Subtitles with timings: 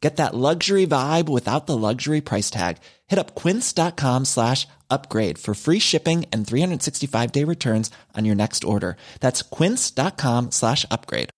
[0.00, 2.76] Get that luxury vibe without the luxury price tag.
[3.06, 8.64] Hit up quince.com slash upgrade for free shipping and 365 day returns on your next
[8.64, 8.96] order.
[9.20, 11.30] That's quince.com slash upgrade.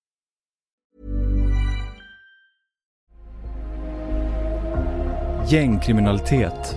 [5.48, 6.76] Gängkriminalitet.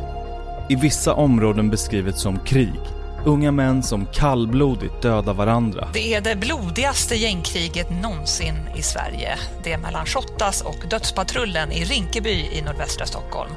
[0.69, 3.00] I vissa områden beskrivet som krig.
[3.25, 5.87] Unga män som kallblodigt dödar varandra.
[5.93, 9.37] Det är det blodigaste gängkriget någonsin i Sverige.
[9.63, 13.51] Det är mellan Shottaz och Dödspatrullen i Rinkeby i nordvästra Stockholm.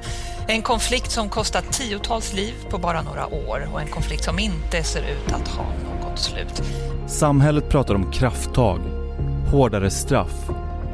[0.48, 4.82] En konflikt som kostat tiotals liv på bara några år och en konflikt som inte
[4.82, 5.64] ser ut att ha
[6.02, 6.62] något slut.
[7.06, 8.80] Samhället pratar om krafttag,
[9.50, 10.50] hårdare straff,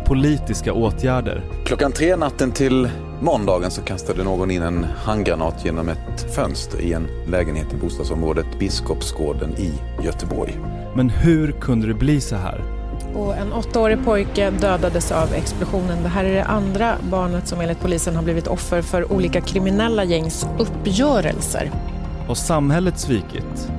[0.07, 1.43] politiska åtgärder.
[1.67, 2.89] Klockan tre natten till
[3.21, 8.47] måndagen så kastade någon in en handgranat genom ett fönster i en lägenhet i bostadsområdet
[8.58, 9.73] Biskopsgården i
[10.05, 10.58] Göteborg.
[10.97, 12.64] Men hur kunde det bli så här?
[13.14, 16.03] Och en åttaårig pojke dödades av explosionen.
[16.03, 20.05] Det här är det andra barnet som enligt polisen har blivit offer för olika kriminella
[20.05, 21.70] gängs uppgörelser.
[22.27, 23.70] Har samhället svikit?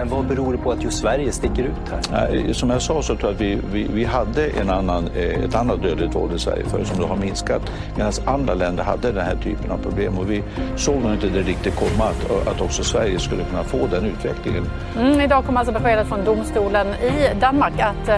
[0.00, 2.52] Men vad beror det på att just Sverige sticker ut här?
[2.52, 5.54] Som jag sa så tror jag att vi, vi, vi hade en annan, eh, ett
[5.54, 7.62] annat dödligt våld i Sverige förr som då har minskat.
[7.96, 10.42] Medan andra länder hade den här typen av problem och vi
[10.76, 14.64] såg nog inte det riktigt komma att, att också Sverige skulle kunna få den utvecklingen.
[14.98, 18.16] Mm, idag kom alltså beskedet från domstolen i Danmark att eh,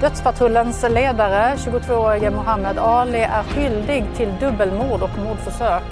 [0.00, 5.84] Dödspatrullens ledare, 22-årige Mohammed Ali, är skyldig till dubbelmord och mordförsök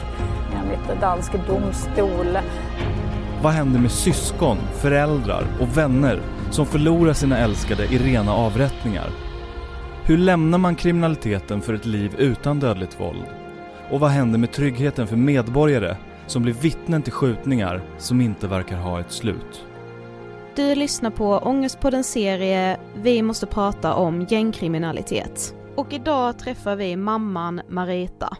[0.57, 2.39] enligt dansk domstol.
[3.43, 9.11] Vad händer med syskon, föräldrar och vänner som förlorar sina älskade i rena avrättningar?
[10.05, 13.25] Hur lämnar man kriminaliteten för ett liv utan dödligt våld?
[13.91, 18.77] Och vad händer med tryggheten för medborgare som blir vittnen till skjutningar som inte verkar
[18.77, 19.65] ha ett slut?
[20.57, 25.55] Du lyssnar på Ångestpoddens serie Vi måste prata om gängkriminalitet.
[25.77, 28.37] Och idag träffar vi mamman Marita.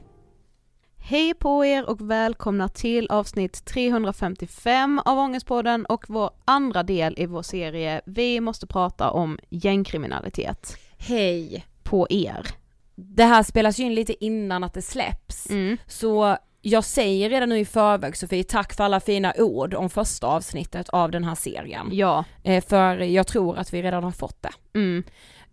[1.11, 7.27] Hej på er och välkomna till avsnitt 355 av Ångestpodden och vår andra del i
[7.27, 10.77] vår serie Vi måste prata om gängkriminalitet.
[10.99, 11.65] Hej!
[11.83, 12.47] På er.
[12.95, 15.77] Det här spelas ju in lite innan att det släpps, Mm.
[15.87, 20.27] så jag säger redan nu i förväg Sofie, tack för alla fina ord om första
[20.27, 21.89] avsnittet av den här serien.
[21.93, 22.25] Ja.
[22.43, 24.79] Eh, för jag tror att vi redan har fått det.
[24.79, 25.03] Mm.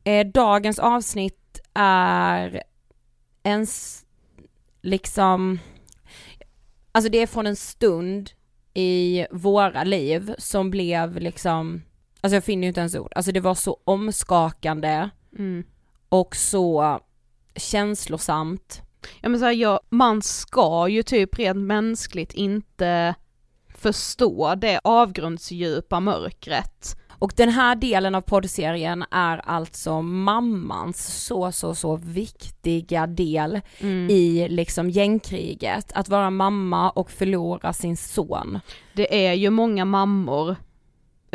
[0.04, 2.64] Eh, dagens avsnitt är
[3.44, 3.68] en
[4.86, 5.60] liksom,
[6.92, 8.32] alltså det är från en stund
[8.74, 11.82] i våra liv som blev liksom,
[12.22, 15.64] alltså jag finner ju inte ens ord, alltså det var så omskakande Mm.
[16.10, 17.00] och så
[17.56, 18.82] känslosamt.
[19.22, 23.16] Ja men så här, ja, man ska ju typ rent mänskligt inte
[23.76, 26.98] förstå det avgrundsdjupa mörkret.
[27.20, 34.10] Och den här delen av poddserien är alltså mammans så, så, så viktiga del Mm.
[34.10, 35.92] i liksom gängkriget.
[35.96, 38.60] Att vara mamma och förlora sin son.
[38.94, 40.56] Det är ju många mammor,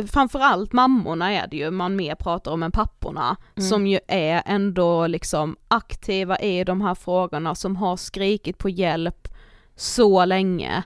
[0.07, 3.69] framförallt mammorna är det ju man mer pratar om än papporna, Mm.
[3.69, 9.29] som ju är ändå liksom aktiva i de här frågorna, som har skrikit på hjälp
[9.77, 10.83] så länge.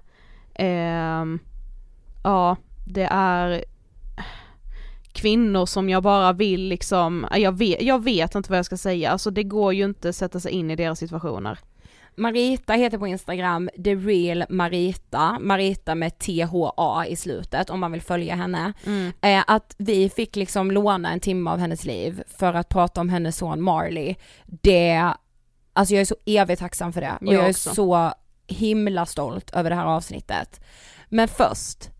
[0.54, 1.38] Ehm,
[2.24, 2.56] ja,
[2.86, 3.64] det är
[5.14, 9.10] kvinnor som jag bara vill liksom, jag vet, jag vet inte vad jag ska säga,
[9.10, 11.58] alltså det går ju inte att sätta sig in i deras situationer.
[12.16, 18.02] Marita heter på Instagram The Real Marita, Marita med THA i slutet om man vill
[18.02, 18.72] följa henne.
[18.86, 19.12] Mm.
[19.20, 23.08] Eh, att vi fick liksom låna en timme av hennes liv för att prata om
[23.08, 24.14] hennes son Marley.
[24.46, 25.12] Det,
[25.72, 28.12] alltså jag är så evigt tacksam för det och Jag jag är så
[28.46, 30.60] himla stolt över det här avsnittet.
[31.08, 31.90] Men först,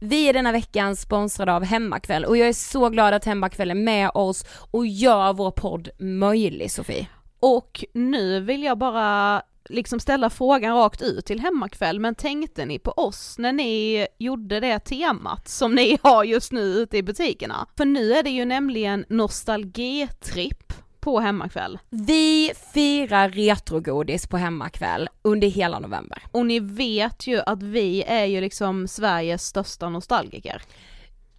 [0.00, 3.74] vi är denna veckan sponsrade av Hemmakväll och jag är så glad att Hemmakväll är
[3.74, 7.06] med oss och gör vår podd möjlig Sofie.
[7.40, 12.78] Och nu vill jag bara liksom ställa frågan rakt ut till Hemmakväll, men tänkte ni
[12.78, 17.66] på oss när ni gjorde det temat som ni har just nu ute i butikerna?
[17.76, 20.65] För nu är det ju nämligen nostalgitripp
[21.06, 21.78] på Hemmakväll.
[21.90, 26.22] Vi firar retrogodis på Hemmakväll under hela november.
[26.32, 30.62] Och ni vet ju att vi är ju liksom Sveriges största nostalgiker.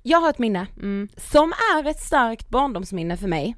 [0.04, 1.10] Jag har ett minne Mm.
[1.18, 3.56] som är ett starkt barndomsminne för mig.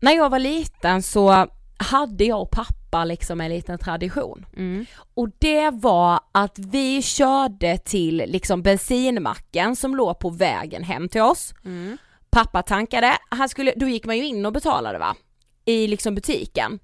[0.00, 4.46] När jag var liten så hade jag och pappa liksom en liten tradition.
[4.56, 4.86] Mm.
[5.14, 11.22] Och det var att vi körde till liksom bensinmacken som låg på vägen hem till
[11.22, 11.54] oss.
[11.64, 11.98] Mm.
[12.30, 15.16] Pappa tankade, han skulle, då gick man ju in och betalade va?
[15.64, 16.78] I liksom butiken.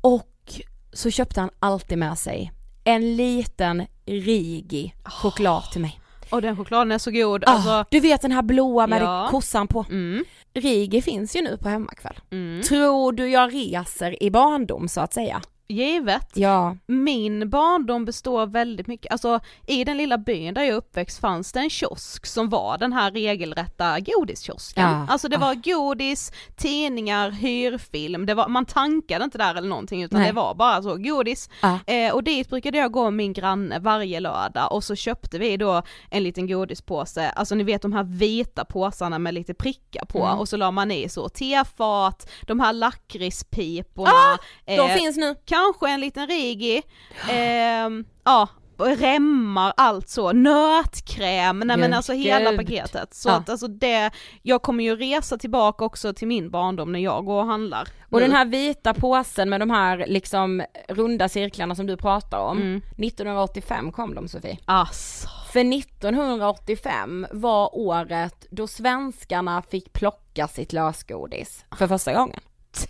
[0.00, 0.60] Och
[0.92, 2.52] så köpte han alltid med sig
[2.84, 6.00] en liten Rigi choklad till mig.
[6.30, 7.84] Och den chokladen är så god, Ah, alltså.
[7.90, 9.28] du vet den här blåa med Ja.
[9.30, 9.84] kossan på.
[9.90, 10.24] Mm.
[10.54, 12.20] Rigi finns ju nu på hemmakväll.
[12.30, 12.62] Mm.
[12.62, 15.42] Tror du jag reser i barndom så att säga?
[15.70, 16.28] Givet.
[16.34, 16.76] Ja.
[16.86, 21.60] Min barndom består väldigt mycket, alltså i den lilla byn där jag uppväxt fanns det
[21.60, 24.82] en kiosk som var den här regelrätta godiskiosken.
[24.90, 25.06] Ja.
[25.08, 30.18] Alltså det var godis, tidningar, hyrfilm, det var, man tankade inte där eller någonting utan
[30.20, 30.28] Nej.
[30.28, 31.48] det var bara så godis.
[31.62, 31.78] Ja.
[31.86, 35.56] Eh, och dit brukade jag gå med min granne varje lördag och så köpte vi
[35.56, 40.20] då en liten godispåse, alltså ni vet de här vita påsarna med lite prickar på
[40.26, 40.38] Mm.
[40.38, 44.10] och så la man i så tefat, de här lakritspiporna.
[44.10, 45.34] Ah, De eh, finns nu.
[45.66, 46.82] Kanske en liten Rigi,
[47.30, 48.48] ehm, ja,
[48.78, 53.14] remmar, allt så, nötkräm, nej men alltså hela paketet.
[53.14, 53.32] Så Ja.
[53.34, 54.10] att alltså det,
[54.42, 57.88] jag kommer ju resa tillbaka också till min barndom när jag går och handlar.
[58.10, 58.26] Och nu.
[58.26, 62.58] den här vita påsen med de här liksom runda cirklarna som du pratar om.
[62.58, 62.76] Mm.
[62.76, 64.58] 1985 kom de Sofie.
[64.64, 65.28] Alltså.
[65.52, 72.40] För 1985 var året då svenskarna fick plocka sitt lösgodis för första gången.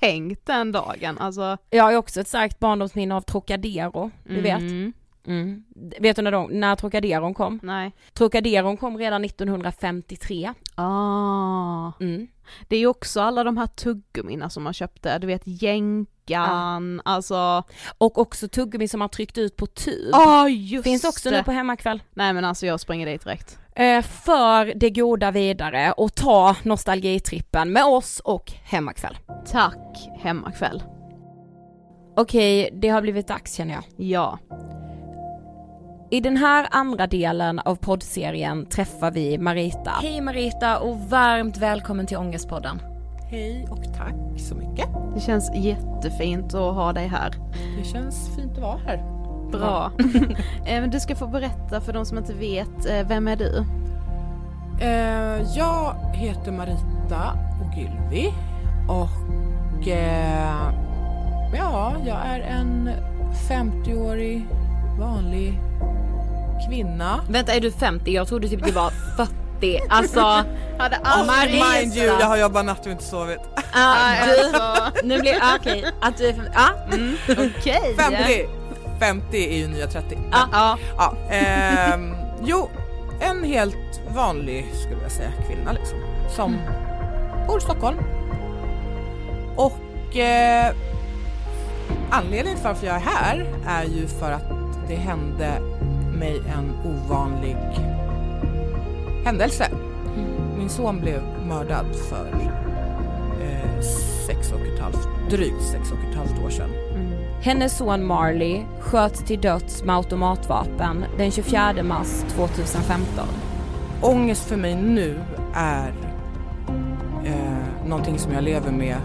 [0.00, 1.58] Tänk den dagen, alltså.
[1.70, 4.60] Jag har också ett starkt barndomsminne av Trocadero, du vet.
[4.60, 4.92] Mm.
[5.26, 5.64] Mm.
[6.00, 7.60] Vet du när, de, när Trocaderon kom?
[7.62, 7.92] Nej.
[8.12, 10.52] Trocaderon kom redan 1953.
[10.74, 11.92] Ah.
[12.00, 12.28] Mm.
[12.68, 17.62] Det är ju också alla de här tuggummina som man köpte, du vet jänkan, alltså.
[17.98, 20.10] Och också tuggummi som man tryckt ut på tub.
[20.12, 21.36] Ja just Finns också det.
[21.36, 22.02] nu på hemmakväll.
[22.14, 23.58] Nej men alltså jag springer dit direkt.
[23.74, 29.18] Eh, för det goda vidare och ta nostalgitrippen med oss och hemmakväll.
[29.46, 30.82] Tack hemmakväll.
[32.16, 33.82] Okej, det har blivit dags känner jag.
[33.96, 34.38] Ja.
[36.10, 39.92] I den här andra delen av poddserien träffar vi Marita.
[40.02, 42.80] Hej Marita och varmt välkommen till Ångestpodden.
[43.30, 44.86] Hej och tack så mycket.
[45.14, 47.34] Det känns jättefint att ha dig här.
[47.78, 49.19] Det känns fint att vara här.
[49.50, 49.90] Bra.
[50.66, 53.64] Eh, du ska få berätta för de som inte vet, eh, vem är du?
[54.80, 57.32] Eh, jag heter Marita
[57.66, 58.32] Ogilvi
[58.88, 59.08] och
[61.54, 62.90] ja, jag är en
[63.48, 64.46] 50-årig
[65.00, 65.60] vanlig
[66.68, 67.20] kvinna.
[67.30, 68.12] Vänta, är du 50?
[68.12, 68.90] Jag trodde typ du var
[69.60, 69.80] 40.
[69.88, 70.20] Alltså,
[70.78, 71.66] Hade Oh, Marita.
[71.80, 73.38] mind you, jag har jobbat natt och inte sovit.
[73.72, 74.12] ah,
[75.02, 77.94] du, nu blir ah, okej, att du är 50, ah, mm, okej.
[77.98, 78.59] 50!
[79.00, 80.18] 50 är ju nya 30.
[80.32, 80.78] Ah, ah.
[80.96, 82.70] Ja, ehm, jo,
[83.20, 85.98] en helt vanlig skulle jag säga kvinna liksom.
[86.36, 86.56] Som
[87.46, 87.98] bor i Stockholm.
[89.56, 90.74] Och eh,
[92.10, 94.48] anledningen till varför jag är här är ju för att
[94.88, 95.60] det hände
[96.18, 97.56] mig en ovanlig
[99.24, 99.70] händelse.
[100.58, 102.26] Min son blev mördad för
[103.42, 103.80] eh,
[104.26, 106.89] sex och ett halvt, drygt sex och ett halvt år sedan.
[107.42, 113.26] Hennes son Marley sköts till döds med automatvapen den 24 mars 2015.
[114.02, 115.20] Ångest för mig nu
[115.54, 115.92] är
[117.24, 118.96] eh, någonting som jag lever med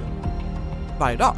[0.99, 1.35] varje dag.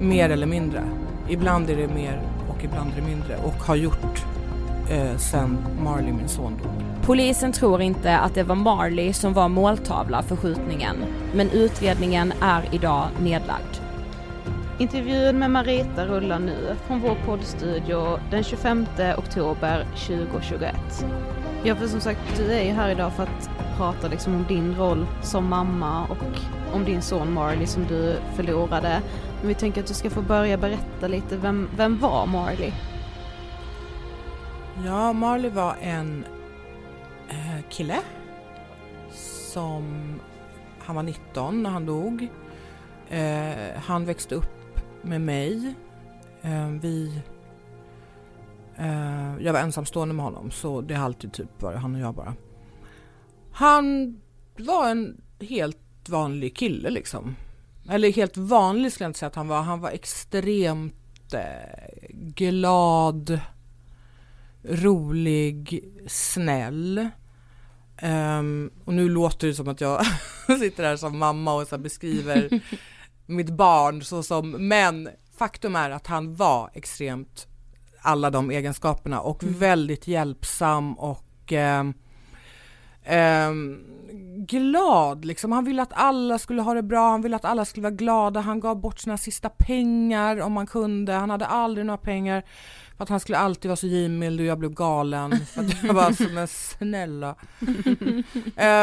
[0.00, 0.84] Mer eller mindre.
[1.28, 4.24] Ibland är det mer och ibland är det mindre och har gjort
[4.90, 6.72] eh, sen Marley, min son, dog.
[7.02, 10.96] Polisen tror inte att det var Marley som var måltavla för skjutningen,
[11.34, 13.81] men utredningen är idag nedlagd.
[14.78, 18.86] Intervjun med Marita rullar nu från vår poddstudio den 25
[19.18, 20.76] oktober 2021.
[21.64, 24.74] Ja för som sagt, du är ju här idag för att prata liksom om din
[24.74, 26.40] roll som mamma och
[26.74, 29.02] om din son Marley som du förlorade.
[29.38, 32.72] Men vi tänker att du ska få börja berätta lite, vem, vem var Marley?
[34.84, 36.24] Ja, Marley var en
[37.28, 37.98] eh, kille
[39.52, 40.14] som,
[40.78, 42.28] han var 19 när han dog.
[43.10, 44.61] Eh, han växte upp
[45.02, 45.74] med mig.
[46.42, 47.20] Eh, vi,
[48.76, 52.14] eh, jag var ensamstående med honom så det har alltid typ varit han och jag
[52.14, 52.34] bara.
[53.52, 54.16] Han
[54.58, 57.36] var en helt vanlig kille liksom.
[57.90, 59.62] Eller helt vanlig skulle jag inte säga att han var.
[59.62, 63.40] Han var extremt eh, glad,
[64.62, 67.08] rolig, snäll.
[68.02, 70.06] Um, och nu låter det som att jag
[70.60, 72.60] sitter här som mamma och så beskriver
[73.26, 77.46] mitt barn så som, men faktum är att han var extremt
[78.02, 79.58] alla de egenskaperna och mm.
[79.58, 81.94] väldigt hjälpsam och um,
[83.14, 83.84] um,
[84.46, 85.52] glad liksom.
[85.52, 88.40] Han ville att alla skulle ha det bra, han ville att alla skulle vara glada,
[88.40, 92.42] han gav bort sina sista pengar om man kunde, han hade aldrig några pengar
[92.96, 95.94] för att han skulle alltid vara så givmild och jag blev galen för att jag
[95.94, 97.34] var så men snälla.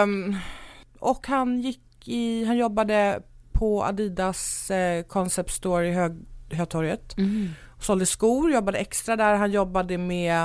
[0.03, 0.35] um,
[0.99, 3.21] och han gick i, han jobbade
[3.59, 6.11] på Adidas eh, Concept Store i Hög,
[6.51, 7.17] Hötorget.
[7.17, 7.49] Mm.
[7.79, 9.35] Sålde skor, jobbade extra där.
[9.35, 10.43] Han jobbade med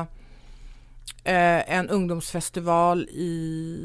[1.24, 3.78] eh, en ungdomsfestival i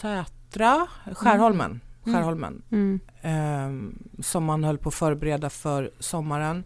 [0.00, 1.80] Sätra, Skärholmen.
[2.06, 2.14] Mm.
[2.14, 2.62] Skärholmen.
[2.70, 3.00] Mm.
[3.22, 6.64] Eh, som man höll på att förbereda för sommaren.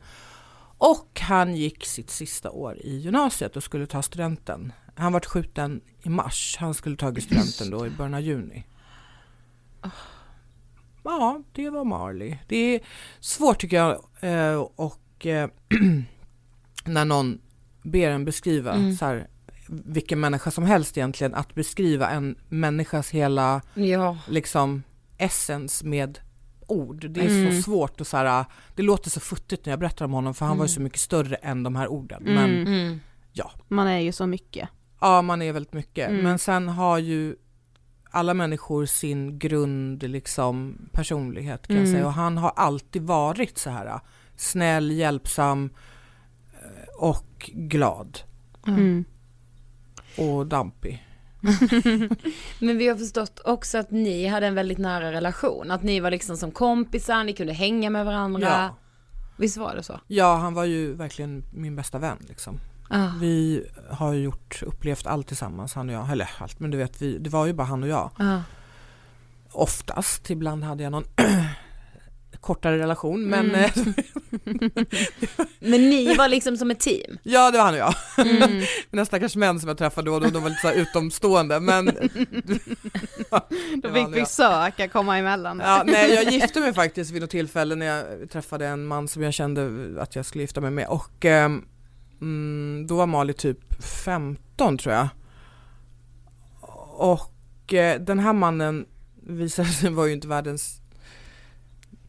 [0.78, 4.72] Och han gick sitt sista år i gymnasiet och skulle ta studenten.
[4.94, 6.56] Han var skjuten i mars.
[6.60, 8.64] Han skulle tagit studenten då i början av juni.
[11.02, 12.36] Ja, det var Marley.
[12.48, 12.80] Det är
[13.20, 15.48] svårt tycker jag eh, och eh,
[16.84, 17.40] när någon
[17.82, 18.96] ber en beskriva mm.
[18.96, 19.28] så här,
[19.68, 24.18] vilken människa som helst egentligen att beskriva en människas hela ja.
[24.28, 24.82] liksom
[25.18, 26.18] essens med
[26.66, 27.10] ord.
[27.10, 27.52] Det är mm.
[27.52, 30.44] så svårt och så här, det låter så futtigt när jag berättar om honom för
[30.44, 30.58] han mm.
[30.58, 30.74] var ju mm.
[30.74, 32.22] så mycket större än de här orden.
[32.26, 32.34] Mm.
[32.34, 33.00] Men mm.
[33.32, 33.50] ja.
[33.68, 34.68] Man är ju så mycket.
[35.00, 36.10] Ja, man är väldigt mycket.
[36.12, 37.36] Men sen har ju
[38.10, 43.70] alla människor sin grund liksom personlighet kan jag säga och han har alltid varit så
[43.70, 44.00] här
[44.36, 45.70] snäll, hjälpsam
[46.52, 48.18] eh, och glad.
[50.16, 51.06] Och dampig.
[52.58, 56.10] Men vi har förstått också att ni hade en väldigt nära relation, att ni var
[56.10, 58.48] liksom som kompisar, ni kunde hänga med varandra.
[58.48, 58.76] Ja.
[59.36, 60.00] Visst var det så?
[60.06, 62.60] Ja, han var ju verkligen min bästa vän liksom.
[62.90, 63.08] Ah.
[63.20, 67.18] Vi har gjort, upplevt allt tillsammans han och jag, eller allt men du vet, vi,
[67.18, 68.10] det var ju bara han och jag.
[68.18, 68.40] Ah.
[69.52, 71.04] Oftast, ibland hade jag någon
[72.40, 73.54] kortare relation men...
[73.54, 73.64] Mm.
[73.64, 73.70] Eh,
[75.58, 77.18] men ni var liksom som ett team?
[77.22, 77.94] Ja det var han och jag.
[78.18, 78.62] Mm.
[78.90, 81.86] Mina stackars män som jag träffade då, och då, de var lite så utomstående men...
[83.30, 83.48] ja,
[83.82, 85.60] då fick vi söka komma emellan.
[85.64, 89.22] Ja, nej jag gifte mig faktiskt vid något tillfälle när jag träffade en man som
[89.22, 89.70] jag kände
[90.02, 91.64] att jag skulle gifta mig med och ehm,
[92.20, 95.08] mm, då var Mali typ 15 tror jag.
[96.96, 98.86] Och eh, den här mannen
[99.22, 100.80] visade sig vara ju inte världens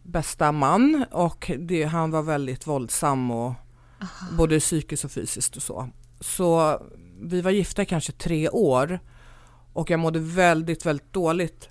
[0.04, 3.54] bästa man och det, han var väldigt våldsam och
[4.02, 4.38] Aha.
[4.38, 5.90] både psykiskt och fysiskt och så.
[6.20, 6.82] Så
[7.22, 9.00] vi var gifta kanske tre år
[9.74, 11.70] och jag mådde väldigt, väldigt dåligt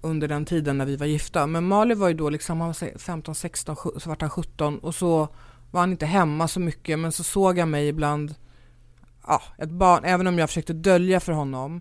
[0.00, 1.46] under den tiden när vi var gifta.
[1.46, 4.94] Men Mali var ju då liksom, han var 15, 16, så var han 17 och
[4.94, 5.28] så
[5.70, 8.34] var han inte hemma så mycket men så såg jag mig ibland,
[9.26, 11.80] ja, ett barn, även om jag försökte dölja för honom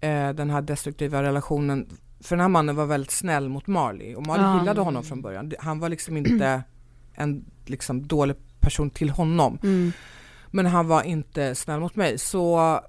[0.00, 1.88] eh, den här destruktiva relationen
[2.24, 4.58] för den här mannen var väldigt snäll mot Marley och Marley ja.
[4.58, 5.52] gillade honom från början.
[5.58, 6.62] Han var liksom inte
[7.14, 9.58] en liksom dålig person till honom.
[9.62, 9.92] Mm.
[10.50, 12.80] Men han var inte snäll mot mig så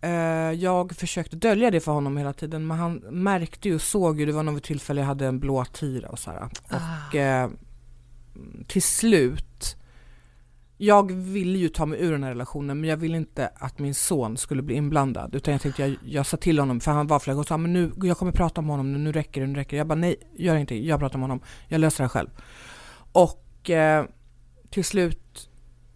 [0.00, 0.10] eh,
[0.52, 4.26] jag försökte dölja det för honom hela tiden men han märkte ju och såg ju,
[4.26, 6.42] det var något tillfälle jag hade en blå tira och så här.
[6.44, 7.16] Och ah.
[7.16, 7.48] eh,
[8.66, 9.76] till slut
[10.78, 13.94] jag ville ju ta mig ur den här relationen men jag ville inte att min
[13.94, 17.18] son skulle bli inblandad utan jag tänkte jag, jag sa till honom för han var
[17.18, 19.46] flera gånger och sa men nu, jag kommer prata med honom nu, nu räcker det,
[19.46, 19.76] nu räcker det.
[19.76, 22.28] Jag bara nej, gör inte jag pratar med honom, jag löser det här själv.
[23.12, 24.04] Och eh,
[24.70, 25.48] till slut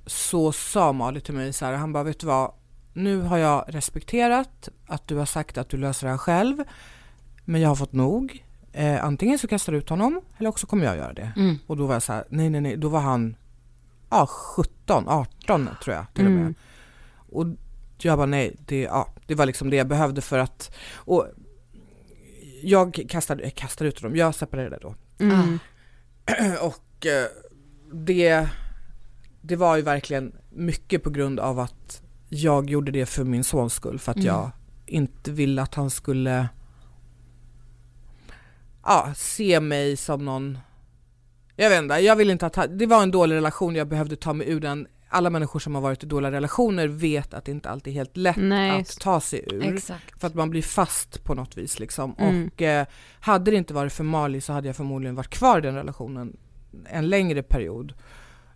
[0.07, 2.53] så sa Mali till mig så här, han bara vet du vad,
[2.93, 6.65] nu har jag respekterat att du har sagt att du löser det här själv
[7.45, 8.45] men jag har fått nog.
[8.73, 11.33] Eh, antingen så kastar du ut honom eller också kommer jag göra det.
[11.37, 11.59] Mm.
[11.67, 13.37] Och då var jag så här, nej nej nej, då var han
[14.11, 16.41] ja, 17, 18 tror jag till och med.
[16.41, 16.55] Mm.
[17.15, 17.47] Och
[17.99, 21.27] jag bara nej, det, ja, det var liksom det jag behövde för att, och
[22.63, 24.95] jag kastade, jag kastade ut honom, jag separerade då.
[25.19, 25.59] Mm.
[26.63, 27.27] och eh,
[27.93, 28.49] det,
[29.41, 33.75] det var ju verkligen mycket på grund av att jag gjorde det för min sons
[33.75, 34.27] skull, för att mm.
[34.27, 34.51] jag
[34.87, 36.49] inte ville att han skulle
[38.91, 40.59] ja, se mig som någon
[41.57, 44.33] jag vet inte, jag vill inte att det var en dålig relation, jag behövde ta
[44.33, 44.87] mig ur den.
[45.09, 48.17] Alla människor som har varit i dåliga relationer vet att det inte alltid är helt
[48.17, 49.75] lätt Nej, att ta sig ur.
[49.75, 50.21] Exakt.
[50.21, 52.15] För att man blir fast på något vis liksom.
[52.19, 52.47] Mm.
[52.47, 52.87] Och eh,
[53.21, 56.37] hade det inte varit för Mali så hade jag förmodligen varit kvar i den relationen
[56.91, 57.95] en längre period.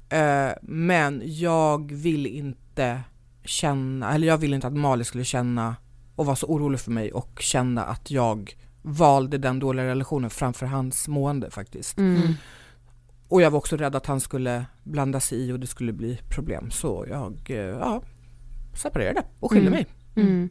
[0.09, 3.01] Eh, men jag vill inte
[3.45, 5.77] känna, eller jag vill inte att Mali skulle känna
[6.17, 10.67] och vara så orolig för mig och känna att jag valde den dåliga relationen framför
[10.67, 11.99] hans mående faktiskt.
[11.99, 12.33] Mm.
[13.29, 16.19] Och jag var också rädd att han skulle blanda sig i och det skulle bli
[16.31, 16.71] problem.
[16.71, 18.03] Så jag, eh, ja,
[18.83, 19.73] separerade och skilde Mm.
[19.79, 19.87] mig.
[20.27, 20.51] Mm.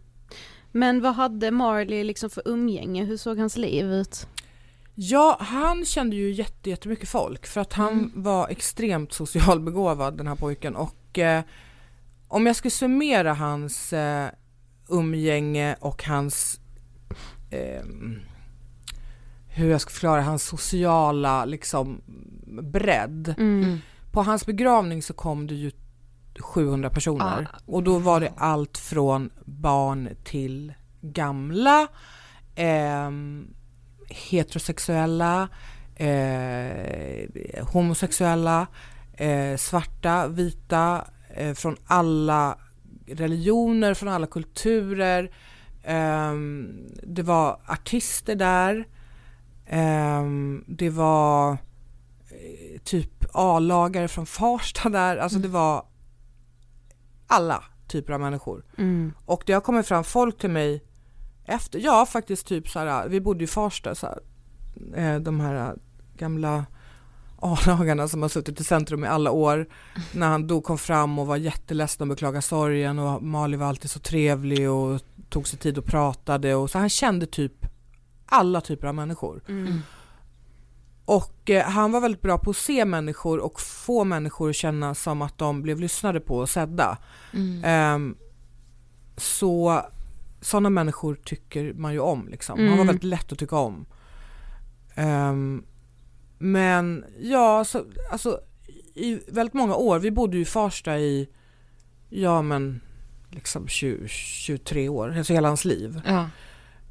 [0.72, 3.04] Men vad hade Marley liksom för umgänge?
[3.06, 4.28] Hur såg hans liv ut?
[4.96, 8.12] Ja, han kände ju jätte, jättemycket folk för att han Mm.
[8.16, 11.44] var extremt socialbegåvad den här pojken och eh,
[12.28, 14.28] om jag skulle summera hans eh,
[14.90, 16.60] umgänge och hans
[17.54, 17.84] eh,
[19.48, 22.02] hur jag ska förklara hans sociala liksom
[22.62, 23.36] bredd.
[23.38, 23.78] Mm.
[24.12, 25.72] På hans begravning så kom det ju
[26.40, 27.60] 700 personer Ah.
[27.66, 31.88] och då var det allt från barn till gamla,
[32.56, 33.48] ehm,
[34.10, 35.50] heterosexuella,
[35.96, 38.68] eh, homosexuella,
[39.14, 42.58] eh, svarta, vita, eh, från alla
[43.08, 45.32] religioner, från alla kulturer.
[45.84, 48.88] Ehm, det var artister där.
[49.66, 55.18] Ehm, det var eh, typ A-lagare från Farsta där.
[55.18, 55.86] Alltså det var
[57.28, 58.66] alla typer av människor.
[58.78, 59.14] Mm.
[59.26, 60.84] Och det har kommit fram folk till mig
[61.46, 64.20] efter, ja faktiskt typ så här, vi bodde i Farsta så här,
[64.96, 65.76] eh, de här
[66.18, 66.66] gamla
[67.44, 69.68] A-lagarna som har suttit i centrum i alla år.
[70.12, 73.92] När han då kom fram och var jätteledsen och beklagade sorgen och Mali var alltid
[73.92, 75.02] så trevlig och
[75.34, 77.54] tog sig tid och pratade och så han kände typ
[78.26, 79.44] alla typer av människor.
[79.48, 79.80] Mm.
[81.06, 84.96] Och eh, han var väldigt bra på att se människor och få människor att känna
[84.96, 86.98] som att de blev lyssnade på och sedda.
[87.34, 87.64] Mm.
[87.64, 88.16] Ehm,
[89.18, 89.82] så
[90.42, 92.60] sådana människor tycker man ju om liksom.
[92.60, 92.88] Han var Mm.
[92.88, 93.86] väldigt lätt att tycka om.
[94.96, 95.64] Ehm,
[96.38, 98.40] men ja, så, alltså
[98.96, 101.30] i väldigt många år, vi bodde ju i Farsta i,
[102.10, 102.82] ja men
[103.34, 106.02] liksom 20, 23 år, alltså hela hans liv.
[106.06, 106.30] Ja.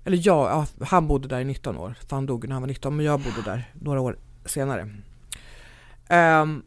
[0.05, 2.69] Eller jag, ja, han bodde där i 19 år, för han dog när han var
[2.69, 4.89] 19, men jag bodde där några år senare.
[6.09, 6.63] Ehm,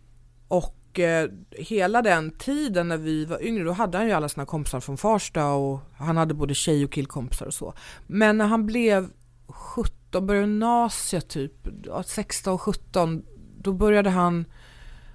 [0.47, 4.45] och eh, hela den tiden när vi var yngre, då hade han ju alla sina
[4.45, 7.73] kompisar från Farsta och han hade både tjej och killkompisar och så.
[8.07, 9.09] Men när han blev
[9.47, 13.25] 17, började gymnasiet typ, ja, 16, 17,
[13.57, 14.45] då började han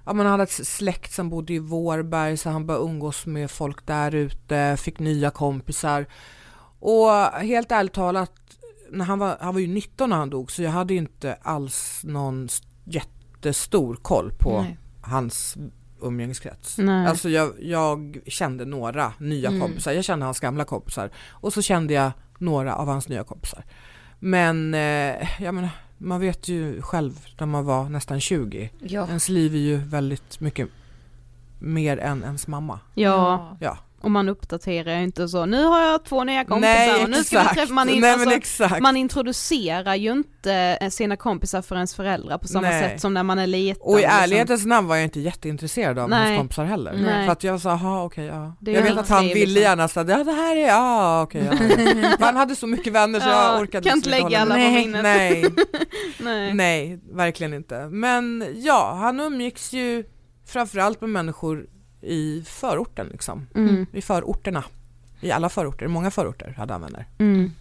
[0.05, 3.51] Ja men han hade ett släkt som bodde i Vårberg så han började umgås med
[3.51, 6.05] folk där ute, fick nya kompisar.
[6.79, 7.09] Och
[7.41, 8.31] helt ärligt talat,
[8.91, 12.01] när han, var, han var ju 19 när han dog så jag hade inte alls
[12.03, 12.47] någon
[12.83, 14.77] jättestor koll på Nej.
[15.01, 15.57] hans
[16.01, 16.77] umgängeskrets.
[16.77, 17.07] Nej.
[17.07, 19.61] Alltså jag, jag kände några nya Mm.
[19.61, 23.63] kompisar, jag kände hans gamla kompisar och så kände jag några av hans nya kompisar.
[24.19, 25.69] Men eh, jag menar,
[26.01, 29.07] man vet ju själv när man var nästan 20, Ja.
[29.07, 30.67] ens liv är ju väldigt mycket
[31.59, 32.79] mer än ens mamma.
[32.93, 33.77] Ja, Ja.
[34.03, 37.23] Och man uppdaterar ju inte så, nu har jag två nya kompisar Nej, och nu
[37.23, 37.55] ska vi exakt.
[37.55, 42.37] träffa, man, in, Nej, alltså, man introducerar ju inte eh, sina kompisar för ens föräldrar
[42.37, 42.83] på samma Nej.
[42.83, 43.81] sätt som när man är liten.
[43.81, 44.19] Och i liksom.
[44.19, 46.27] ärlighetens namn var jag inte jätteintresserad av Nej.
[46.27, 46.93] hans kompisar heller.
[46.93, 47.25] Nej.
[47.25, 48.55] För att jag sa, jaha okej ja.
[48.59, 49.61] Det jag vet att han ville liksom.
[49.61, 51.57] gärna säga, ja det här är, ja okej ja.
[52.17, 54.55] För han hade så mycket vänner så Ja, jag orkade kan liksom inte lägga alla
[54.55, 55.03] på minnet.
[55.03, 55.45] Nej,
[56.19, 56.53] Nej.
[56.53, 57.87] nej, verkligen inte.
[57.89, 60.03] Men ja, han umgicks ju
[60.47, 61.65] framförallt med människor
[62.01, 63.47] i förorten liksom.
[63.55, 63.85] Mm.
[63.93, 64.63] I förorterna.
[65.21, 67.07] I alla förorter, många förorter hade han vänner.
[67.17, 67.51] Mm.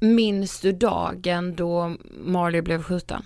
[0.00, 3.22] Minns du dagen då Marley blev skjuten?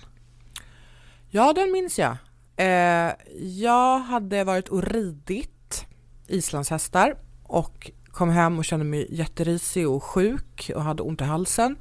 [1.29, 2.17] Ja, den minns jag.
[2.55, 5.85] Eh, jag hade varit och ridit
[6.27, 11.75] islandshästar och kom hem och kände mig jätterisig och sjuk och hade ont i halsen.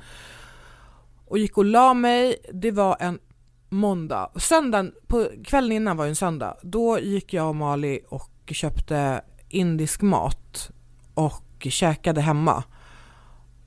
[1.25, 2.37] Och gick och la mig.
[2.53, 3.19] Det var en
[3.69, 4.31] måndag.
[4.37, 6.57] Söndagen, på kvällen innan var ju en söndag.
[6.63, 10.71] Då gick jag och Mali och köpte indisk mat
[11.15, 12.65] och käkade hemma.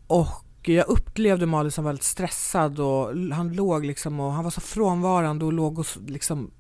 [0.08, 4.62] Och jag upplevde Mali som väldigt stressad och han låg liksom och han var så
[4.62, 6.52] frånvarande och låg och liksom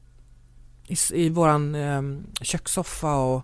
[0.87, 2.01] i, i våran eh,
[2.41, 3.43] kökssoffa och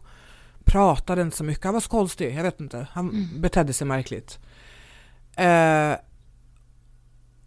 [0.66, 1.64] pratade inte så mycket.
[1.64, 2.88] Han var så konstig, jag vet inte.
[2.92, 3.42] Han Mm.
[3.42, 4.40] betedde sig märkligt.
[5.36, 5.94] Eh,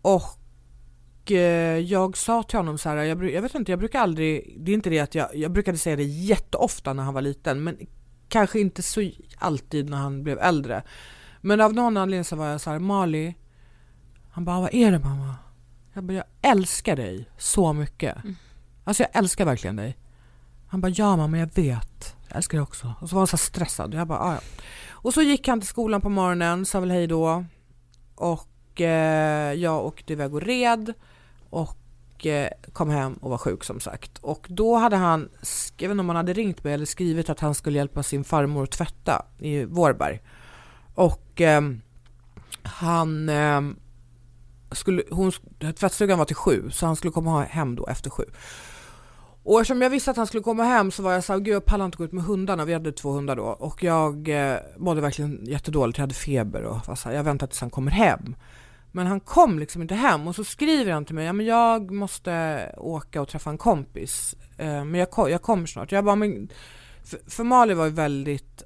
[0.02, 0.39] och
[1.86, 4.74] jag sa till honom så här, jag, jag vet inte, jag brukar aldrig, det är
[4.74, 7.76] inte det att jag, jag brukade säga det jätteofta när han var liten, men
[8.28, 10.82] kanske inte så alltid när han blev äldre.
[11.40, 13.34] Men av någon anledning så var jag så här, Mali,
[14.30, 15.34] han bara, vad är det mamma?
[15.94, 18.24] Jag bara, jag älskar dig så mycket.
[18.24, 18.36] Mm.
[18.84, 19.96] Alltså jag älskar verkligen dig.
[20.68, 22.16] Han bara, ja mamma jag vet.
[22.28, 22.94] Jag älskar dig också.
[23.00, 23.94] Och så var han så stressad.
[23.94, 24.40] Jag bara, ah, ja.
[24.90, 27.44] Och så gick han till skolan på morgonen, sa väl hej då.
[28.14, 30.94] Och eh, jag åkte iväg och red.
[31.50, 34.18] Och eh, kom hem och var sjuk som sagt.
[34.18, 35.28] Och då hade han,
[35.76, 38.24] jag vet inte om han hade ringt mig eller skrivit att han skulle hjälpa sin
[38.24, 40.20] farmor att tvätta i Vårberg.
[40.94, 41.60] Och eh,
[42.62, 43.60] han eh,
[44.72, 45.32] skulle, hon,
[45.76, 48.24] tvättstugan var till sju så han skulle komma hem då efter sju.
[49.42, 51.64] Och eftersom jag visste att han skulle komma hem så var jag såhär, gud jag
[51.64, 55.00] pallar inte gå ut med hundarna, vi hade två hundar då och jag eh, mådde
[55.00, 58.34] verkligen jättedåligt, jag hade feber och var så jag väntar tills han kommer hem.
[58.92, 61.90] Men han kom liksom inte hem och så skriver han till mig, ja men jag
[61.90, 65.92] måste åka och träffa en kompis, eh, men jag, jag kommer snart.
[65.92, 66.48] Jag bara, men,
[67.04, 68.62] för, för Mali var ju väldigt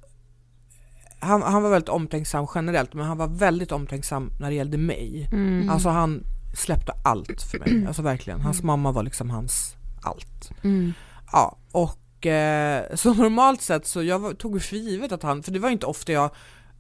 [1.19, 5.29] han, han, var väldigt omtänksam generellt men han var väldigt omtänksam när det gällde mig.
[5.33, 5.71] Mm.
[5.71, 6.25] Alltså han
[6.57, 8.41] släppte allt för mig, alltså verkligen.
[8.41, 8.67] Hans mm.
[8.67, 10.51] mamma var liksom hans allt.
[10.63, 10.93] Mm.
[11.33, 15.59] Ja, och eh, så normalt sett så jag tog för givet att han, för det
[15.59, 16.31] var inte ofta jag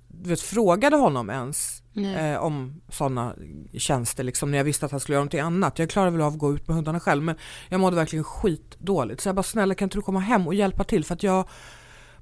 [0.09, 3.35] vet, frågade honom ens eh, om sådana
[3.73, 5.79] tjänster liksom när jag visste att han skulle göra någonting annat.
[5.79, 7.37] Jag klarade väl av att gå ut med hundarna själv men
[7.69, 9.21] jag mådde verkligen skitdåligt.
[9.21, 11.49] Så jag bara snälla kan inte du komma hem och hjälpa till för att jag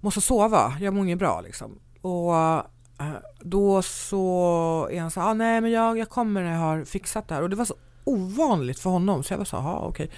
[0.01, 1.79] måste sova, jag mår inget bra liksom.
[2.01, 6.61] Och eh, då så är han så ah, nej men jag, jag kommer när jag
[6.61, 9.57] har fixat det här och det var så ovanligt för honom så jag var så,
[9.57, 10.11] ja okej.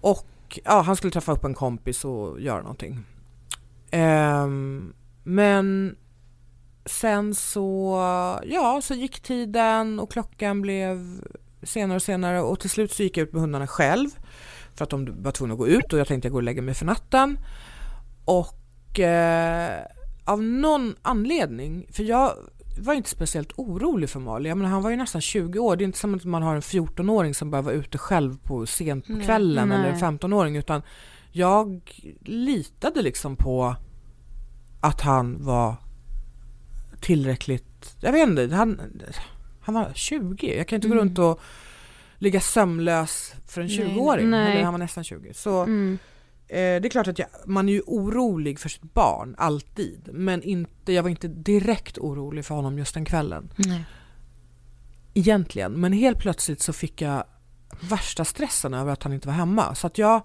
[0.00, 3.04] Och ja, han skulle träffa upp en kompis och göra någonting.
[3.92, 5.96] Um, men
[6.88, 7.98] sen så,
[8.44, 11.20] ja, så gick tiden och klockan blev
[11.62, 14.08] senare och senare och till slut så gick jag ut med hundarna själv
[14.74, 16.62] för att de var tvungna att gå ut och jag tänkte jag går och lägger
[16.62, 17.38] mig för natten.
[18.24, 19.84] Och eh,
[20.24, 22.32] av någon anledning, för jag
[22.80, 24.48] var inte speciellt orolig för Mali.
[24.48, 25.76] Jag menar, han var ju nästan 20 år.
[25.76, 28.66] Det är inte som att man har en 14-åring som behöver vara ute själv på
[28.66, 30.82] sent på kvällen nej, eller en 15-åring utan
[31.32, 31.80] jag
[32.20, 33.76] litade liksom på
[34.80, 35.76] att han var
[37.00, 38.80] tillräckligt, jag vet inte, han,
[39.60, 40.56] han var 20.
[40.56, 40.98] Jag kan inte mm.
[40.98, 41.40] gå runt och
[42.18, 44.26] ligga sömnlös för en 20-åring.
[44.26, 45.34] Eller han var nästan 20.
[45.34, 45.98] Så mm.
[46.50, 50.08] Eh, det är klart att jag, man är ju orolig för sitt barn, alltid.
[50.12, 53.52] Men inte, jag var inte direkt orolig för honom just den kvällen.
[53.56, 53.84] Nej.
[55.14, 55.72] Egentligen.
[55.72, 57.24] Men helt plötsligt så fick jag
[57.80, 59.74] värsta stressen över att han inte var hemma.
[59.74, 60.22] Så att jag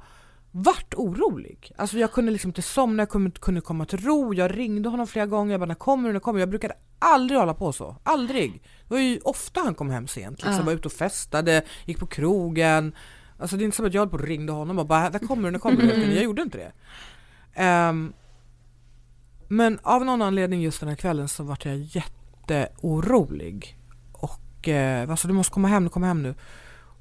[0.55, 1.71] vart orolig.
[1.75, 4.33] Alltså jag kunde liksom inte somna, jag kunde, kunde komma till ro.
[4.33, 6.39] Jag ringde honom flera gånger, jag bara när kommer du, när kommer?
[6.39, 7.95] Jag brukade aldrig hålla på så.
[8.03, 8.63] Aldrig.
[8.87, 10.43] Det var ju ofta han kom hem sent.
[10.43, 10.65] Liksom, uh.
[10.65, 12.93] var ute och festade, gick på krogen
[13.43, 15.19] Alltså det är inte som att jag höll på och ringde honom och bara, när
[15.19, 15.93] kommer du, när kommer du?
[15.93, 16.11] Mm.
[16.11, 16.71] Jag gjorde inte det.
[17.89, 18.13] Um,
[19.47, 23.77] men av någon anledning just den här kvällen så vart jag jätteorolig.
[24.11, 26.35] Och eh, alltså du måste komma hem, komma hem nu.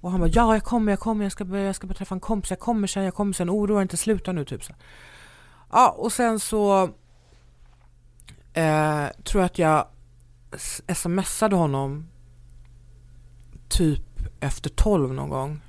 [0.03, 2.21] Och han bara, ja jag kommer, jag kommer, jag ska, jag ska bara träffa en
[2.21, 4.73] kompis, jag kommer sen, jag kommer sen, oroa inte, sluta nu typ så.
[5.71, 6.83] Ja och sen så
[8.53, 9.87] eh, tror jag att jag
[10.95, 12.09] smsade honom
[13.69, 14.05] typ
[14.41, 15.61] efter tolv någon gång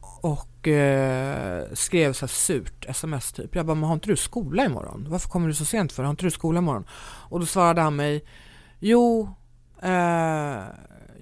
[0.00, 3.54] och eh, skrev så här surt sms typ.
[3.54, 5.06] Jag bara, men har inte du skola imorgon?
[5.08, 6.02] Varför kommer du så sent för?
[6.02, 6.84] Har inte du skola imorgon?
[7.02, 8.24] Och då svarade han mig,
[8.78, 9.34] jo,
[9.82, 10.62] eh,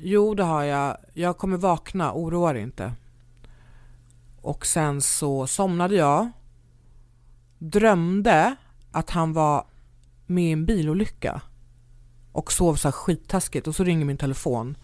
[0.02, 0.96] jo det har jag.
[1.14, 2.92] Jag kommer vakna, oroa dig inte.
[4.42, 6.30] Och sen så somnade jag,
[7.58, 8.56] drömde
[8.92, 9.64] att han var
[10.26, 11.42] med i en bilolycka
[12.32, 14.76] och sov så här skittaskigt och så ringer min telefon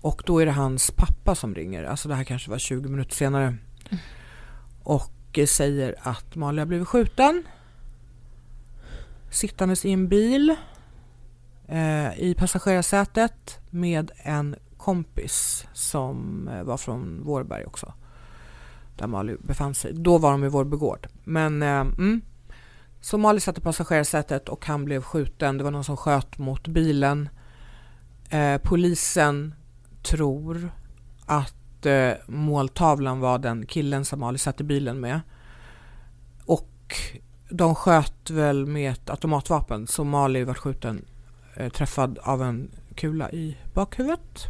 [0.00, 3.14] och då är det hans pappa som ringer, alltså det här kanske var 20 minuter
[3.14, 3.56] senare.
[4.82, 7.44] Och eh, säger att Malin har blivit skjuten.
[9.30, 10.56] Sittandes i en bil
[11.70, 17.92] eh, i passagerarsätet med en kompis som eh, var från Vårberg också.
[18.96, 19.92] Där Mali befann sig.
[19.92, 21.08] Då var de i Vårbygård.
[21.24, 22.20] Men eh, mm.
[23.00, 25.58] Så Mali satt i passagerarsätet och han blev skjuten.
[25.58, 27.28] Det var någon som sköt mot bilen.
[28.30, 29.54] Eh, polisen
[30.02, 30.72] tror
[31.26, 35.20] att eh, måltavlan var den killen som Mali satt i bilen med.
[36.44, 36.96] Och
[37.50, 41.04] de sköt väl med ett automatvapen så Mali var skjuten
[41.72, 44.46] träffad av en kula i bakhuvudet.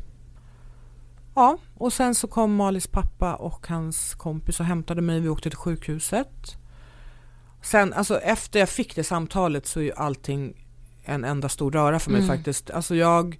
[1.34, 5.20] Ja, och sen så kom Malis pappa och hans kompis och hämtade mig.
[5.20, 6.56] Vi åkte till sjukhuset.
[7.62, 10.66] Sen, alltså efter jag fick det samtalet så är ju allting
[11.04, 12.36] en enda stor röra för mig mm.
[12.36, 12.70] faktiskt.
[12.70, 13.38] Alltså jag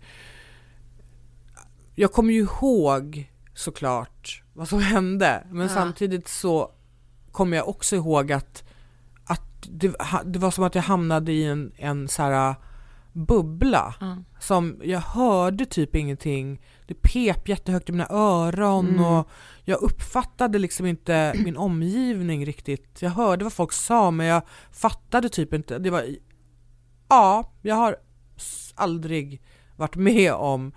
[1.95, 5.69] jag kommer ju ihåg såklart vad som hände men ja.
[5.69, 6.73] samtidigt så
[7.33, 8.65] kommer jag också ihåg att,
[9.25, 9.95] att det,
[10.25, 12.55] det, var som att jag hamnade i en, en så här
[13.13, 13.95] bubbla.
[14.01, 14.17] Ja.
[14.41, 16.61] Som jag hörde typ ingenting.
[16.87, 19.05] Det pep jättehögt i mina öron Mm.
[19.05, 19.29] och
[19.65, 23.03] jag uppfattade liksom inte min omgivning riktigt.
[23.03, 24.43] Jag hörde vad folk sa men jag
[24.73, 25.79] fattade typ inte.
[25.79, 26.05] Det var,
[27.09, 27.97] ja, jag har
[28.75, 29.43] aldrig
[29.77, 30.73] varit med om,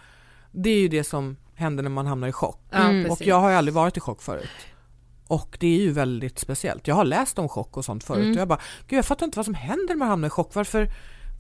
[0.52, 2.60] det är ju det som händer när man hamnar i chock.
[2.72, 3.12] Mm.
[3.12, 4.50] Och jag har ju aldrig varit i chock förut.
[5.28, 6.88] Och det är ju väldigt speciellt.
[6.88, 8.32] Jag har läst om chock och sånt förut Mm.
[8.32, 10.56] och jag bara, gud jag fattar inte vad som händer när man hamnar i chock.
[10.56, 10.89] Varför,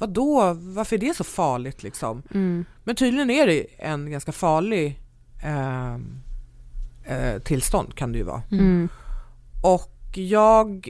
[0.03, 2.23] vadå, varför är det så farligt liksom?
[2.33, 2.65] Mm.
[2.83, 4.99] Men tydligen är det en ganska farlig
[5.43, 5.93] eh,
[7.03, 8.41] eh, tillstånd kan det ju vara.
[8.51, 8.89] Mm.
[9.63, 10.89] Och jag,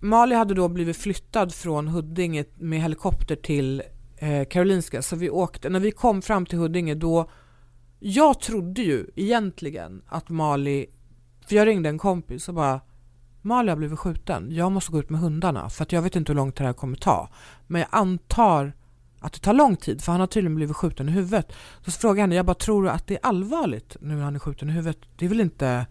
[0.00, 3.82] Mali hade då blivit flyttad från Huddinge med helikopter till
[4.16, 7.30] eh, Karolinska så vi åkte, när vi kom fram till Huddinge då,
[7.98, 10.86] jag trodde ju egentligen att Mali,
[11.46, 12.80] för jag ringde en kompis och bara
[13.42, 16.32] Mali har blivit skjuten, jag måste gå ut med hundarna för att jag vet inte
[16.32, 17.28] hur långt det här kommer ta.
[17.66, 18.72] Men jag antar
[19.20, 21.52] att det tar lång tid för han har tydligen blivit skjuten i huvudet.
[21.84, 24.34] Så frågade jag henne, jag bara tror du att det är allvarligt nu när han
[24.34, 24.98] är skjuten i huvudet?
[25.16, 25.86] Det är väl inte,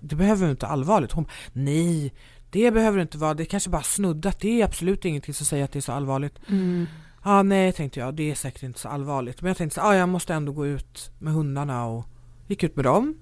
[0.00, 1.12] det behöver inte allvarligt?
[1.12, 2.14] Hon nej,
[2.50, 5.64] det behöver det inte vara, det kanske bara snuddat, det är absolut ingenting som säger
[5.64, 6.38] att det är så allvarligt.
[6.48, 6.86] Mm.
[7.24, 9.42] Ja, nej tänkte jag, det är säkert inte så allvarligt.
[9.42, 12.04] Men jag tänkte så, ah, jag måste ändå gå ut med hundarna och
[12.46, 13.18] gick ut med dem.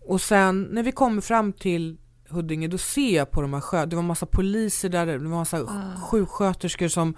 [0.00, 1.96] Och sen när vi kommer fram till
[2.32, 5.38] Huddinge då ser jag på de här sjö, det var massa poliser där, det var
[5.38, 5.96] massa Ah.
[6.00, 7.14] sjuksköterskor som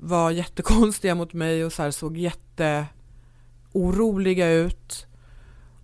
[0.00, 5.06] var jättekonstiga mot mig och så här såg jätteoroliga ut.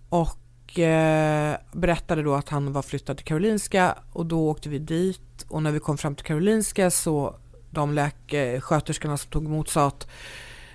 [0.09, 5.45] Och eh, berättade då att han var flyttad till Karolinska och då åkte vi dit
[5.47, 7.35] och när vi kom fram till Karolinska så
[7.69, 10.07] de läke, sköterskorna som tog emot sa att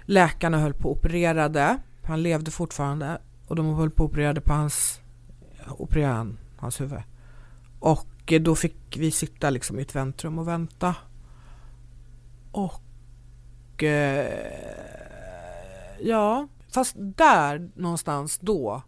[0.02, 1.78] läkarna höll på och opererade.
[2.02, 5.00] Han levde fortfarande och de höll på och opererade på hans,
[5.78, 7.02] opererade han, hans huvud.
[7.84, 10.94] Och då fick vi sitta liksom i ett väntrum och vänta.
[12.52, 14.28] Och eh,
[16.00, 18.82] ja, fast där någonstans då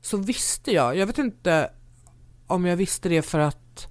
[0.00, 1.70] så visste jag, jag vet inte
[2.46, 3.88] om jag visste det för att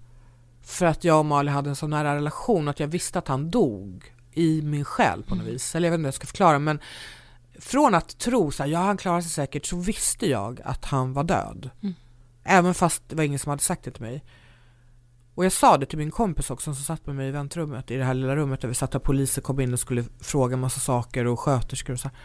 [0.62, 3.52] för att jag och Mali hade en så nära relation att jag visste att han
[3.52, 5.76] dog i min själ på något vis.
[5.76, 6.80] Eller jag vet inte hur jag ska förklara men
[7.60, 11.14] från att tro så här, ja han klarar sig säkert så visste jag att han
[11.14, 11.70] var död.
[11.82, 11.96] Mm.
[12.44, 14.24] Även fast det var ingen som hade sagt det till mig.
[15.36, 17.96] Och jag sa det till min kompis också som satt med mig i väntrummet i
[17.96, 20.80] det här lilla rummet där vi satt där poliser kom in och skulle fråga massa
[20.80, 22.18] saker och sköterskor och så här.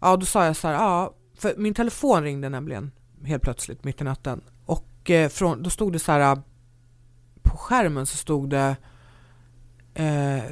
[0.00, 2.90] Ja då sa jag så här, ja för min telefon ringde nämligen
[3.24, 6.42] helt plötsligt mitt i natten och eh, från, då stod det så här
[7.42, 8.76] på skärmen så stod det
[9.94, 10.42] eh,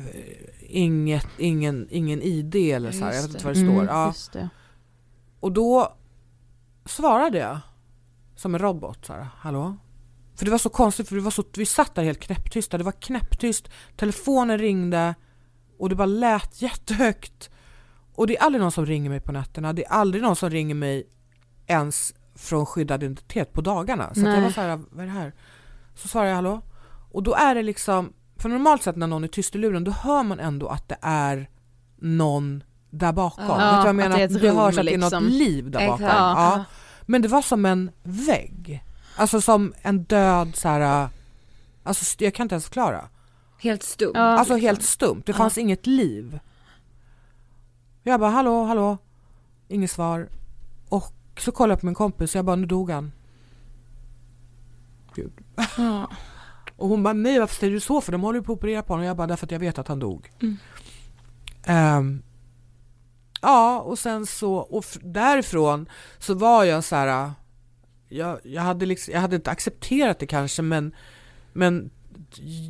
[0.61, 3.73] inget, ingen, ingen ID eller så här, jag vet inte vad det står.
[3.73, 4.15] Mm, ja.
[4.33, 4.49] det.
[5.41, 5.97] Och då
[6.85, 7.59] svarade jag
[8.37, 9.77] som en robot så här, hallå?
[10.43, 12.85] För det var så konstigt för det var så, vi satt där helt knäpptysta, det
[12.85, 15.15] var knäpptyst, telefonen ringde
[15.79, 17.51] och det bara lät jättehögt.
[18.15, 20.51] Och det är aldrig någon som ringer mig på nätterna, det är aldrig någon som
[20.51, 21.07] ringer mig
[21.67, 24.15] ens från skyddad identitet på dagarna.
[24.15, 25.33] Så jag var så här, vad är det här?
[25.95, 26.63] Så svarar jag hallå?
[27.13, 29.91] Och då är det liksom, för normalt sett när någon är tyst i luren då
[29.91, 31.51] hör man ändå att det är
[31.97, 33.45] någon där bakom.
[33.49, 34.19] Ja, Vet du vad jag menar?
[34.19, 35.25] det det hörs att det är liksom.
[35.25, 36.07] något liv där bakom.
[36.07, 36.65] Ja.
[37.03, 38.85] Men det var som en vägg.
[39.23, 41.09] Alltså som en död så här.
[41.83, 43.09] Alltså st- jag kan inte ens förklara.
[43.59, 44.11] Helt stum.
[44.15, 44.67] Ja, Alltså liksom.
[44.67, 45.39] helt stumt, det Ja.
[45.39, 46.39] fanns inget liv.
[48.03, 48.99] Jag bara hallå, hallå,
[49.69, 50.29] inget svar.
[50.89, 53.13] Och så kollade jag på min kompis och jag bara nu dog han.
[55.15, 55.33] Gud.
[55.77, 56.11] Ja.
[56.77, 58.83] Och hon bara nej varför säger du så för de håller ju på att operera
[58.83, 59.03] på honom.
[59.05, 60.31] Och jag bara därför att jag vet att han dog.
[60.43, 60.57] Mm.
[61.65, 62.23] Ehm,
[63.43, 67.31] ja och sen så, och därifrån så var jag så här.
[68.13, 70.95] Jag, jag, hade liksom, jag hade inte accepterat det kanske men,
[71.53, 71.91] men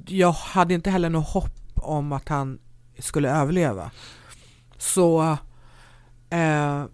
[0.07, 2.59] jag hade inte heller något hopp om att han
[2.99, 3.91] skulle överleva.
[4.79, 5.23] Så
[6.31, 6.85] eh,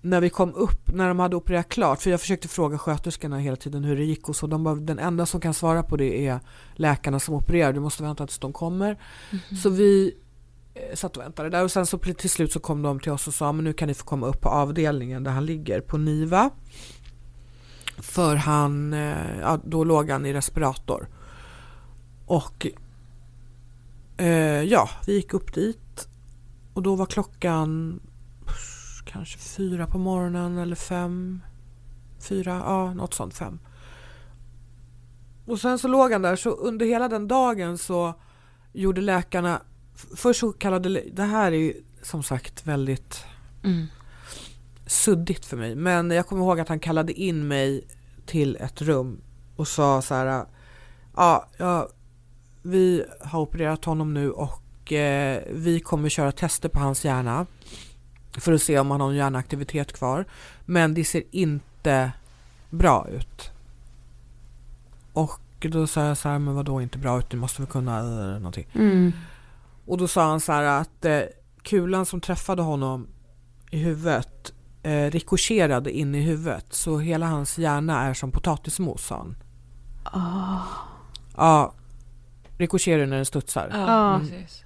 [0.00, 3.56] när vi kom upp, när de hade opererat klart, för jag försökte fråga sköterskorna hela
[3.56, 6.26] tiden hur det gick och så, de bara, den enda som kan svara på det
[6.26, 6.40] är
[6.74, 8.98] läkarna som opererar, du måste vänta tills de kommer.
[9.62, 10.14] Så vi
[10.74, 13.28] eh, satt och väntade där och sen så till slut så kom de till oss
[13.28, 15.98] och sa, men nu kan ni få komma upp på avdelningen där han ligger på
[15.98, 16.50] NIVA.
[17.98, 21.08] För han, eh, ja, då låg han i respirator.
[22.26, 22.66] Och
[24.16, 26.08] eh, ja, vi gick upp dit
[26.74, 28.00] och då var klockan
[29.04, 31.40] kanske fyra på morgonen eller fem.
[32.28, 33.58] Fyra, ja något sånt, fem.
[35.46, 38.14] Och sen så låg han där så under hela den dagen så
[38.72, 39.62] gjorde läkarna,
[40.16, 43.24] först så kallade, det här är ju som sagt väldigt
[43.64, 43.86] Mm
[44.88, 45.74] suddigt för mig.
[45.74, 47.86] Men jag kommer ihåg att han kallade in mig
[48.26, 49.20] till ett rum
[49.56, 50.44] och sa så här.
[51.16, 51.88] Ja, ja
[52.62, 57.46] vi har opererat honom nu och eh, vi kommer köra tester på hans hjärna
[58.32, 60.24] för att se om han har någon hjärnaktivitet kvar.
[60.64, 62.12] Men det ser inte
[62.70, 63.50] bra ut.
[65.12, 67.98] Och då sa jag så här, men vadå inte bra ut, du måste väl kunna
[67.98, 68.66] äh, någonting.
[68.74, 69.12] Mm.
[69.86, 71.20] Och då sa han så här att eh,
[71.62, 73.06] kulan som träffade honom
[73.70, 74.52] i huvudet
[74.88, 79.36] eh, rikocherade in i huvudet så hela hans hjärna är som potatismos sa han.
[80.12, 80.62] Oh.
[81.36, 81.72] Ja,
[82.58, 83.70] rikocherar när den studsar.
[83.72, 84.28] Ja, Mm.
[84.28, 84.64] precis.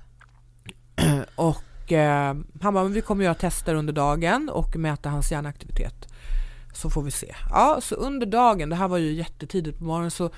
[1.34, 6.08] och eh, han bara, men vi kommer göra tester under dagen och mäta hans hjärnaktivitet.
[6.74, 7.34] Så får vi se.
[7.50, 10.30] Ja, så under dagen, det här var ju jättetidigt på morgonen, så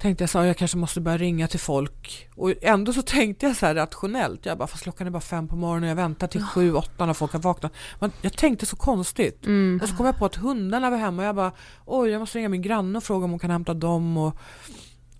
[0.00, 2.28] tänkte jag så här, jag kanske måste börja ringa till folk.
[2.34, 4.46] Och ändå så tänkte jag så här rationellt.
[4.46, 7.06] Jag bara, fast klockan är bara fem på morgonen och jag väntar till sju, åtta
[7.06, 7.72] när folk har vaknat.
[7.98, 9.46] Men jag tänkte så konstigt.
[9.46, 9.80] Mm.
[9.82, 11.52] Och så kom jag på att hundarna var hemma och jag bara,
[11.86, 14.16] oj jag måste ringa min granne och fråga om hon kan hämta dem.
[14.16, 14.36] Och,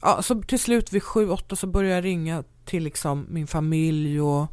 [0.01, 4.21] ja, så till slut vid sju, åtta så började jag ringa till liksom min familj
[4.21, 4.47] och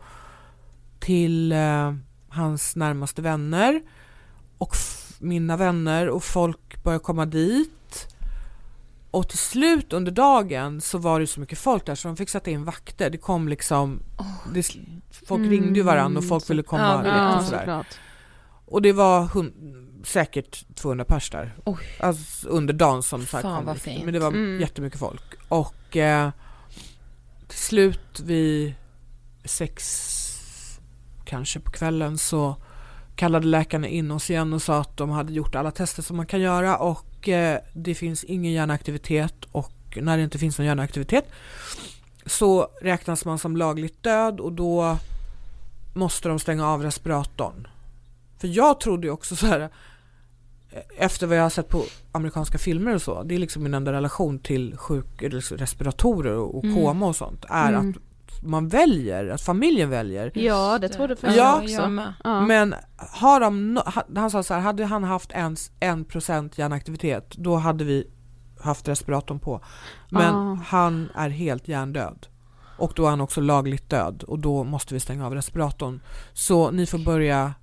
[0.99, 1.93] till eh,
[2.29, 3.81] hans närmaste vänner
[4.57, 4.75] och
[5.19, 8.16] mina vänner och folk började komma dit.
[9.11, 12.29] Och till slut under dagen så var det så mycket folk där så de fick
[12.29, 13.09] sätta in vakter.
[13.09, 14.03] Det kom liksom,
[14.53, 14.75] det,
[15.27, 17.57] folk ringde ju varandra och folk ville komma Ja, Ja, och sådär.
[17.59, 17.87] såklart.
[18.65, 19.53] Och det var hun-
[20.05, 21.55] säkert 200 pers där.
[21.65, 21.77] Oj.
[21.99, 23.75] Alltså under dagen som Fan, kom.
[23.75, 24.03] fint.
[24.05, 24.61] Men det var Mm.
[24.61, 25.23] jättemycket folk.
[25.47, 26.29] Och eh,
[27.47, 28.73] till slut vid
[29.45, 30.13] sex
[31.25, 32.55] kanske på kvällen så
[33.15, 36.25] kallade läkarna in oss igen och sa att de hade gjort alla tester som man
[36.25, 37.05] kan göra och
[37.73, 41.25] det finns ingen hjärnaktivitet och när det inte finns någon hjärnaktivitet
[42.25, 44.97] så räknas man som lagligt död och då
[45.93, 47.67] måste de stänga av respiratorn.
[48.37, 49.59] För jag trodde ju också så här
[50.71, 53.73] eh, efter vad jag har sett på amerikanska filmer och så, det är liksom min
[53.73, 56.75] enda relation till sjuk, liksom respiratorer och, och Mm.
[56.75, 57.89] koma och sånt, är Mm.
[57.89, 57.95] att
[58.47, 60.31] man väljer, att familjen väljer.
[60.35, 61.73] Ja, det trodde jag också.
[61.73, 62.13] jag med.
[62.23, 62.41] Ja.
[62.41, 66.57] Men har de, no, ha- han sa så här, hade han haft ens en procent
[66.57, 68.07] hjärnaktivitet, då hade vi
[68.59, 69.61] haft respiratorn på.
[70.09, 70.57] Men Ah.
[70.65, 72.27] han är helt hjärndöd.
[72.77, 75.99] Och då är han också lagligt död och då måste vi stänga av respiratorn.
[76.33, 77.53] Så ni får börja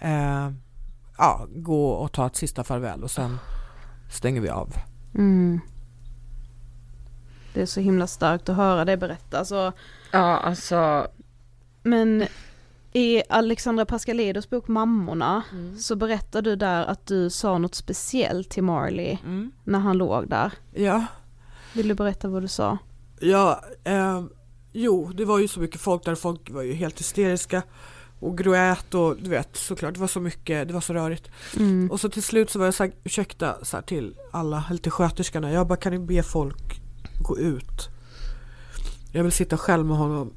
[0.00, 0.50] eh,
[1.18, 3.38] ja, gå och ta ett sista farväl och sen
[4.10, 4.74] stänger vi av.
[5.14, 5.60] Mm.
[7.54, 9.50] Det är så himla starkt att höra det berättas.
[9.52, 9.72] Och,
[10.12, 11.06] Ja, alltså.
[11.82, 12.24] men
[12.92, 15.42] i Alexandra Pascalidos bok Mammorna
[15.78, 19.52] så berättar du där att du sa något speciellt till Marley Mm.
[19.64, 20.52] när han låg där.
[20.74, 21.06] Ja,
[21.72, 22.78] Vill du berätta vad du sa?
[23.20, 24.22] Ja, eh,
[24.72, 26.14] jo, det var ju så mycket folk där.
[26.14, 27.62] Folk var ju helt hysteriska
[28.20, 31.30] och grät och du vet såklart, det var så mycket, det var så rörigt.
[31.56, 31.90] Mm.
[31.90, 34.78] Och så till slut så var jag så här, ursäkta så här, till alla, eller
[34.78, 35.52] till sköterskorna.
[35.52, 36.80] Jag bara, kan ni be folk
[37.22, 37.88] gå ut?
[39.12, 40.32] Jag vill sitta själv med honom.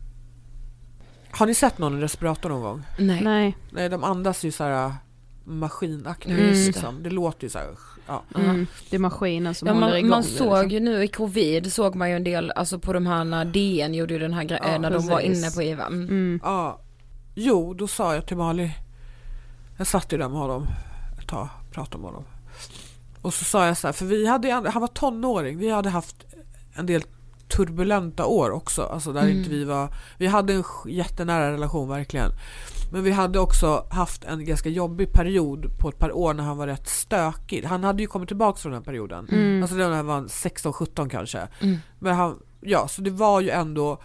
[1.32, 2.84] Har ni sett någon i respirator någon gång?
[3.00, 3.24] Nej.
[3.24, 3.58] Nej.
[3.72, 4.94] Nej, de andas ju så här
[5.44, 6.32] maskinaktigt.
[6.40, 6.52] Mm.
[6.52, 7.04] Liksom.
[7.04, 7.68] det låter ju så här,
[8.08, 8.24] ja.
[8.36, 8.68] Mm.
[8.90, 10.70] Det är maskinen som Ja, håller man, igång man såg liksom.
[10.70, 13.94] ju nu i covid såg man ju en del, alltså på de här när DN
[13.94, 15.38] gjorde ju den här grejen Ja, när de var precis.
[15.38, 15.86] inne på IVA.
[15.86, 16.04] Mm.
[16.10, 16.40] Mm.
[16.44, 16.80] Ja,
[17.36, 18.72] jo, då sa jag till Mali.
[19.78, 20.68] Jag satt ju där med honom
[21.22, 22.26] ett tag, pratade med honom.
[23.22, 26.16] Och så sa jag så här, för vi hade, han var tonåring, vi hade haft
[26.74, 27.04] en del
[27.56, 28.84] turbulenta år också.
[28.84, 29.38] Alltså där Mm.
[29.38, 32.32] inte vi var, vi hade en jättenära relation verkligen.
[32.92, 36.58] Men vi hade också haft en ganska jobbig period på ett par år när han
[36.58, 37.64] var rätt stökig.
[37.64, 39.28] Han hade ju kommit tillbaka från den perioden.
[39.32, 39.62] Mm.
[39.64, 41.48] Alltså när han var 16-17 kanske.
[41.60, 41.78] Mm.
[42.00, 44.02] Men han, ja så det var ju ändå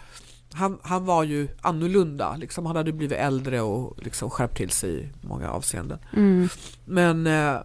[0.52, 4.98] han, han var ju annorlunda, liksom, han hade blivit äldre och liksom skärpt till sig
[5.00, 5.98] i många avseenden.
[6.16, 6.48] Mm.
[6.84, 7.56] Men eh,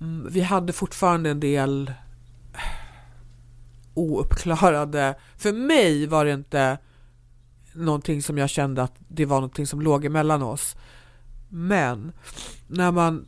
[0.00, 1.92] mm, vi hade fortfarande en del
[3.98, 6.78] ouppklarade, för mig var det inte
[7.72, 10.76] någonting som jag kände att det var någonting som låg emellan oss.
[11.48, 12.12] Men
[12.66, 13.26] när man,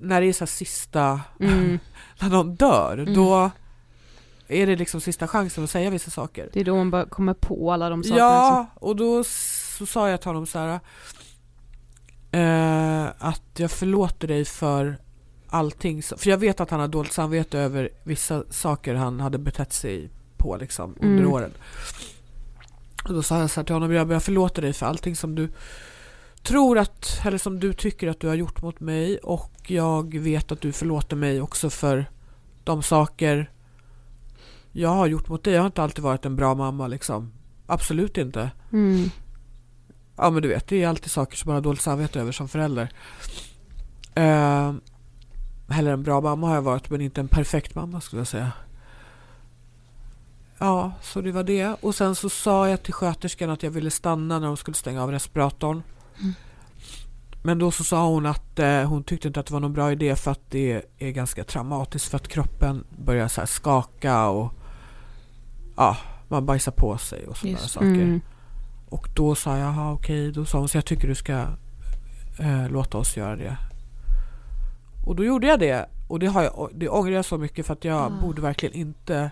[0.00, 1.78] när det är så sista, Mm.
[2.20, 3.14] när någon dör, Mm.
[3.14, 3.50] då
[4.48, 6.50] är det liksom sista chansen att säga vissa saker.
[6.52, 8.18] Det är då man bara kommer på alla de sakerna.
[8.18, 9.24] Ja, och då
[9.78, 10.80] så sa jag till honom så här
[12.32, 14.98] eh, att jag förlåter dig för
[15.50, 16.02] allting.
[16.02, 20.10] För jag vet att han har dåligt samvete över vissa saker han hade betett sig
[20.36, 21.32] på liksom under Mm.
[21.32, 21.50] åren.
[23.04, 25.34] Och då sa jag så här till honom, jag, jag förlåter dig för allting som
[25.34, 25.48] du
[26.42, 30.52] tror att, eller som du tycker att du har gjort mot mig och jag vet
[30.52, 32.06] att du förlåter mig också för
[32.64, 33.50] de saker
[34.72, 35.54] jag har gjort mot dig.
[35.54, 37.32] Jag har inte alltid varit en bra mamma liksom.
[37.66, 38.50] Absolut inte.
[38.72, 39.10] Mm.
[40.16, 42.48] Ja men du vet, det är alltid saker som man har dåligt samvete över som
[42.48, 42.88] förälder.
[44.18, 44.74] Uh,
[45.68, 48.52] heller en bra mamma har jag varit men inte en perfekt mamma skulle jag säga.
[50.58, 51.76] ja, så det var det.
[51.80, 55.02] Och sen så sa jag till sköterskan att jag ville stanna när de skulle stänga
[55.02, 55.82] av respiratorn.
[56.20, 56.34] Mm.
[57.42, 59.92] Men då så sa hon att eh, hon tyckte inte att det var någon bra
[59.92, 64.52] idé för att det är ganska traumatiskt för att kroppen börjar så skaka och
[65.76, 65.96] ja,
[66.28, 67.86] man bajsar på sig och sådana saker.
[67.86, 68.20] Mm.
[68.88, 71.46] Och då sa jag, okej, då sa hon så jag tycker du ska
[72.38, 73.56] eh, låta oss göra det.
[75.08, 77.72] Och då gjorde jag det och det, har jag, det ångrar jag så mycket för
[77.72, 78.20] att jag Ah.
[78.22, 79.30] borde verkligen inte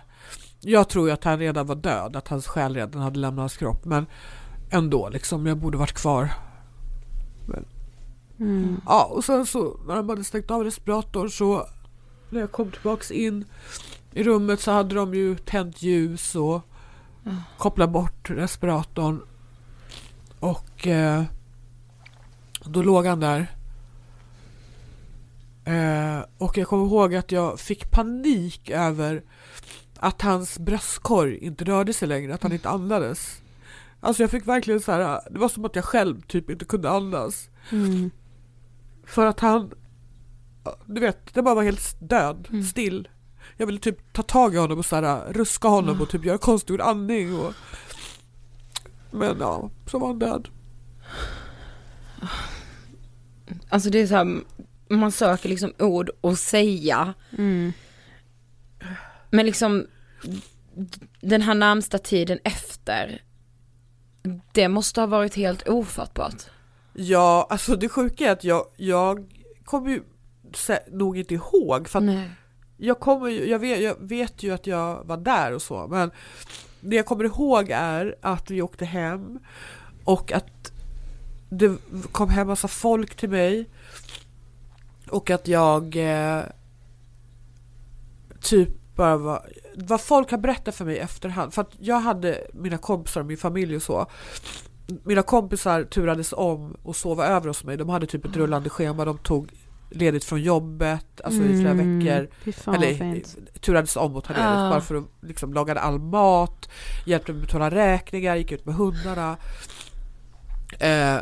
[0.59, 3.57] jag tror ju att han redan var död, att hans själ redan hade lämnat hans
[3.57, 4.05] kropp men
[4.69, 6.29] ändå liksom, jag borde varit kvar.
[7.47, 7.65] Men,
[8.39, 8.81] Mm.
[8.85, 11.67] Ja, och sen så när de hade stängt av respiratorn så
[12.29, 13.45] när jag kom tillbaks in
[14.11, 16.61] i rummet så hade de ju tänt ljus och
[17.57, 19.21] kopplat bort respiratorn.
[20.39, 21.23] Och eh,
[22.65, 23.56] då låg han där.
[25.67, 29.23] Eh, och jag kommer ihåg att jag fick panik över
[29.99, 33.41] att hans bröstkorg inte rörde sig längre, att han inte andades.
[33.99, 36.89] Alltså jag fick verkligen så här, det var som att jag själv typ inte kunde
[36.89, 37.49] andas.
[37.71, 38.11] Mm.
[39.05, 39.71] För att han,
[40.85, 43.07] du vet, det bara var helt död, still.
[43.57, 46.37] Jag ville typ ta tag i honom och så här, ruska honom och typ göra
[46.37, 47.39] konstgjord andning.
[47.39, 47.53] Och...
[49.11, 50.47] Men ja, så var han död.
[53.69, 54.41] Alltså det är så här,
[54.89, 57.13] man söker liksom ord att säga.
[57.37, 57.73] Mm.
[59.29, 59.87] Men liksom
[61.21, 63.21] den här närmsta tiden efter,
[64.51, 66.43] det måste ha varit helt ofattbart.
[66.93, 69.25] Ja, alltså det sjuka är att jag, jag
[69.65, 70.03] kommer ju
[70.91, 72.29] nog inte ihåg för att Nej.
[72.77, 76.11] jag, kommer, ju- jag, vet, jag vet ju att jag var där och så men
[76.81, 79.39] det jag kommer ihåg är att vi åkte hem
[80.03, 80.71] och att
[81.49, 81.77] det
[82.11, 83.65] kom hem massa folk till mig
[85.09, 86.43] och att jag eh,
[88.41, 92.47] typ bara var, vad folk har berättat för mig i efterhand för att jag hade
[92.53, 94.05] mina kompisar och min familj och så
[95.03, 97.77] mina kompisar turades om och sova över hos mig.
[97.77, 99.05] De hade typ ett rullande schema.
[99.05, 99.51] De tog
[99.89, 102.27] ledigt från jobbet, alltså i flera Mm, veckor.
[102.75, 103.37] Eller fint.
[103.61, 104.69] turades om att ta ledigt Ah.
[104.69, 106.69] bara för att liksom laga all mat,
[107.05, 109.37] hjälpte mig betala räkningar, gick ut med hundarna.
[110.79, 111.17] Eh,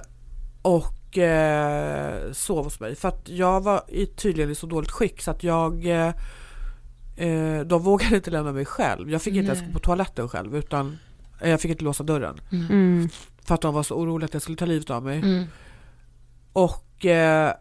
[0.62, 2.96] och eh, sov hos mig.
[2.96, 6.14] För att jag var i, tydligen i så dåligt skick så att jag eh,
[7.16, 9.12] eh, de vågade inte lämna mig själv.
[9.12, 9.68] Jag fick inte ens Nej.
[9.68, 10.98] gå på toaletten själv utan
[11.42, 12.40] eh, jag fick inte låsa dörren.
[12.52, 13.10] Mm.
[13.42, 15.18] För att de var så oroliga att jag skulle ta livet av mig.
[15.18, 15.46] Mm.
[16.54, 17.54] Och eh,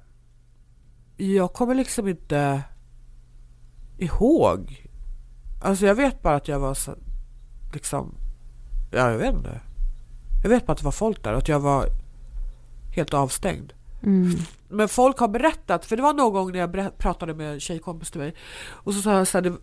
[1.17, 2.63] jag kommer liksom inte
[3.99, 4.89] ihåg.
[5.63, 6.95] Alltså jag vet bara att jag var så,
[7.73, 8.15] liksom,
[8.91, 9.61] ja jag vet inte.
[10.43, 11.89] Jag vet bara att det var folk där och att jag var
[12.95, 13.73] helt avstängd.
[14.03, 14.39] Mm.
[14.69, 18.11] Men folk har berättat, för det var någon gång när jag pratade med en tjejkompis
[18.11, 18.35] till mig
[18.71, 19.57] och så sa jag så här,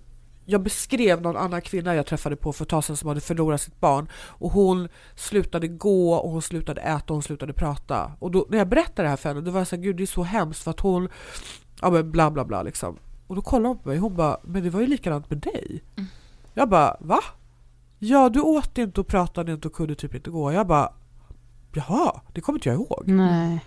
[0.46, 3.62] jag beskrev någon annan kvinna jag träffade på för ett tag sedan som hade förlorat
[3.62, 8.12] sitt barn och hon slutade gå och hon slutade äta och hon slutade prata.
[8.20, 9.98] Och då, när jag berättade det här för henne då var jag så här, gud
[9.98, 11.10] det är så hemskt för att hon,
[11.82, 12.98] ja men bla bla bla liksom.
[13.28, 15.84] Och då kollade hon på mig hon bara, men det var ju likadant med dig.
[16.54, 17.20] Jag bara, va?
[18.00, 20.52] Ja du åt inte och pratade inte och kunde typ inte gå.
[20.52, 20.94] Jag bara,
[21.76, 23.04] jaha, det kommer inte jag ihåg.
[23.06, 23.66] Nej.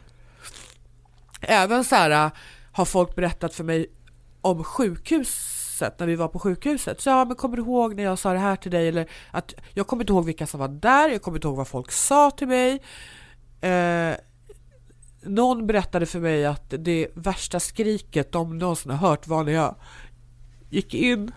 [1.40, 2.30] Även så här
[2.72, 3.86] har folk berättat för mig
[4.40, 7.00] om sjukhuset, när vi var på sjukhuset.
[7.00, 8.88] Så ja, men kommer du ihåg när jag sa det här till dig?
[8.88, 11.68] Eller att jag kommer inte ihåg vilka som var där, jag kommer inte ihåg vad
[11.68, 12.82] folk sa till mig.
[13.60, 14.14] Eh,
[15.22, 19.74] någon berättade för mig att det värsta skriket de någonsin har hört var när jag
[20.70, 21.32] gick in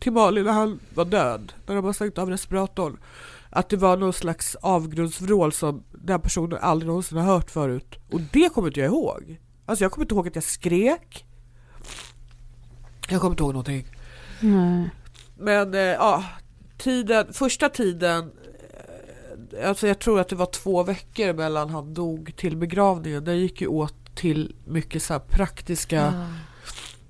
[0.00, 2.96] till Malin när han var död, när de har stängt av respiratorn.
[3.56, 7.98] Att det var någon slags avgrundsvrål som den personen aldrig någonsin har hört förut.
[8.12, 9.40] Och det kommer inte jag ihåg.
[9.66, 11.24] Alltså jag kommer inte ihåg att jag skrek.
[13.08, 13.86] Jag kommer inte ihåg någonting.
[14.40, 14.90] Nej.
[15.38, 16.24] Men eh, ja,
[16.78, 18.30] tiden, första tiden,
[19.60, 23.24] eh, alltså jag tror att det var två veckor mellan han dog till begravningen.
[23.24, 26.26] Det gick ju åt till mycket så här praktiska, Ah.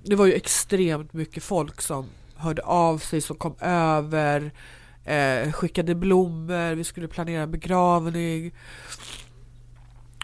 [0.03, 4.51] det var ju extremt mycket folk som hörde av sig, som kom över,
[5.07, 8.51] eh, skickade blommor, vi skulle planera begravning.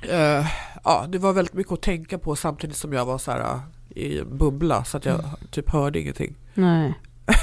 [0.10, 0.46] Eh,
[0.84, 3.60] ja, det var väldigt mycket att tänka på samtidigt som jag var så här eh,
[3.90, 5.20] i en bubbla så att jag
[5.52, 6.36] typ hörde ingenting.
[6.54, 6.94] Nej.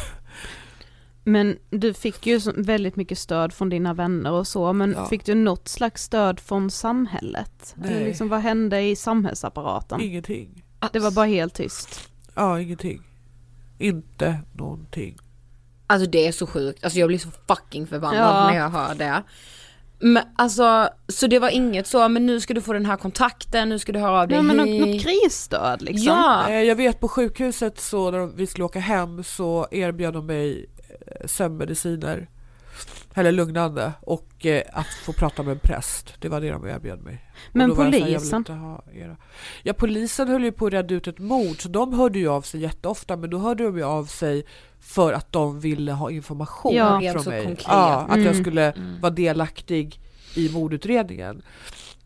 [1.24, 5.06] Men du fick ju väldigt mycket stöd från dina vänner och så, men Ja.
[5.06, 7.74] fick du något slags stöd från samhället?
[7.84, 8.04] Eller Nej.
[8.04, 10.00] liksom, vad hände i samhällsapparaten?
[10.00, 10.64] Ingenting.
[10.92, 12.10] Det var bara helt tyst.
[12.34, 13.02] Ja, ingenting.
[13.78, 15.18] Inte någonting.
[15.90, 18.50] Alltså det är så sjukt, alltså jag blir så fucking förbannad Ja.
[18.50, 19.22] när jag hör det.
[20.02, 23.68] Men alltså, så det var inget så, men nu ska du få den här kontakten,
[23.68, 26.06] nu ska du höra av dig Ja men något, något krisstöd liksom.
[26.06, 26.48] Ja.
[26.48, 30.66] Eh, Jag vet på sjukhuset så när vi skulle åka hem så erbjöd de mig
[31.06, 32.28] eh, sömnmediciner
[33.14, 36.14] eller lugnande och eh, att få prata med en präst.
[36.18, 37.24] Det var det de erbjöd mig.
[37.52, 38.44] Men här, polisen?
[38.48, 39.16] era-
[39.62, 42.42] Ja, polisen höll ju på att reda ut ett mord så de hörde ju av
[42.42, 44.44] sig jätteofta men då hörde de ju av sig
[44.80, 47.00] för att de ville ha information Ja.
[47.12, 47.44] Från mig.
[47.44, 47.66] konkret.
[47.68, 48.42] Ja, att jag Mm.
[48.44, 49.00] skulle Mm.
[49.00, 50.00] vara delaktig
[50.34, 51.42] i mordutredningen.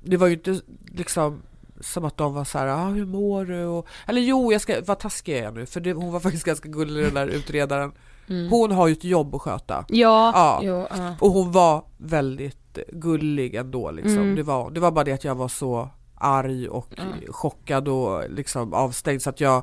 [0.00, 1.42] Det var ju inte liksom
[1.80, 3.64] som att de var så här, ah, hur mår du?
[3.64, 5.66] Och, eller jo, jag ska, vad taskig är jag nu?
[5.66, 7.92] För det, hon var faktiskt ganska gullig den där utredaren.
[8.28, 8.48] Mm.
[8.50, 9.84] Hon har ju ett jobb att sköta.
[9.88, 10.60] Ja, Ja.
[10.62, 11.14] Jo, ja.
[11.20, 14.18] Och hon var väldigt gullig ändå liksom.
[14.18, 14.34] Mm.
[14.34, 17.02] Det, var, det var bara det att jag var så arg och Ja.
[17.32, 19.62] chockad och liksom avstängd så att jag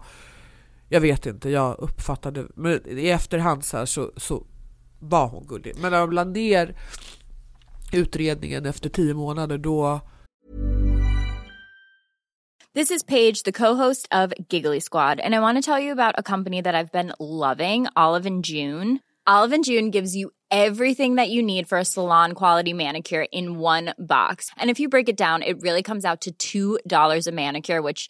[0.94, 4.44] jag vet inte, jag uppfattade, men i efterhand så här så, så
[5.00, 5.76] var hon gullig.
[5.78, 6.76] Men när de la ner
[7.92, 10.00] utredningen efter tio månader då
[12.74, 16.16] This is Paige, the co-host of Giggly Squad, and I want to tell you about
[16.18, 19.00] a company that I've been loving, Olive and June.
[19.28, 23.60] Olive and June gives you everything that you need for a salon quality manicure in
[23.60, 24.50] one box.
[24.58, 28.10] And if you break it down, it really comes out to $2 a manicure, which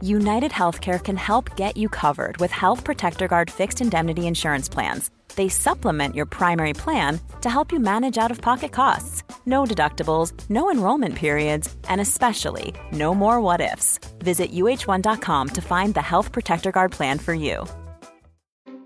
[0.00, 5.10] United Healthcare can help get you covered with Health Protector Guard fixed indemnity insurance plans.
[5.34, 9.22] They supplement your primary plan to help you manage out of pocket costs.
[9.44, 13.98] No deductibles, no enrollment periods, and especially no more what ifs.
[14.20, 17.66] Visit uh1.com to find the Health Protector Guard plan for you.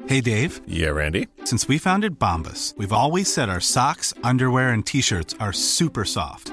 [0.07, 0.61] Hey Dave.
[0.67, 1.29] Yeah, Randy.
[1.45, 6.05] Since we founded Bombus, we've always said our socks, underwear, and t shirts are super
[6.05, 6.53] soft.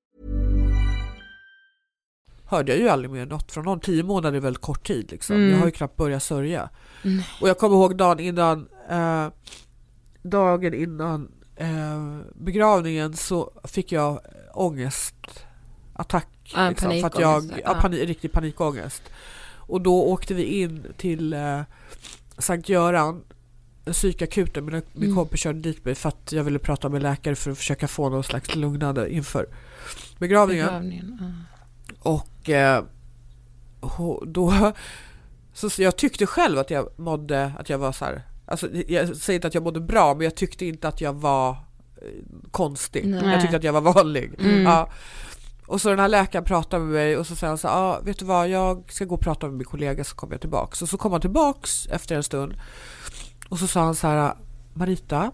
[2.51, 3.79] Hörde jag ju aldrig mer något från någon.
[3.79, 5.35] Tio månader är väldigt kort tid liksom.
[5.35, 5.49] Mm.
[5.51, 6.69] Jag har ju knappt börjat sörja.
[7.03, 7.23] Mm.
[7.41, 9.27] Och jag kommer ihåg dagen innan, eh,
[10.21, 14.19] dagen innan eh, begravningen så fick jag
[14.53, 16.27] ångestattack.
[16.55, 17.77] Ja, liksom, för att jag, ja, ja.
[17.81, 19.03] pani, riktig panikångest.
[19.55, 21.61] Och då åkte vi in till eh,
[22.37, 23.23] Sankt Göran
[23.85, 25.15] psykakuten, min, min Mm.
[25.15, 28.09] kompis körde dit mig för att jag ville prata med läkare för att försöka få
[28.09, 29.45] någon slags lugnande inför
[30.19, 30.65] begravningen.
[30.65, 31.50] Begravningen, ja.
[32.01, 32.83] Och eh,
[34.25, 34.71] då...
[35.53, 38.21] Så, så jag tyckte själv att jag mådde, att jag var så här...
[38.45, 41.49] Alltså, jag säger inte att jag mådde bra, men jag tyckte inte att jag var
[41.49, 42.07] eh,
[42.51, 43.07] konstig.
[43.07, 43.29] Nej.
[43.29, 44.33] Jag tyckte att jag var vanlig.
[44.39, 44.61] Mm.
[44.61, 44.89] Ja.
[45.67, 48.19] Och så den här läkaren pratade med mig och så säger han så ah, vet
[48.19, 50.81] du vad, jag ska gå och prata med min kollega så kommer jag tillbaks.
[50.81, 52.53] Och så kom han tillbaks efter en stund
[53.49, 54.33] och så sa han så här,
[54.73, 55.31] Marita,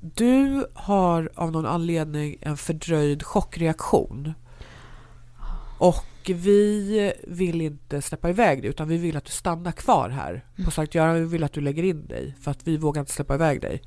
[0.00, 4.34] du har av någon anledning en fördröjd chockreaktion.
[5.82, 10.44] Och vi vill inte släppa iväg dig utan vi vill att du stannar kvar här
[10.64, 11.14] på Sankt Göran.
[11.14, 13.82] Vi vill att du lägger in dig för att vi vågar inte släppa iväg dig.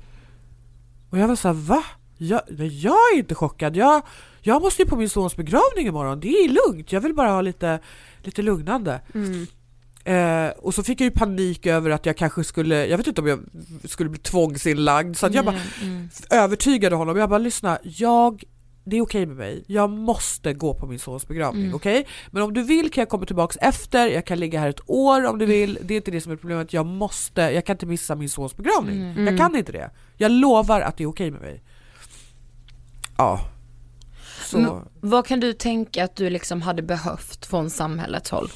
[1.10, 1.84] Och jag var så här, va?
[2.18, 3.76] Jag, jag är inte chockad.
[3.76, 4.02] Jag,
[4.40, 6.20] jag måste ju på min sons begravning imorgon.
[6.20, 6.92] Det är lugnt.
[6.92, 7.78] Jag vill bara ha lite,
[8.22, 9.00] lite lugnande.
[9.14, 9.46] Mm.
[10.04, 13.20] Eh, och så fick jag ju panik över att jag kanske skulle, jag vet inte
[13.20, 13.40] om jag
[13.84, 15.16] skulle bli tvångsinlagd.
[15.16, 16.08] Så jag bara Mm.
[16.30, 17.16] övertygade honom.
[17.16, 18.44] Jag bara lyssna, jag,
[18.88, 19.64] det är okej med mig.
[19.66, 21.74] Jag måste gå på min sons begravning, Mm.
[21.74, 22.06] okej?
[22.30, 25.26] Men om du vill kan jag komma tillbaks efter, jag kan ligga här ett år
[25.26, 25.78] om du vill.
[25.82, 26.72] Det är inte det som är problemet.
[26.72, 29.02] Jag måste, jag kan inte missa min sons begravning.
[29.10, 29.26] Mm.
[29.26, 29.90] Jag kan inte det.
[30.16, 31.62] Jag lovar att det är okej med mig.
[33.16, 33.40] Ja.
[34.44, 34.58] Så.
[34.58, 38.48] Men vad kan du tänka att du liksom hade behövt från samhällets håll?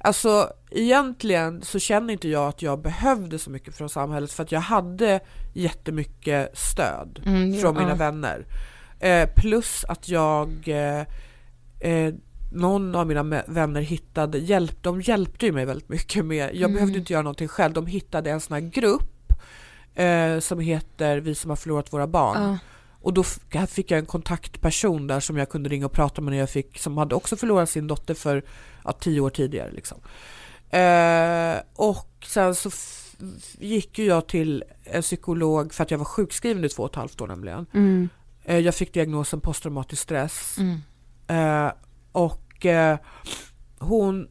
[0.00, 4.52] Alltså egentligen så känner inte jag att jag behövde så mycket från samhället för att
[4.52, 5.20] jag hade
[5.54, 7.94] jättemycket stöd Mm, ja, från mina ja.
[7.94, 8.46] vänner.
[9.00, 11.00] Eh, plus att jag, eh,
[11.80, 12.14] eh,
[12.52, 16.72] någon av mina vänner hittade, hjälp, de hjälpte ju mig väldigt mycket med, jag Mm.
[16.74, 19.32] behövde inte göra någonting själv, de hittade en sån här grupp
[19.94, 22.42] eh, som heter Vi som har förlorat våra barn.
[22.42, 22.58] Ja.
[23.00, 23.22] Och då
[23.68, 26.78] fick jag en kontaktperson där som jag kunde ringa och prata med när jag fick,
[26.78, 28.42] som hade också förlorat sin dotter för
[28.84, 29.70] ja, tio år tidigare.
[29.70, 29.98] Liksom.
[30.70, 32.70] Eh, och sen så
[33.58, 36.96] gick ju jag till en psykolog för att jag var sjukskriven i två och ett
[36.96, 37.66] halvt år nämligen.
[37.74, 38.08] Mm.
[38.48, 40.56] Eh, jag fick diagnosen posttraumatisk stress.
[40.58, 40.78] Mm.
[41.66, 41.72] Eh,
[42.12, 42.98] och eh,
[43.78, 44.28] hon,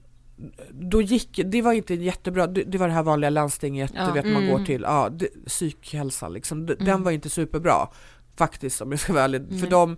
[0.72, 4.05] då gick, det var inte jättebra, det, det var det här vanliga landstinget, Ja.
[4.07, 4.65] du vet man går Mm.
[4.65, 7.03] till, ja, det, psykhälsan liksom, D- den Mm.
[7.03, 7.88] var inte superbra
[8.36, 9.41] faktiskt om jag ska vara ärlig.
[9.47, 9.70] För Nej.
[9.70, 9.97] de,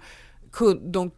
[0.91, 1.11] de,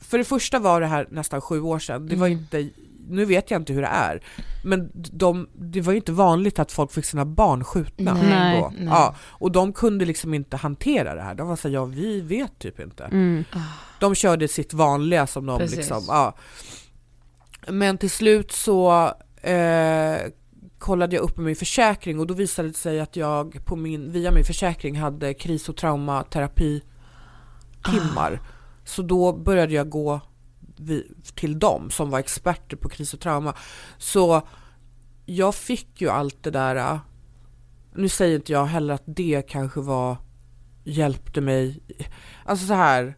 [0.00, 2.38] för det första var det här nästan sju år sedan, det var Mm.
[2.38, 2.70] inte
[3.08, 4.22] nu vet jag inte hur det är,
[4.64, 8.60] men de, det var ju inte vanligt att folk fick sina barn skjutna Nej.
[8.60, 8.72] då.
[8.78, 8.88] Nej.
[8.88, 11.34] Ja, och de kunde liksom inte hantera det här.
[11.34, 13.04] De var så här, ja vi vet typ inte.
[13.04, 13.44] Mm.
[14.00, 15.76] De körde sitt vanliga som de Precis.
[15.76, 16.34] liksom, ja.
[17.68, 20.16] Men till slut så eh,
[20.78, 24.12] kollade jag upp med min försäkring och då visade det sig att jag på min,
[24.12, 26.82] via min försäkring hade kris och traumaterapi
[27.90, 28.40] timmar.
[28.84, 30.20] Så då började jag gå
[30.76, 33.54] vi, till dem som var experter på kris och trauma.
[33.98, 34.42] Så
[35.26, 36.76] jag fick ju allt det där.
[36.76, 36.98] äh,
[37.94, 40.16] Nu säger inte jag heller att det kanske var
[40.84, 41.80] hjälpte mig.
[42.44, 43.16] Alltså så här.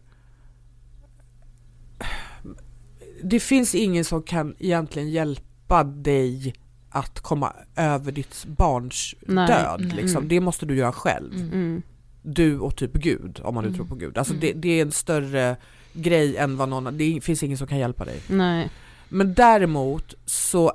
[3.23, 6.53] Det finns ingen som kan egentligen hjälpa dig
[6.89, 9.81] att komma över ditt barns Nej, död.
[9.81, 9.95] nej.
[9.95, 10.17] Liksom.
[10.17, 10.27] Mm.
[10.27, 11.33] Det måste du göra själv.
[11.33, 11.81] Mm.
[12.21, 13.77] Du och typ Gud, om man nu Mm.
[13.77, 14.17] tror på Gud.
[14.17, 14.41] Alltså Mm.
[14.41, 15.57] det, det är en större
[15.93, 18.21] grej än vad någon Det finns ingen som kan hjälpa dig.
[18.27, 18.69] Nej.
[19.09, 20.71] Men däremot så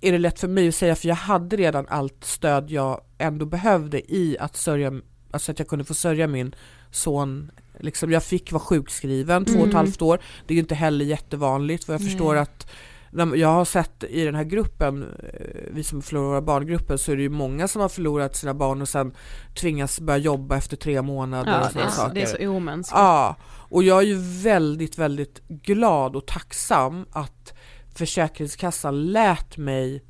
[0.00, 3.46] är det lätt för mig att säga, för jag hade redan allt stöd jag ändå
[3.46, 4.92] behövde i att sörja,
[5.30, 6.54] alltså att jag kunde få sörja min
[6.90, 7.50] son.
[7.80, 9.76] Liksom jag fick vara sjukskriven två och ett Mm.
[9.76, 10.20] halvt år.
[10.46, 12.10] Det är ju inte heller jättevanligt för jag Nej.
[12.10, 12.66] förstår att
[13.34, 17.16] jag har sett i den här gruppen, eh, vi som förlorar våra barngruppen, så är
[17.16, 19.14] det ju många som har förlorat sina barn och sen
[19.54, 22.14] tvingas börja jobba efter tre månader Ja, och det, sådana är så, saker.
[22.14, 22.98] det är så omänskligt.
[22.98, 23.36] Ja,
[23.68, 27.54] och jag är ju väldigt, väldigt glad och tacksam att
[27.94, 30.04] Försäkringskassan lät mig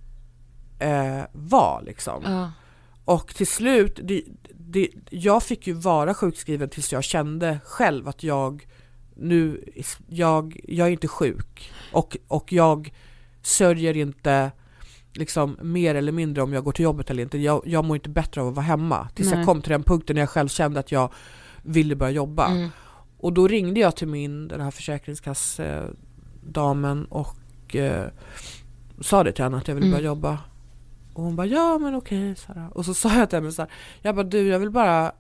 [0.78, 2.22] eh, vara liksom.
[2.24, 2.52] Ja.
[3.04, 4.22] Och till slut, det,
[4.54, 8.66] det, jag fick ju vara sjukskriven tills jag kände själv att jag
[9.16, 9.64] nu,
[10.08, 12.92] jag, jag är inte sjuk och, och jag
[13.42, 14.50] sörjer inte
[15.12, 17.38] liksom mer eller mindre om jag går till jobbet eller inte.
[17.38, 19.08] Jag, jag mår inte bättre av att vara hemma.
[19.14, 19.38] Tills Nej.
[19.38, 21.12] jag kom till den punkten när jag själv kände att jag
[21.62, 22.46] ville börja jobba.
[22.46, 22.70] Mm.
[23.26, 28.06] Och då ringde jag till min, den här försäkringskassedamen och eh,
[29.00, 29.96] sa det till henne att jag ville Mm.
[29.96, 30.38] börja jobba.
[31.14, 32.70] Och hon bara ja men okej Sara.
[32.74, 33.70] Och så sa jag till henne så här,
[34.02, 35.12] jag bara du jag vill bara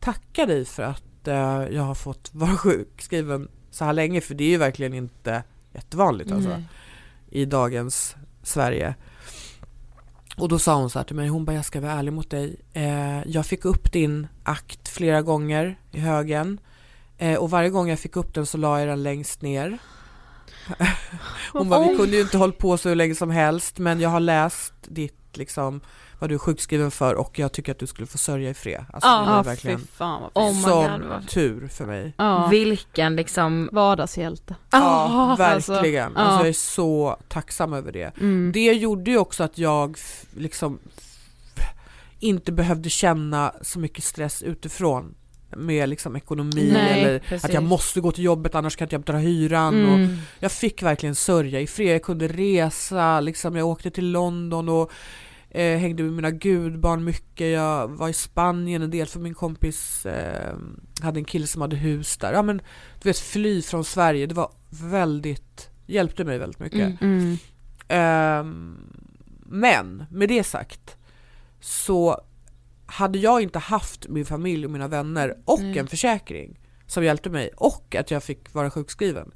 [0.00, 1.34] tacka dig för att eh,
[1.70, 5.42] jag har fått vara sjukskriven så här länge för det är ju verkligen inte
[5.72, 6.62] jättevanligt alltså
[7.30, 8.94] i dagens Sverige.
[10.36, 12.30] Och då sa hon så här till mig, hon bara jag ska vara ärlig mot
[12.30, 12.56] dig.
[12.72, 16.60] Eh, jag fick upp din akt flera gånger i högen
[17.20, 19.78] eh, och varje gång jag fick upp den så la jag den längst ner.
[21.52, 24.10] Hon bara, vi kunde ju inte hålla på så hur länge som helst men jag
[24.10, 25.80] har läst ditt liksom
[26.18, 28.84] vad du är sjukskriven för och jag tycker att du skulle få sörja i fred.
[28.92, 32.12] Alltså, Ja, det var verkligen fy fan vad Oh sån God, tur för mig.
[32.16, 32.46] Ja.
[32.46, 33.68] Vilken liksom...
[33.72, 34.54] Vardagshjälte.
[34.70, 36.16] Ja, Ah, verkligen.
[36.16, 36.38] alltså, Alltså, ja.
[36.38, 38.16] jag är så tacksam över det.
[38.18, 38.52] Mm.
[38.52, 39.98] Det gjorde ju också att jag
[40.36, 40.78] liksom
[42.18, 45.14] inte behövde känna så mycket stress utifrån
[45.56, 47.44] med liksom ekonomi Nej, eller precis.
[47.44, 49.74] att jag måste gå till jobbet annars kan inte jag betala hyran.
[49.74, 49.92] Mm.
[49.92, 54.68] Och jag fick verkligen sörja i fred, jag kunde resa, liksom, jag åkte till London
[54.68, 54.92] och
[55.50, 57.52] eh, hängde med mina gudbarn mycket.
[57.52, 60.56] Jag var i Spanien en del för min kompis eh,
[61.00, 62.32] hade en kille som hade hus där.
[62.32, 62.56] Ja men
[63.02, 67.00] du vet fly från Sverige, det var väldigt, hjälpte mig väldigt mycket.
[67.00, 67.18] Mm.
[67.18, 67.38] Mm.
[67.88, 68.76] Ehm,
[69.46, 70.96] men med det sagt
[71.60, 72.20] så
[72.90, 75.78] hade jag inte haft min familj och mina vänner och Nej.
[75.78, 79.32] en försäkring som hjälpte mig och att jag fick vara sjukskriven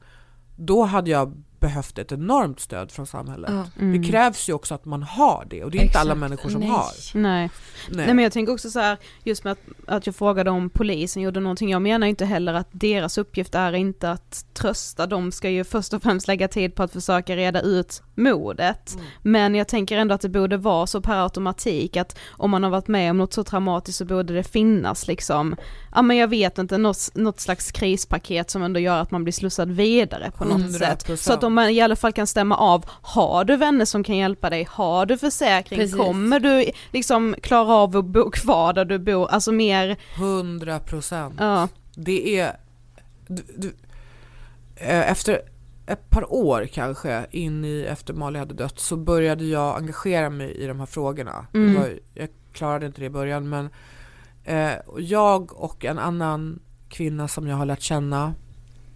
[0.57, 3.51] då hade jag behövt ett enormt stöd från samhället.
[3.53, 3.67] Ja.
[3.81, 4.03] Mm.
[4.03, 6.21] Det krävs ju också att man har det och det är inte alla Exakt.
[6.21, 6.69] människor som Nej.
[6.69, 6.91] har.
[7.15, 7.51] Nej.
[7.89, 8.07] Nej.
[8.07, 11.23] Nej men jag tänker också så här, just med att, att jag frågade om polisen
[11.23, 15.51] gjorde någonting, jag menar inte heller att deras uppgift är inte att trösta, de ska
[15.51, 18.95] ju först och främst lägga tid på att försöka reda ut mordet.
[18.95, 19.07] Mm.
[19.23, 22.71] Men jag tänker ändå att det borde vara så per automatik att om man har
[22.71, 25.57] varit med om något så traumatiskt så borde det finnas liksom,
[25.95, 29.33] ja men jag vet inte, något, något slags krispaket som ändå gör att man blir
[29.33, 30.79] slussad vidare på något 100%.
[30.79, 31.21] sätt.
[31.21, 34.17] Så att om man i alla fall kan stämma av, har du vänner som kan
[34.17, 35.97] hjälpa dig, har du försäkring, Precis.
[35.97, 41.35] kommer du liksom klara av att bo kvar där du bor, alltså mer, 100 procent.
[41.39, 42.57] ja, Det är...
[43.27, 43.75] Du, du,
[44.77, 45.41] eh, efter
[45.87, 50.55] ett par år kanske in i efter Mali hade dött så började jag engagera mig
[50.55, 51.47] i de här frågorna.
[51.55, 51.75] Mm.
[51.75, 53.71] Var, jag klarade inte det i början men
[54.45, 58.35] Eh, jag och en annan kvinna som jag har lärt känna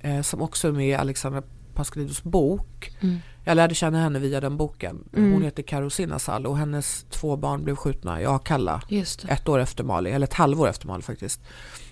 [0.00, 1.42] eh, som också är med i Alexandra
[1.78, 2.90] Pascalidous bok.
[3.00, 3.18] Mm.
[3.44, 5.04] Jag lärde känna henne via den boken.
[5.16, 5.32] Mm.
[5.32, 9.28] Hon heter Karo Sinnasal och hennes två barn blev skjutna Akalla Just det.
[9.32, 11.40] ett år efter Mali, eller ett halvår efter Mali faktiskt.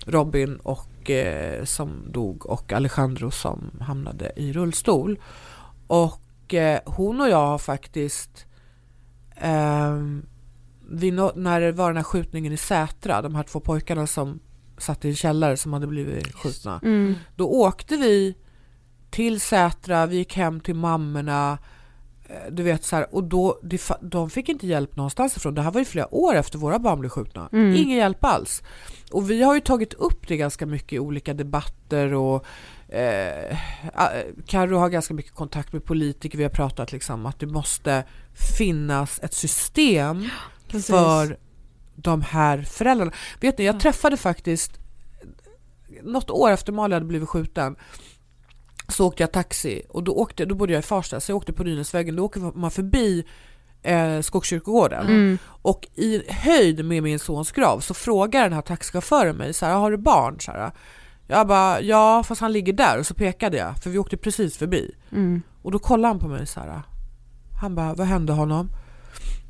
[0.05, 5.19] Robin och eh, som dog och Alejandro som hamnade i rullstol.
[5.87, 8.45] Och eh, hon och jag har faktiskt
[10.89, 14.39] vi nå- när det var den här skjutningen i Sätra, de här två pojkarna som
[14.77, 16.79] satt i en källare som hade blivit skjutna.
[16.83, 17.15] Mm.
[17.35, 18.35] Då åkte vi
[19.09, 21.57] till Sätra, vi gick hem till mammorna.
[22.29, 23.59] eh, Du vet så här, och då,
[24.01, 25.55] de fick inte hjälp någonstans ifrån.
[25.55, 27.49] Det här var ju flera år efter våra barn blev skjutna.
[27.53, 27.75] Mm.
[27.75, 28.63] Ingen hjälp alls.
[29.11, 32.45] Och vi har ju tagit upp det ganska mycket i olika debatter och
[32.89, 33.57] eh,
[34.45, 36.37] Karo har ganska mycket kontakt med politiker.
[36.37, 38.03] Vi har pratat liksom att det måste
[38.57, 40.29] finnas ett system
[40.67, 40.87] Precis.
[40.87, 41.37] för
[41.95, 43.11] de här föräldrarna.
[43.41, 44.71] Vet ni, jag träffade faktiskt
[46.03, 47.75] något år efter Malin hade blivit skjuten
[48.87, 51.53] så åkte jag taxi och då, åkte, då bodde jag i Farsta så jag åkte
[51.53, 53.25] på Nynäsvägen, då åker man förbi
[53.83, 55.37] eh, Skogskyrkogården Mm.
[55.45, 59.73] och i höjd med min sons grav så frågar den här taxichauffören mig så här,
[59.75, 60.39] har du barn?
[60.39, 60.71] Så här,
[61.27, 64.57] jag bara, ja fast han ligger där och så pekade jag för vi åkte precis
[64.57, 65.41] förbi Mm.
[65.61, 66.81] och då kollade han på mig så här.
[67.61, 68.69] Han bara, vad hände honom?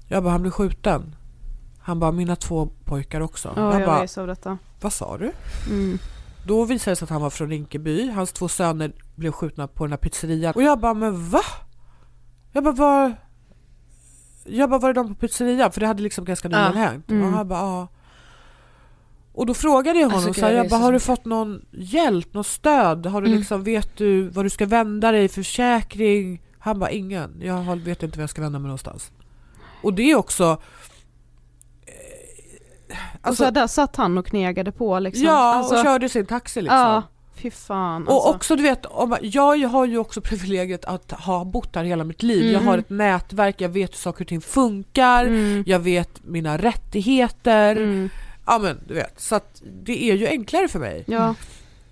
[0.07, 1.15] Jag bara, han blev skjuten.
[1.79, 3.53] Han bara, mina två pojkar också.
[3.55, 4.57] Ja, jag bara, av detta.
[4.81, 5.31] vad sa du?
[5.69, 5.99] Mm.
[6.45, 8.11] Då visade det sig att han var från Rinkeby.
[8.11, 10.53] Hans två söner blev skjutna på den här pizzerian.
[10.55, 11.41] Och jag bara, men va?
[12.51, 13.15] Jag bara, var...
[14.45, 15.72] Jag bara, var är de på pizzerian?
[15.72, 16.80] För det hade liksom ganska nyligen Ja.
[16.80, 17.09] hänt.
[17.11, 17.24] Mm.
[17.28, 17.88] Och han bara, ja.
[19.34, 21.65] Och då frågade jag honom Alltså, så här, jag det bara, har du fått någon
[21.72, 23.05] hjälp, något stöd?
[23.05, 23.39] Har du Mm.
[23.39, 26.41] liksom, vet du vad du ska vända dig, försäkring?
[26.59, 27.38] Han bara, ingen.
[27.41, 29.11] Jag vet inte var jag ska vända mig någonstans.
[29.84, 30.61] Och det är också...
[33.28, 35.24] och så där satt han och knegade på liksom.
[35.26, 36.78] Ja, Alltså- och körde sin taxi liksom.
[36.80, 37.03] Ja,
[37.38, 38.29] fy fan Och alltså.
[38.29, 38.85] också du vet,
[39.21, 42.43] jag har ju också privilegiet att ha bott här hela mitt liv.
[42.45, 42.67] Jag Mm.
[42.67, 45.63] har ett nätverk, jag vet hur saker och ting funkar, Mm.
[45.67, 47.75] jag vet mina rättigheter.
[47.75, 48.09] Mm.
[48.45, 51.03] Ja men du vet, så att det är ju enklare för mig.
[51.07, 51.35] Ja.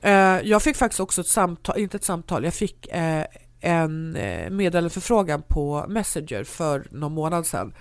[0.01, 0.11] Eh,
[0.43, 3.23] jag fick faktiskt också ett samtal, inte ett samtal, jag fick eh,
[3.61, 7.73] en eh, meddelandeförfrågan på Messenger för någon månad sedan.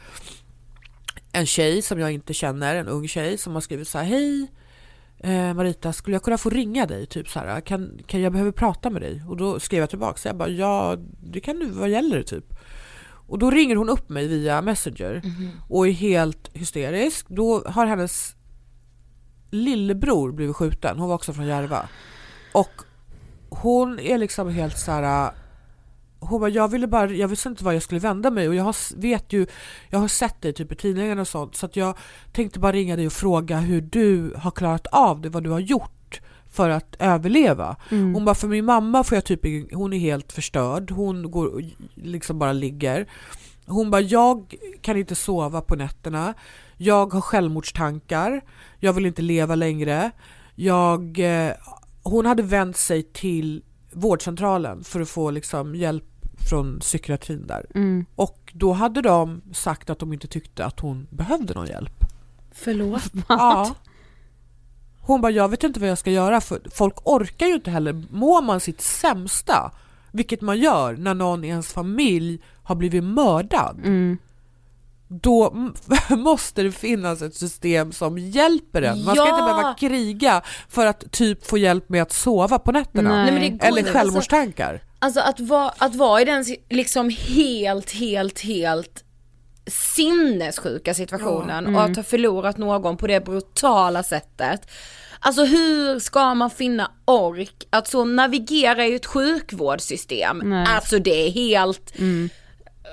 [1.32, 4.46] En tjej som jag inte känner, en ung tjej som har skrivit så här, hej
[5.18, 7.06] eh, Marita, skulle jag kunna få ringa dig?
[7.06, 9.22] Typ så här, kan, kan jag behöver prata med dig?
[9.28, 12.24] Och då skrev jag tillbaka, så jag bara, ja det kan du, vad gäller det
[12.24, 12.54] typ?
[13.26, 15.22] Och då ringer hon upp mig via Messenger
[15.68, 17.26] och är helt hysterisk.
[17.28, 18.36] Då har hennes
[19.50, 21.88] lillebror blivit skjuten, hon var också från Järva.
[22.52, 22.70] Och
[23.48, 25.32] hon är liksom helt så här.
[26.28, 28.64] Hon bara, jag ville bara, jag visste inte vad jag skulle vända mig och jag
[28.64, 29.46] har, vet ju,
[29.90, 31.98] jag har sett dig typ i tidningarna och sånt så att jag
[32.32, 35.60] tänkte bara ringa dig och fråga hur du har klarat av det, vad du har
[35.60, 36.20] gjort
[36.50, 37.76] för att överleva.
[37.90, 38.14] Mm.
[38.14, 41.64] Hon bara, för min mamma får jag typ, hon är helt förstörd, hon går
[41.94, 43.06] liksom bara ligger.
[43.66, 46.34] Hon bara, jag kan inte sova på nätterna,
[46.76, 48.40] jag har självmordstankar,
[48.80, 50.10] jag vill inte leva längre.
[50.54, 51.52] Jag, eh,
[52.02, 53.62] hon hade vänt sig till
[53.92, 56.13] vårdcentralen för att få liksom hjälp
[56.48, 57.66] från psykiatrin där.
[57.74, 58.06] Mm.
[58.16, 62.04] Och då hade de sagt att de inte tyckte att hon behövde någon hjälp.
[62.52, 63.02] Förlåt?
[63.28, 63.74] Ja.
[65.00, 68.04] Hon bara, jag vet inte vad jag ska göra för folk orkar ju inte heller.
[68.10, 69.70] Mår man sitt sämsta,
[70.12, 74.18] vilket man gör när någon i ens familj har blivit mördad, Mm.
[75.08, 75.54] då
[76.10, 79.04] måste det finnas ett system som hjälper en.
[79.04, 79.30] Man ska Ja!
[79.38, 83.24] inte behöva kriga för att typ få hjälp med att sova på nätterna.
[83.24, 83.58] Nej.
[83.62, 84.80] Eller självmordstankar.
[85.04, 89.04] Alltså att vara, att vara i den liksom helt, helt, helt
[89.66, 91.58] sinnessjuka situationen Ja.
[91.58, 91.74] Mm.
[91.74, 94.70] och att ha förlorat någon på det brutala sättet.
[95.20, 100.42] Alltså hur ska man finna ork att så navigera i ett sjukvårdssystem?
[100.44, 100.66] Nej.
[100.68, 101.92] Alltså det är helt...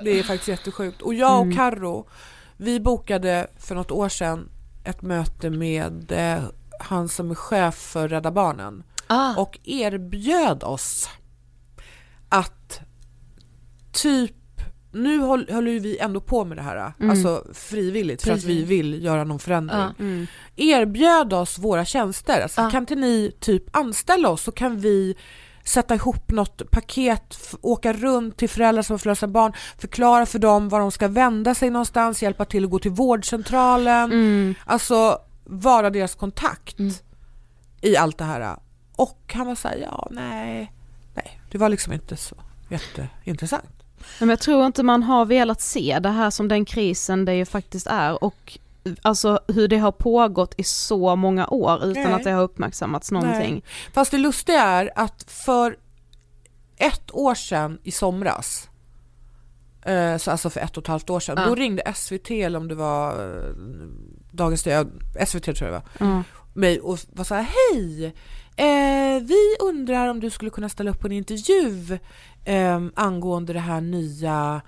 [0.04, 1.02] Det är faktiskt jättesjukt.
[1.02, 1.56] Och jag och Mm.
[1.56, 2.08] Karro,
[2.56, 4.48] vi bokade för något år sedan
[4.84, 6.42] ett möte med eh,
[6.80, 9.34] han som är chef för Rädda Barnen Ah.
[9.36, 11.08] och erbjöd oss
[12.32, 12.80] att
[13.92, 14.32] typ
[14.92, 17.10] nu håll- håller ju vi ändå på med det här, Mm.
[17.10, 18.68] alltså frivilligt för att vi Precis.
[18.70, 19.78] vill göra någon förändring.
[19.80, 19.92] Ja.
[19.98, 20.26] Mm.
[20.56, 25.14] Erbjöd oss våra tjänster, alltså, kan inte ni typ anställa oss så kan vi
[25.64, 30.38] sätta ihop något paket, åka runt till föräldrar som har förlorat sina barn, förklara för
[30.38, 34.54] dem var de ska vända sig någonstans, hjälpa till att gå till vårdcentralen, Mm.
[34.66, 36.76] alltså vara deras kontakt
[37.80, 38.56] i allt det här.
[38.96, 40.72] Och han var såhär, ja nej,
[41.52, 42.34] det var liksom inte så
[42.68, 43.82] jätteintressant.
[44.20, 47.44] Men jag tror inte man har velat se det här som den krisen det ju
[47.44, 48.58] faktiskt är och
[49.02, 52.12] alltså hur det har pågått i så många år utan Nej.
[52.12, 53.52] att det har uppmärksammats någonting.
[53.52, 53.62] Nej.
[53.92, 55.76] Fast det lustiga är att för
[56.76, 58.68] ett år sedan i somras,
[59.82, 61.46] eh, så alltså för ett och ett halvt år sedan, Ja.
[61.46, 63.54] då ringde SVT eller om det var eh,
[64.30, 66.22] Dagens Nyheter, SVT tror jag det var, Ja.
[66.54, 67.42] mig och var så här,
[67.72, 68.14] hej!
[68.56, 71.98] Eh, vi undrar om du skulle kunna ställa upp på en intervju
[72.44, 74.62] eh, angående det här nya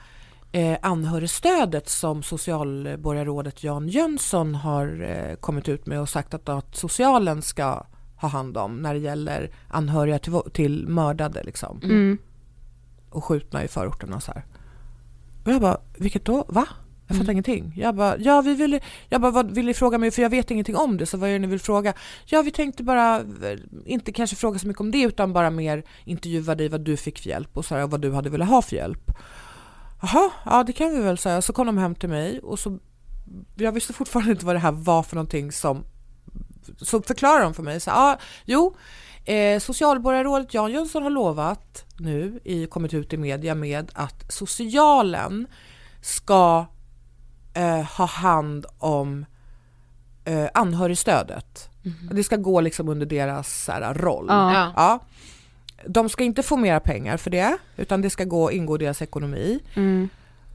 [0.53, 6.77] eh, anhörigstödet som socialborgarrådet Jan Jönsson har eh, kommit ut med och sagt att, att
[6.77, 11.81] socialen ska ha hand om när det gäller anhöriga till, till mördade liksom.
[11.83, 12.19] Mm.
[13.11, 14.45] och skjutna i förorterna och så här.
[15.45, 16.45] Och jag bara, vilket då?
[16.49, 16.69] Va?
[17.07, 17.73] Jag fattar ingenting.
[17.77, 20.11] Jag bara, ja vi vill, jag bara, vad vill ni fråga mig?
[20.11, 21.95] För jag vet ingenting om det, så vad är det ni vill fråga?
[22.25, 25.85] Ja, vi tänkte bara, eh, inte kanske fråga så mycket om det, utan bara mer
[26.05, 28.49] intervjua dig vad du fick för hjälp och så här, och vad du hade velat
[28.49, 29.11] ha för hjälp.
[30.03, 31.43] Jaha, ja det kan vi väl säga.
[31.43, 32.79] Så kom de hem till mig och så,
[33.55, 35.85] jag visste fortfarande inte vad det här var för någonting som,
[36.79, 37.81] så förklarade de för mig.
[37.81, 38.75] Så, ja, jo,
[39.25, 45.47] Eh, socialborgarrådet Jan Jönsson har lovat nu, i, kommit ut i media med att socialen
[46.03, 46.67] ska
[47.55, 49.27] eh, ha hand om
[50.25, 51.69] eh, anhörigstödet.
[52.11, 54.27] Det ska gå liksom under deras så här, roll.
[54.29, 54.73] Ja.
[54.77, 55.01] Ja.
[55.87, 59.03] De ska inte få mera pengar för det, utan det ska gå, ingå i deras
[59.03, 59.61] ekonomi.
[59.77, 60.09] Mm.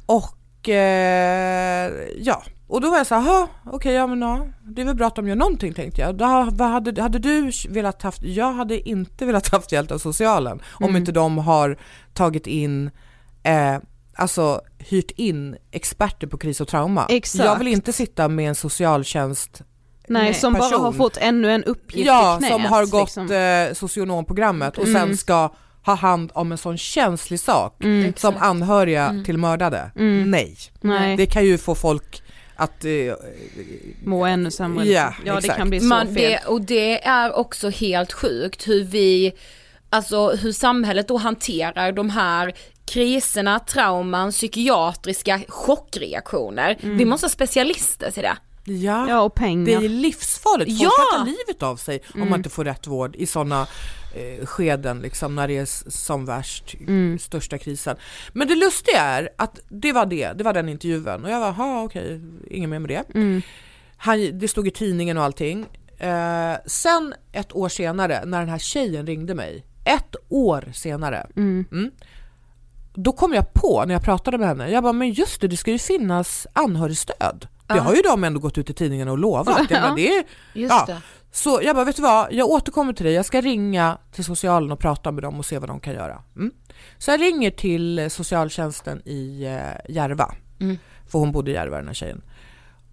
[0.05, 4.81] Och eh, ja, och då var jag så här, "Jaha, okej, ja men ja, det
[4.81, 6.15] är väl bra att de gör någonting tänkte jag.
[6.15, 10.61] Då, vad hade, hade du velat haft, jag hade inte velat haft hjälp av socialen
[10.73, 10.95] om Mm.
[10.95, 11.77] inte de har
[12.13, 12.91] tagit in,
[13.43, 13.77] eh,
[14.19, 17.05] alltså hyrt in experter på kris och trauma.
[17.09, 17.45] Exakt.
[17.45, 19.61] Jag vill inte sitta med en socialtjänst
[20.07, 20.81] Nej, som bara person.
[20.81, 22.51] har fått ännu en uppgift Ja, i knät.
[22.51, 23.31] som har gått liksom.
[23.31, 25.01] eh, socionomprogrammet och Mm.
[25.07, 25.49] sen ska
[25.85, 28.13] ha hand om en sån känslig sak Mm.
[28.17, 29.23] som anhöriga Mm.
[29.25, 29.91] till mördade.
[29.95, 30.31] Mm.
[30.31, 30.57] Nej.
[30.81, 31.17] Nej.
[31.17, 32.23] Det kan ju få folk
[32.55, 32.85] att...
[32.85, 32.91] Eh,
[34.03, 34.85] Må ännu sämre.
[34.85, 35.57] Ja, ja det exakt.
[35.57, 36.15] kan bli så Man, fel.
[36.15, 39.33] det, och det är också helt sjukt hur vi,
[39.89, 42.53] alltså hur samhället då hanterar de här
[42.89, 46.77] kriserna, trauman, psykiatriska chockreaktioner.
[46.81, 46.97] Mm.
[46.97, 48.37] Vi måste ha specialister till det.
[48.65, 49.65] Ja, ja och pengar.
[49.65, 50.71] det är livsfarligt.
[50.71, 50.91] Folk Ja!
[51.13, 52.29] kan ta livet av sig om Mm.
[52.29, 53.67] man inte får rätt vård i sådana
[54.15, 57.19] eh, skeden liksom när det är som värst, Mm.
[57.19, 57.95] största krisen.
[58.33, 61.55] Men det lustiga är att det var det, det var den intervjun och jag var,
[61.57, 63.03] ja okej, inget mer med det.
[63.15, 63.41] Mm.
[63.97, 65.65] Han, det stod i tidningen och allting.
[65.97, 71.91] Eh, sen ett år senare när den här tjejen ringde mig, ett år senare, Mm.
[73.03, 75.57] Då kom jag på när jag pratade med henne, jag bara men just det, det
[75.57, 77.47] ska ju finnas anhörigstöd.
[77.67, 77.81] Det Ja.
[77.81, 79.69] har ju de ändå gått ut i tidningen och lovat.
[79.69, 80.23] Jag bara, det är,
[80.53, 80.83] Just ja.
[80.87, 81.01] det.
[81.31, 84.71] Så jag bara, vet du vad, jag återkommer till dig, jag ska ringa till socialen
[84.71, 86.23] och prata med dem och se vad de kan göra.
[86.35, 86.51] Mm.
[86.97, 90.77] Så jag ringer till socialtjänsten i eh, Järva, Mm.
[91.07, 92.21] för hon bodde i Järva den här tjejen.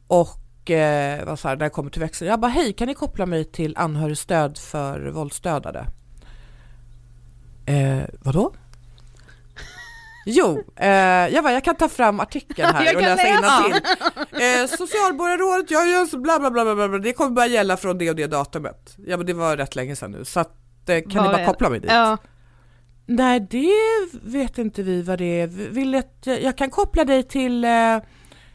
[0.07, 2.95] Och eh, var så här, när jag kommer till växeln, jag bara hej kan ni
[2.95, 5.87] koppla mig till anhörigstöd för våldsdödade?
[7.67, 8.53] Eh, vadå?
[10.29, 13.39] Jo, eh, jag, bara, jag kan ta fram artikeln här och läsa läsa.
[13.39, 13.83] innantill.
[14.63, 17.99] Eh, socialborgarrådet, jag gör så bla bla bla bla bla, det kommer börja gälla från
[17.99, 18.97] det och det datumet.
[19.07, 20.49] Ja men det var rätt länge sedan nu så att,
[20.89, 21.91] eh, kan ni Vad bara koppla mig dit?
[21.91, 22.19] Ja.
[23.07, 23.73] Nej det
[24.23, 25.47] vet inte vi vad det är.
[25.47, 27.71] Vill att, jag kan koppla dig till eh,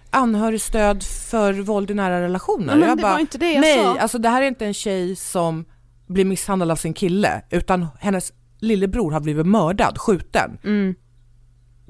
[0.10, 2.76] anhörigstöd för våld i nära relationer.
[2.76, 4.00] Men jag det var inte det jag nej, sa.
[4.00, 5.66] alltså det här är inte en tjej som
[6.08, 10.58] blir misshandlad av sin kille utan hennes lillebror har blivit mördad, skjuten.
[10.64, 10.96] Mm.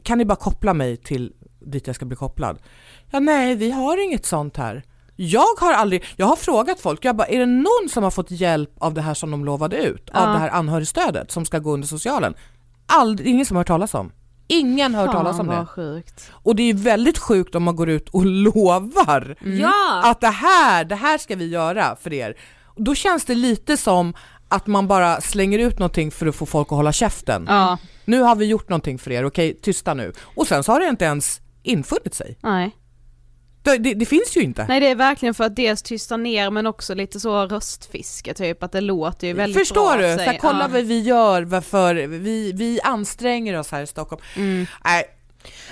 [0.03, 2.57] Kan ni bara koppla mig till dit jag ska bli kopplad?
[3.11, 4.83] Ja nej, vi har inget sånt här.
[5.15, 8.31] Jag har aldrig, jag har frågat folk, jag bara, är det någon som har fått
[8.31, 10.09] hjälp av det här som de lovade ut?
[10.09, 10.31] Av Ja.
[10.33, 12.33] det här anhörigstödet som ska gå under socialen?
[12.85, 14.11] Aldrig, ingen som har hört talas om.
[14.47, 15.65] Ingen har hört talas om det.
[15.65, 16.31] sjukt.
[16.31, 18.25] Och det är väldigt sjukt om man går ut och
[18.65, 20.01] lovar Ja!
[20.03, 22.37] att det här, det här ska vi göra för er.
[22.75, 24.13] Då känns det lite som
[24.51, 27.45] att man bara slänger ut någonting för att få folk att hålla käften.
[27.49, 27.77] Ja.
[28.05, 30.13] Nu har vi gjort någonting för er, okej tysta nu.
[30.35, 32.37] Och sen så har det inte ens infunnit sig.
[32.43, 32.71] Nej.
[33.63, 34.65] Det, det, det finns ju inte.
[34.67, 38.63] Nej det är verkligen för att dels tysta ner men också lite så röstfiske typ,
[38.63, 39.97] att det låter ju väldigt Förstår bra.
[39.97, 40.13] du?
[40.13, 40.27] av Så sig.
[40.27, 40.67] här, kolla Ja.
[40.67, 44.21] vad vi gör, varför vi, vi anstränger oss här i Stockholm.
[44.35, 44.65] Mm.
[44.85, 45.03] Nej,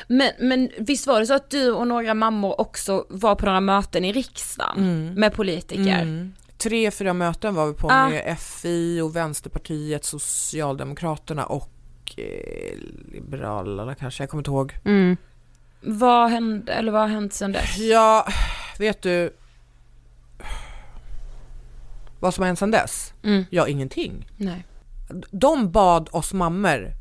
[0.08, 3.60] Men, men visst var det så att du och några mammor också var på några
[3.62, 6.02] möten i riksdagen med politiker?
[6.02, 6.34] Mm.
[6.64, 8.10] Tre, fyra möten var vi på Ah.
[8.10, 11.72] med FI och Vänsterpartiet, Socialdemokraterna och
[12.18, 12.78] eh,
[13.12, 14.78] Liberalerna kanske, jag kommer inte ihåg.
[14.86, 15.18] Mm.
[15.82, 17.78] Vad hände, eller vad har hänt sedan dess?
[17.78, 18.28] Ja,
[18.80, 19.34] vet du
[22.20, 23.14] vad som har hänt sedan dess?
[23.24, 23.46] Mm.
[23.50, 24.28] Ja, ingenting.
[24.38, 24.66] Nej.
[25.32, 26.94] De bad oss mammor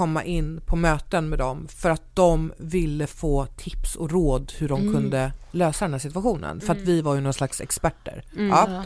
[0.00, 4.68] komma in på möten med dem för att de ville få tips och råd hur
[4.68, 4.94] de Mm.
[4.94, 6.60] kunde lösa den här situationen.
[6.60, 6.86] För att Mm.
[6.86, 8.24] vi var ju någon slags experter.
[8.36, 8.48] Mm.
[8.48, 8.84] Ja.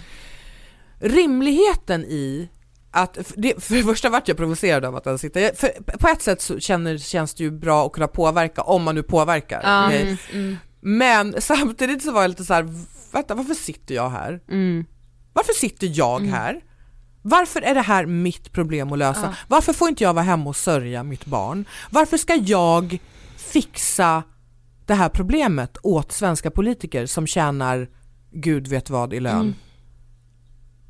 [1.00, 2.48] Rimligheten i
[2.90, 6.08] att, för det, för det första vart jag provocerad av att den sitter, för på
[6.08, 9.60] ett sätt så känner, känns det ju bra att kunna påverka om man nu påverkar.
[9.92, 10.56] Mm, mm.
[10.80, 12.68] Men samtidigt så var jag lite så här,
[13.12, 14.40] vänta varför sitter jag här?
[14.48, 14.84] Mm.
[15.32, 16.32] Varför sitter jag Mm.
[16.32, 16.60] här?
[17.26, 19.20] Varför är det här mitt problem att lösa?
[19.22, 19.34] Ja.
[19.48, 21.64] Varför får inte jag vara hemma och sörja mitt barn?
[21.90, 22.98] Varför ska jag
[23.36, 24.22] fixa
[24.86, 27.88] det här problemet åt svenska politiker som tjänar
[28.30, 29.40] gud vet vad i lön?
[29.40, 29.54] Mm.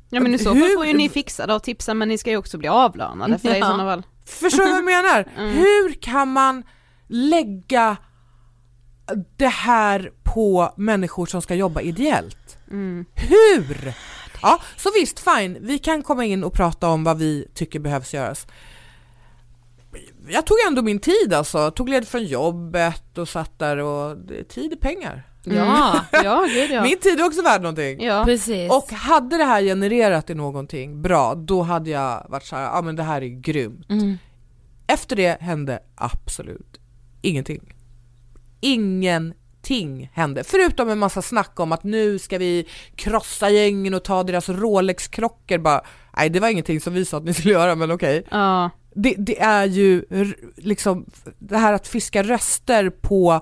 [0.09, 2.17] Ja men i så fall Hur- får ju ni fixa det och tipsa men ni
[2.17, 3.65] ska ju också bli avlönade för det i Ja.
[3.65, 4.03] sådana fall.
[4.25, 5.25] Förstår du vad jag menar?
[5.37, 5.55] Mm.
[5.57, 6.63] Hur kan man
[7.07, 7.97] lägga
[9.37, 12.57] det här på människor som ska jobba ideellt?
[12.71, 13.05] Mm.
[13.13, 13.93] Hur?
[14.45, 18.13] Ja, så visst, fine, vi kan komma in och prata om vad vi tycker behövs
[18.13, 18.47] göras.
[20.27, 24.17] Jag tog ändå min tid alltså, tog led från jobbet och satt där och
[24.49, 25.23] tid är pengar.
[25.43, 26.83] Ja, ja gud ja.
[26.83, 28.03] Min tid är också värd någonting.
[28.03, 28.23] Ja.
[28.25, 28.71] precis.
[28.71, 32.95] Och hade det här genererat i någonting bra, då hade jag varit såhär, ja men
[32.95, 33.89] det här är grymt.
[33.89, 34.17] Mm.
[34.87, 36.79] Efter det hände absolut
[37.21, 37.73] ingenting.
[39.69, 44.23] Ingenting hände, förutom en massa snack om att nu ska vi krossa gängen och ta
[44.23, 45.81] deras Rolex-klockor bara.
[46.17, 48.23] Nej det var ingenting som vi sa att ni skulle göra men okej.
[48.31, 48.69] Ja.
[48.93, 50.05] Det, det är ju
[50.57, 51.05] liksom
[51.39, 53.41] det här att fiska röster på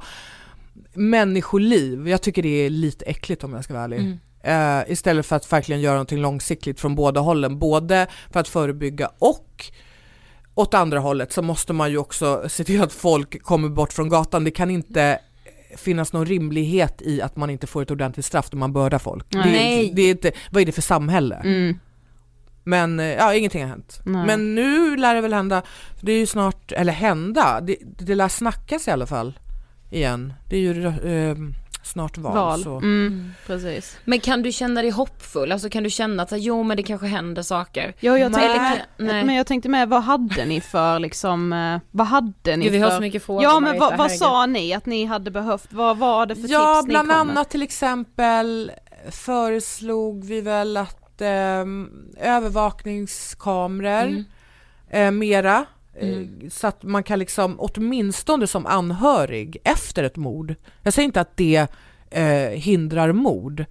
[0.93, 3.99] människoliv, jag tycker det är lite äckligt om jag ska vara ärlig.
[3.99, 4.79] Mm.
[4.81, 9.11] Eh, istället för att verkligen göra någonting långsiktigt från båda hållen, både för att förebygga
[9.19, 9.65] och
[10.55, 14.09] åt andra hållet så måste man ju också se till att folk kommer bort från
[14.09, 14.43] gatan.
[14.43, 15.19] Det kan inte
[15.77, 19.25] finnas någon rimlighet i att man inte får ett ordentligt straff när man bördar folk.
[19.29, 19.89] Det, Nej.
[19.89, 21.35] är, det är inte, vad är det för samhälle?
[21.35, 21.79] Mm.
[22.63, 24.01] Men eh, ja, ingenting har hänt.
[24.05, 24.25] Nej.
[24.25, 25.61] Men nu lär det väl hända,
[26.01, 29.39] det är ju snart, eller hända, det, det lär snackas i alla fall
[29.91, 30.33] igen.
[30.49, 31.35] Det är ju eh,
[31.83, 32.33] snart val.
[32.35, 32.63] Val.
[32.63, 32.77] Så.
[32.77, 33.33] Mm.
[33.47, 33.97] Precis.
[34.05, 35.51] Men kan du känna dig hoppfull?
[35.51, 37.93] Alltså kan du känna att jo men det kanske händer saker?
[37.99, 38.41] Ja, jag Nej.
[38.41, 38.59] tänkte
[38.97, 39.23] kan- nej.
[39.25, 42.79] men jag tänkte med, vad hade ni för liksom, eh, vad hade ni Gud, vi
[42.79, 42.85] för?
[42.85, 45.97] har så mycket frågor, Ja men vad, vad sa ni att ni hade behövt, vad
[45.97, 47.31] var det för Ja, tips ni bland kom med?
[47.37, 48.71] annat till exempel
[49.11, 51.65] föreslog vi väl att eh,
[52.19, 54.25] övervakningskameror Mm.
[54.89, 55.63] eh, mera eh,
[56.01, 56.49] Mm.
[56.49, 61.37] så att man kan liksom åtminstone som anhörig efter ett mord, jag säger inte att
[61.37, 61.67] det
[62.09, 63.65] eh, hindrar mord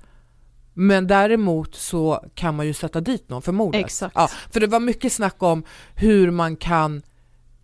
[0.75, 3.85] men däremot så kan man ju sätta dit någon för mordet.
[3.85, 4.15] Exakt.
[4.17, 5.65] Ja, för det var mycket snack om
[5.95, 7.03] hur man kan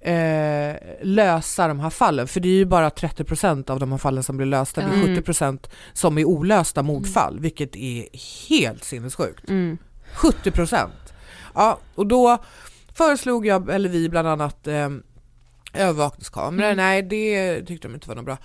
[0.01, 4.23] eh, lösa de här fallen, för det är ju bara 30% av de här fallen
[4.23, 5.17] som blir lösta, det är Mm.
[5.17, 8.07] 70% som är olösta mordfall, vilket är
[8.49, 9.49] helt sinnessjukt.
[9.49, 9.79] Mm.
[10.15, 10.89] 70%!
[11.55, 12.39] Ja, och då
[12.99, 14.89] föreslog jag, eller vi bland annat, eh,
[15.75, 16.65] övervakningskameror.
[16.67, 16.77] Mm.
[16.77, 18.39] Nej, det tyckte de inte var något bra.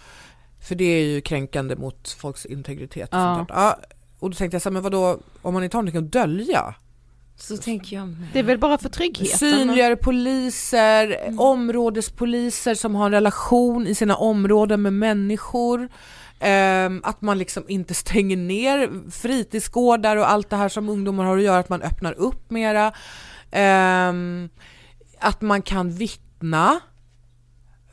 [0.68, 3.36] För det är ju kränkande mot folks integritet och Ja.
[3.38, 3.56] sånt där.
[3.56, 3.78] Ja,
[4.20, 6.76] och då tänkte jag så här, men vadå, om man inte har någonting att dölja?
[7.38, 8.28] Så tänker jag med.
[8.34, 9.38] Det är väl bara för tryggheten?
[9.38, 15.89] Synligare poliser, områdespoliser som har en relation i sina områden med människor.
[16.39, 21.38] Ehm, att man liksom inte stänger ner fritidsgårdar och allt det här som ungdomar har
[21.38, 22.93] att göra, att man öppnar upp mera.
[23.56, 24.49] Ehm,
[25.20, 26.80] att man kan vittna.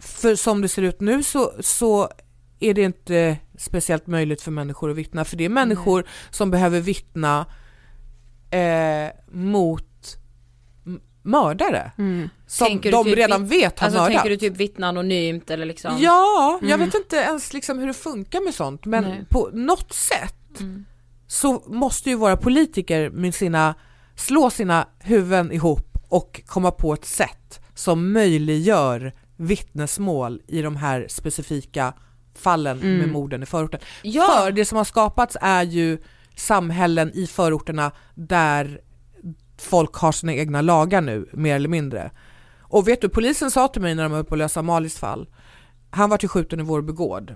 [0.00, 2.08] För som det ser ut nu så, så
[2.60, 6.80] är det inte speciellt möjligt för människor att vittna, för det är människor som behöver
[6.80, 7.46] vittna
[8.50, 10.16] eh, mot
[11.22, 12.28] mördare Mm.
[12.46, 14.14] som Tänker de typ redan vet har Alltså mördat.
[14.14, 15.96] tänker du typ vittna anonymt eller liksom?
[15.98, 16.86] Ja, jag Mm.
[16.86, 19.24] vet inte ens liksom hur det funkar med sånt men Nej.
[19.30, 20.84] på något sätt Mm.
[21.26, 23.74] så måste ju våra politiker med sina,
[24.20, 31.06] slå sina huvuden ihop och komma på ett sätt som möjliggör vittnesmål i de här
[31.08, 31.92] specifika
[32.34, 32.98] fallen Mm.
[32.98, 33.80] med morden i förorten.
[34.02, 34.26] Ja.
[34.44, 35.98] För det som har skapats är ju
[36.36, 38.80] samhällen i förorterna där
[39.58, 42.10] folk har sina egna lagar nu, mer eller mindre.
[42.60, 45.28] Och vet du, polisen sa till mig när de var uppe och lösa Malis fall,
[45.90, 47.34] han var till skjuten i Vårby gård.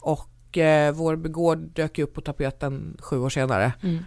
[0.00, 3.72] Och eh, Vårby gård dök ju upp på tapeten sju år senare.
[3.82, 3.98] Mm.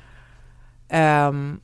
[0.89, 1.60] Ehm,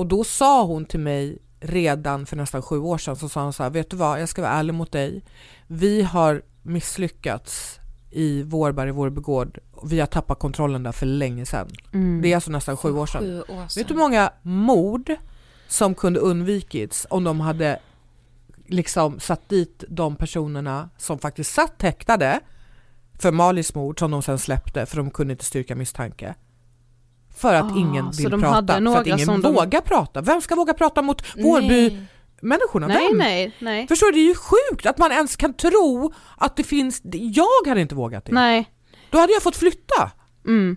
[0.00, 3.52] och då sa hon till mig redan för nästan sju år sedan, så sa hon
[3.52, 5.24] så här, vet du vad, jag ska vara ärlig mot dig.
[5.66, 7.80] Vi har misslyckats
[8.10, 9.58] i Vårberg, Vårby gård.
[9.84, 11.68] Vi har tappat kontrollen där för länge sedan.
[11.92, 12.22] Mm.
[12.22, 13.20] Det är alltså nästan sju år sedan.
[13.20, 13.84] Sju år Vet sedan.
[13.88, 15.16] du hur många mord
[15.68, 17.78] som kunde undvikits om de hade
[18.66, 22.40] liksom satt dit de personerna som faktiskt satt häktade
[23.18, 26.34] för Malis mord som de sen släppte för de kunde inte styrka misstanke.
[27.40, 30.20] För att Ah, ingen vill prata, hade för att ingen som de- vågar prata.
[30.20, 32.06] Vem ska våga prata mot Vårby Nej.
[32.40, 32.86] människorna.
[32.86, 33.18] Nej, Vem?
[33.18, 33.86] nej, nej.
[33.88, 37.68] Förstår du, det är ju sjukt att man ens kan tro att det finns, jag
[37.68, 38.32] hade inte vågat det.
[38.32, 38.70] Nej.
[39.10, 40.10] Då hade jag fått flytta.
[40.46, 40.76] Mm.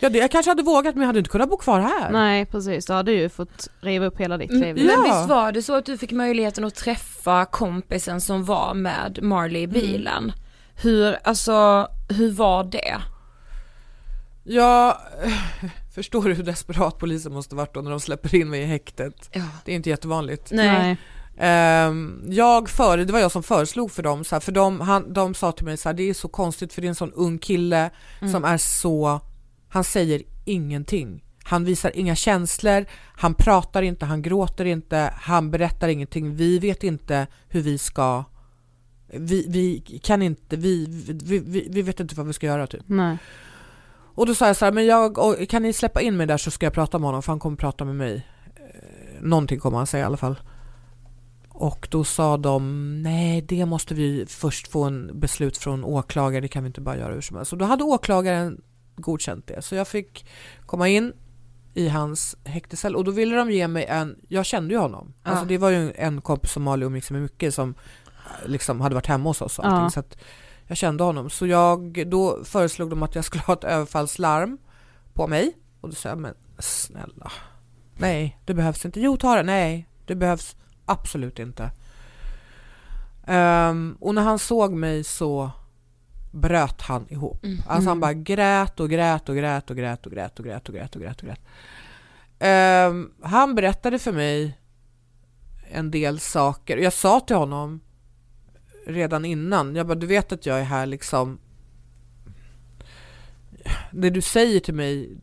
[0.00, 2.10] Ja, det, jag kanske hade vågat men jag hade inte kunnat bo kvar här.
[2.10, 4.86] Nej precis, då hade du ju fått riva upp hela ditt Mm, liv.
[4.86, 9.18] Men visst var det så att du fick möjligheten att träffa kompisen som var med
[9.22, 10.32] Marley i bilen?
[10.82, 12.96] Hur, alltså, hur var det?
[14.48, 15.00] Ja,
[15.94, 19.30] förstår du hur desperat polisen måste varit då när de släpper in mig i häktet?
[19.32, 19.44] Ja.
[19.64, 20.50] Det är inte jättevanligt.
[20.50, 20.96] Nej.
[21.40, 25.12] Ehm, jag före, det var jag som föreslog för dem, så här, för de, han,
[25.12, 27.12] de sa till mig så här, det är så konstigt för det är en sån
[27.12, 27.90] ung kille
[28.20, 28.32] Mm.
[28.32, 29.20] som är så,
[29.68, 31.24] han säger ingenting.
[31.44, 32.86] Han visar inga känslor,
[33.16, 36.36] han pratar inte, han gråter inte, han berättar ingenting.
[36.36, 38.24] Vi vet inte hur vi ska,
[39.12, 40.86] vi, vi kan inte, vi,
[41.24, 42.82] vi, vi, vi vet inte vad vi ska göra typ.
[42.86, 43.16] Nej.
[44.18, 45.16] Och då sa jag så här, men jag,
[45.48, 47.56] kan ni släppa in mig där så ska jag prata med honom för han kommer
[47.56, 48.26] prata med mig.
[48.56, 50.40] Eh, Någonting kommer han säga i alla fall.
[51.48, 56.48] Och då sa de, nej det måste vi först få en beslut från åklagare, det
[56.48, 57.50] kan vi inte bara göra hur som helst.
[57.50, 58.60] Så då hade åklagaren
[58.96, 59.62] godkänt det.
[59.62, 60.26] Så jag fick
[60.66, 61.12] komma in
[61.74, 65.14] i hans häktescell och då ville de ge mig en, jag kände ju honom.
[65.24, 65.30] Ja.
[65.30, 67.74] Alltså det var ju en kompis som Malin umgicks med mycket som
[68.08, 69.82] eh, liksom hade varit hemma hos oss och allting.
[69.82, 69.90] Ja.
[69.90, 70.16] Så att
[70.68, 71.30] jag kände honom.
[71.30, 74.58] Så jag, då föreslog de att jag skulle ha ett överfallslarm
[75.12, 75.56] på mig.
[75.80, 77.32] Och då sa jag, men snälla,
[77.96, 79.00] nej det behövs inte.
[79.00, 81.70] Jo ta det, nej det behövs absolut inte.
[83.26, 85.50] Um, och när han såg mig så
[86.30, 87.44] bröt han ihop.
[87.44, 87.58] Mm.
[87.58, 88.00] Alltså han mm.
[88.00, 91.02] bara grät och grät och grät och grät och grät och grät och grät och
[91.02, 91.20] grät.
[91.20, 91.40] Och grät.
[92.90, 94.58] Um, han berättade för mig
[95.70, 96.76] en del saker.
[96.76, 97.80] Jag sa till honom
[98.88, 101.38] redan innan, jag bara du vet att jag är här liksom
[103.92, 105.16] det du säger till mig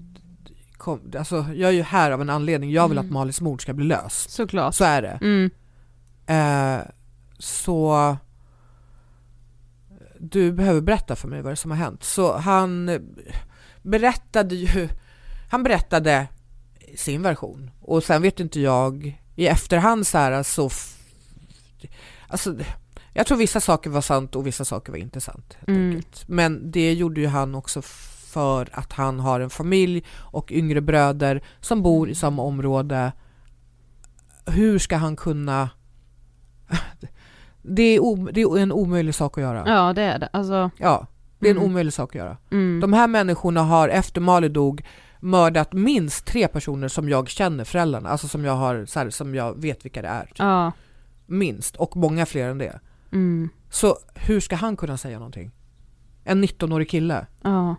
[0.77, 3.05] kom, alltså jag är ju här av en anledning, jag vill Mm.
[3.07, 4.29] att Malis mord ska bli löst.
[4.29, 4.75] Såklart.
[4.75, 5.19] Så är det.
[5.21, 5.49] Mm.
[6.27, 6.85] Eh,
[7.39, 8.17] så
[10.19, 12.03] du behöver berätta för mig vad det är som har hänt.
[12.03, 12.99] Så han
[13.81, 14.89] berättade ju,
[15.51, 16.27] han berättade
[16.95, 20.97] sin version och sen vet inte jag i efterhand så här så f-
[22.27, 22.55] alltså
[23.17, 25.57] jag tror vissa saker var sant och vissa saker var inte sant.
[25.67, 26.01] Mm.
[26.27, 31.43] Men det gjorde ju han också för att han har en familj och yngre bröder
[31.59, 33.11] som bor i samma område.
[34.45, 35.69] Hur ska han kunna
[37.61, 39.63] det är, det är en omöjlig sak att göra.
[39.67, 40.71] Ja det är det, alltså.
[40.77, 41.07] Ja,
[41.39, 41.69] det är en Mm.
[41.69, 42.37] omöjlig sak att göra.
[42.51, 42.79] Mm.
[42.79, 44.85] De här människorna har efter Mali dog
[45.19, 49.35] mördat minst tre personer som jag känner föräldrarna, alltså som jag har, så här, som
[49.35, 50.25] jag vet vilka det är.
[50.25, 50.35] typ.
[50.39, 50.71] Ja.
[51.25, 52.79] Minst, och många fler än det.
[53.15, 53.49] Mm.
[53.69, 55.51] Så hur ska han kunna säga någonting?
[56.23, 57.27] En 19-årig kille.
[57.41, 57.75] Ja.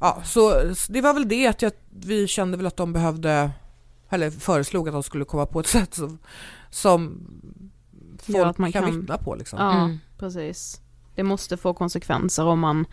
[0.00, 0.54] Ja, så
[0.88, 3.50] det var väl det att jag, vi kände väl att de behövde,
[4.10, 6.18] eller föreslog att de skulle komma på ett sätt som,
[6.70, 7.26] som
[8.22, 9.58] folk Gör att man kan, kan- vittna på liksom.
[9.58, 9.98] Ja, Mm.
[10.18, 10.80] precis.
[11.14, 12.86] Det måste få konsekvenser om man,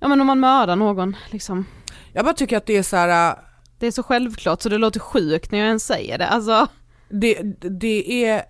[0.00, 1.66] ja men om man mördar någon liksom.
[2.12, 3.30] Jag bara tycker att det är så här.
[3.30, 3.36] äh,
[3.78, 6.66] Det är så självklart så det låter sjukt när jag ens säger det, alltså.
[7.08, 7.42] Det,
[7.80, 8.42] det är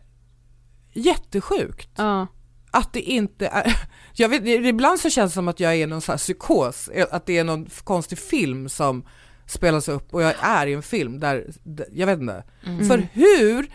[0.95, 2.26] jättesjukt Ja.
[2.70, 3.76] att det inte är,
[4.14, 6.90] jag vet, ibland så känns det som att jag är i någon så här psykos,
[7.11, 9.05] att det är någon konstig film som
[9.47, 11.53] spelas upp och jag är i en film där,
[11.92, 12.45] jag vet inte.
[12.66, 12.88] Mm.
[12.88, 13.66] För hur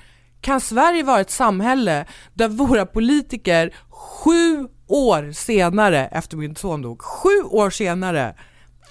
[0.41, 7.01] kan Sverige vara ett samhälle där våra politiker sju år senare, efter min son dog,
[7.01, 8.35] sju år senare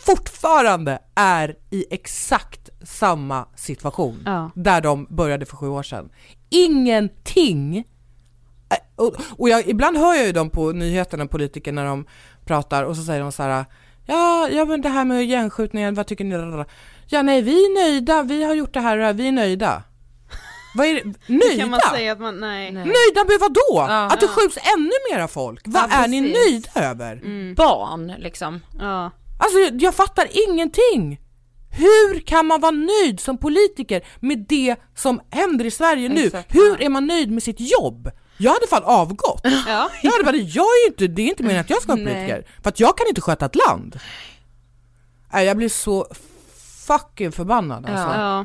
[0.01, 4.51] fortfarande är i exakt samma situation Ja.
[4.55, 6.11] där de började för sju år sedan.
[6.51, 7.85] Ingenting
[8.97, 12.07] och, och jag, ibland hör jag ju dem på nyheterna, politiker, när de
[12.45, 13.65] pratar och så säger de så här
[14.07, 16.65] Ja, ja men det här med gängskjutningen, vad tycker ni?
[17.07, 19.33] Ja nej, vi är nöjda, vi har gjort det här och det här, vi är
[19.33, 19.83] nöjda.
[20.75, 21.05] Vad är det?
[21.27, 21.61] Nöjda?
[21.61, 22.73] Kan man säga att man, nej.
[22.73, 23.87] Nöjda med vad då?
[23.89, 24.33] Ja, att det ja.
[24.33, 25.61] skjuts ännu mera folk?
[25.65, 27.13] Vad Ja, är ni nöjda över?
[27.13, 27.55] Mm.
[27.55, 28.61] Barn liksom.
[28.79, 29.11] Ja.
[29.39, 31.21] Alltså jag, jag fattar ingenting.
[31.71, 36.25] Hur kan man vara nöjd som politiker med det som händer i Sverige nu?
[36.25, 36.55] Exakt.
[36.55, 38.11] Hur är man nöjd med sitt jobb?
[38.39, 39.41] Jag hade fan avgått.
[39.67, 39.91] Ja.
[40.03, 42.47] Jag hade bara, jag är inte, det är inte meningen att jag ska vara politiker.
[42.63, 43.99] För att jag kan inte sköta ett land.
[45.33, 46.07] Nej, jag blir så
[46.87, 48.21] fucking förbannad alltså.
[48.21, 48.45] Ja.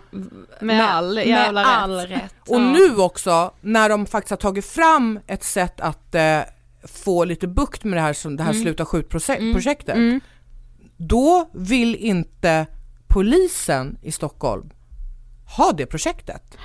[0.60, 2.10] Med, all jävla med all rätt.
[2.12, 2.34] rätt.
[2.50, 6.40] Och nu också när de faktiskt har tagit fram ett sätt att eh,
[6.84, 8.64] få lite bukt med det här, som, det här Mm.
[8.64, 9.96] sluta skjut-projektet.
[9.96, 10.20] Mm.
[10.98, 12.66] Då vill inte
[13.08, 14.70] polisen i Stockholm
[15.58, 16.58] ha det projektet.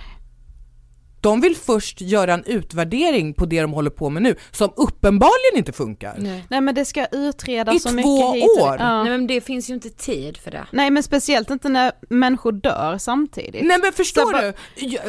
[1.28, 5.56] De vill först göra en utvärdering på det de håller på med nu, som uppenbarligen
[5.56, 6.14] inte funkar.
[6.18, 6.44] Nej.
[6.50, 8.76] Nej men det ska utredas I så två mycket hit och- år?
[8.78, 9.02] Ja.
[9.02, 10.66] Nej men det finns ju inte tid för det.
[10.72, 13.64] Nej men speciellt inte när människor dör samtidigt.
[13.64, 14.52] Nej men förstår Så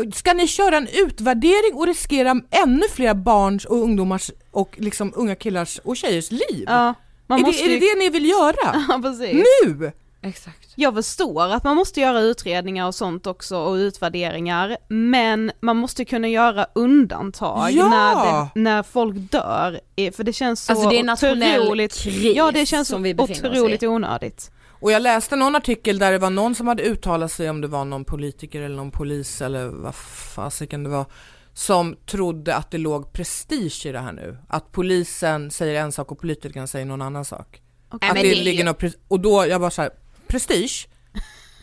[0.03, 0.11] du?
[0.11, 5.35] Ska ni köra en utvärdering och riskera ännu fler barns och ungdomars och liksom unga
[5.35, 6.63] killars och tjejers liv?
[6.67, 6.93] Ja,
[7.27, 8.83] man är, måste det, är ju- det det ni vill göra?
[8.89, 9.45] Ja precis.
[9.65, 9.91] Nu!
[10.21, 10.67] Exakt.
[10.75, 16.05] Jag förstår att man måste göra utredningar och sånt också och utvärderingar, men man måste
[16.05, 17.87] kunna göra undantag Ja!
[17.89, 19.79] när, det, när folk dör,
[20.11, 23.13] för det känns så Alltså det är en otroligt, kris ja det känns som vi
[23.13, 23.87] oss otroligt i.
[23.87, 24.51] onödigt.
[24.81, 27.67] Och jag läste någon artikel där det var någon som hade uttalat sig om det
[27.67, 31.05] var någon politiker eller någon polis eller vad fasiken det var
[31.53, 34.37] som trodde att det låg prestige i det här nu.
[34.47, 37.61] Att polisen säger en sak och politikern säger någon annan sak.
[37.89, 38.09] Okej.
[38.09, 39.91] Att det, det ligger ju- något och då jag bara så här,
[40.29, 40.87] prestige?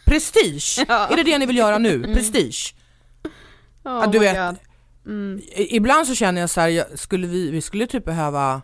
[0.06, 0.78] Prestige?
[0.88, 1.94] Är det det ni vill göra nu?
[1.94, 2.14] Mm.
[2.14, 2.74] Prestige?
[3.24, 3.30] Oh
[3.84, 4.60] Ja, du vet.
[5.06, 5.40] Mm.
[5.56, 8.62] Ibland så känner jag så här, jag, skulle vi, vi skulle typ behöva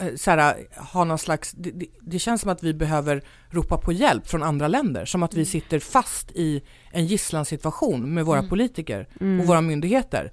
[0.00, 0.56] eh, så här,
[0.92, 4.42] ha någon slags, det, det, det känns som att vi behöver ropa på hjälp från
[4.42, 8.48] andra länder, som att vi sitter fast i en gisslansituation med våra Mm.
[8.48, 9.40] politiker Mm.
[9.40, 10.30] och våra myndigheter.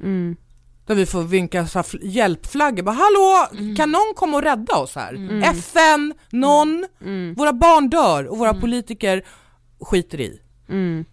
[0.92, 0.98] Mm.
[0.98, 3.48] Där vi får vinka så här fl- hjälpflaggor, bara hallå,
[3.78, 5.14] kan någon komma och rädda oss här?
[5.14, 5.44] Mm.
[5.44, 7.34] FN, någon, Mm.
[7.34, 9.26] våra barn dör och våra politiker
[9.80, 10.42] skiter i.
[10.70, 11.06] Mm.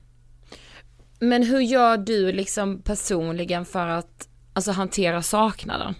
[1.20, 5.94] Men hur gör du liksom personligen för att alltså, hantera saknaden?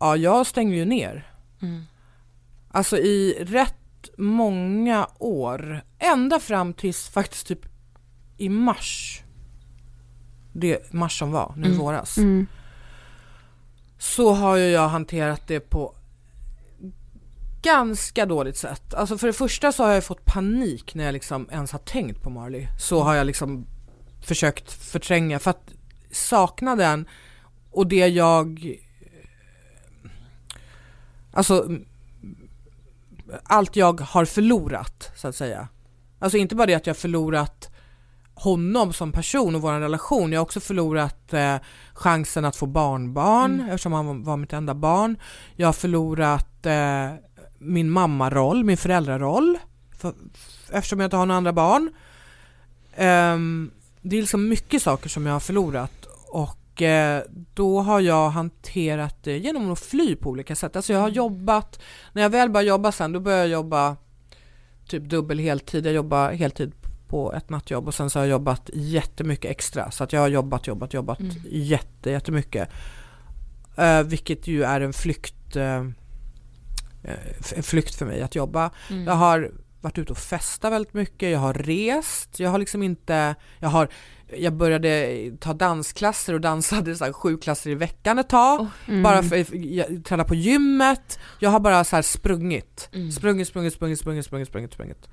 [0.00, 1.26] Ja, jag stänger ju ner.
[1.62, 1.82] Mm.
[2.72, 7.60] Alltså i rätt många år, ända fram tills faktiskt typ
[8.38, 9.22] i mars,
[10.52, 11.78] det mars som var, nu Mm.
[11.78, 12.46] våras, Mm.
[13.98, 15.94] så har ju jag hanterat det på
[17.62, 18.94] ganska dåligt sätt.
[18.94, 22.22] Alltså för det första så har jag fått panik när jag liksom ens har tänkt
[22.22, 22.66] på Marley.
[22.80, 23.66] Så har jag liksom
[24.22, 25.70] försökt förtränga för att
[26.12, 27.08] sakna den
[27.70, 28.76] och det jag
[31.32, 31.68] Alltså
[33.44, 35.68] allt jag har förlorat så att säga.
[36.18, 37.69] Alltså inte bara det att jag har förlorat
[38.40, 40.32] honom som person och vår relation.
[40.32, 41.56] Jag har också förlorat eh,
[41.94, 43.66] chansen att få barnbarn Mm.
[43.66, 45.18] eftersom han var, mitt enda barn.
[45.56, 47.10] Jag har förlorat eh,
[47.58, 49.58] min mammaroll, min föräldraroll
[49.98, 50.14] för,
[50.72, 51.90] eftersom jag inte har några andra barn.
[52.96, 57.22] Ehm, det är liksom mycket saker som jag har förlorat och eh,
[57.54, 60.76] då har jag hanterat det genom att fly på olika sätt.
[60.76, 61.80] Alltså jag har jobbat,
[62.12, 63.96] när jag väl börjar jobba sen då börjar jag jobba
[64.88, 65.86] typ dubbel heltid.
[65.86, 66.79] Jag jobbar heltid
[67.10, 69.90] på ett nattjobb och sen så har jag jobbat jättemycket extra.
[69.90, 71.36] Så att jag har jobbat, jobbat, jobbat Mm.
[71.50, 72.68] jätte, jättemycket.
[73.78, 75.56] Uh, vilket ju är en flykt,
[77.40, 78.70] f- en flykt för mig att jobba.
[78.90, 79.04] Mm.
[79.06, 79.50] Jag har
[79.80, 83.88] varit ute och festat väldigt mycket, jag har rest, jag har liksom inte, jag har
[84.36, 85.08] jag började
[85.40, 88.66] ta dansklasser och dansade så här sju klasser i veckan ett tag.
[88.88, 89.02] Mm.
[89.02, 91.18] Bara för jag träna på gymmet.
[91.38, 92.88] Jag har bara så här sprungit.
[92.92, 93.12] Mm.
[93.12, 95.08] Sprungit, sprungit, sprungit, sprungit, sprungit, sprungit, sprungit.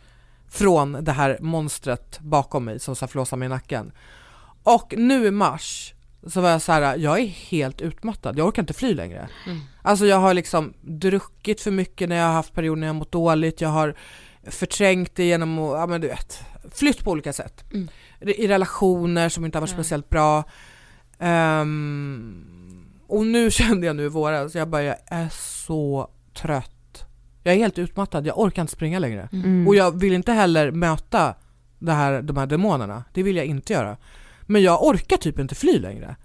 [0.49, 3.91] Från det här monstret bakom mig som så här flåsar mig i nacken.
[4.63, 5.93] Och nu i mars
[6.27, 9.29] så var jag så här, jag är helt utmattad, jag orkar inte fly längre.
[9.45, 9.59] Mm.
[9.81, 13.11] Alltså jag har liksom druckit för mycket när jag har haft perioder när jag mått
[13.11, 13.95] dåligt, jag har
[14.43, 16.39] förträngt det genom att, ja men du vet,
[16.71, 17.63] flytt på olika sätt.
[17.73, 17.87] Mm.
[18.19, 19.75] I relationer som inte har varit Ja.
[19.75, 20.43] speciellt bra.
[21.19, 26.71] Ehm, och nu kände jag nu i våras, jag bara jag är så trött.
[27.47, 29.29] Jag är helt utmattad, jag orkar inte springa längre.
[29.31, 29.67] Mm.
[29.67, 31.35] Och jag vill inte heller möta
[31.79, 33.97] det här, de här demonerna, det vill jag inte göra.
[34.41, 36.15] Men jag orkar typ inte fly längre.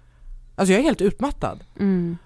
[0.55, 1.63] Alltså jag är helt utmattad.
[1.79, 2.17] Mm.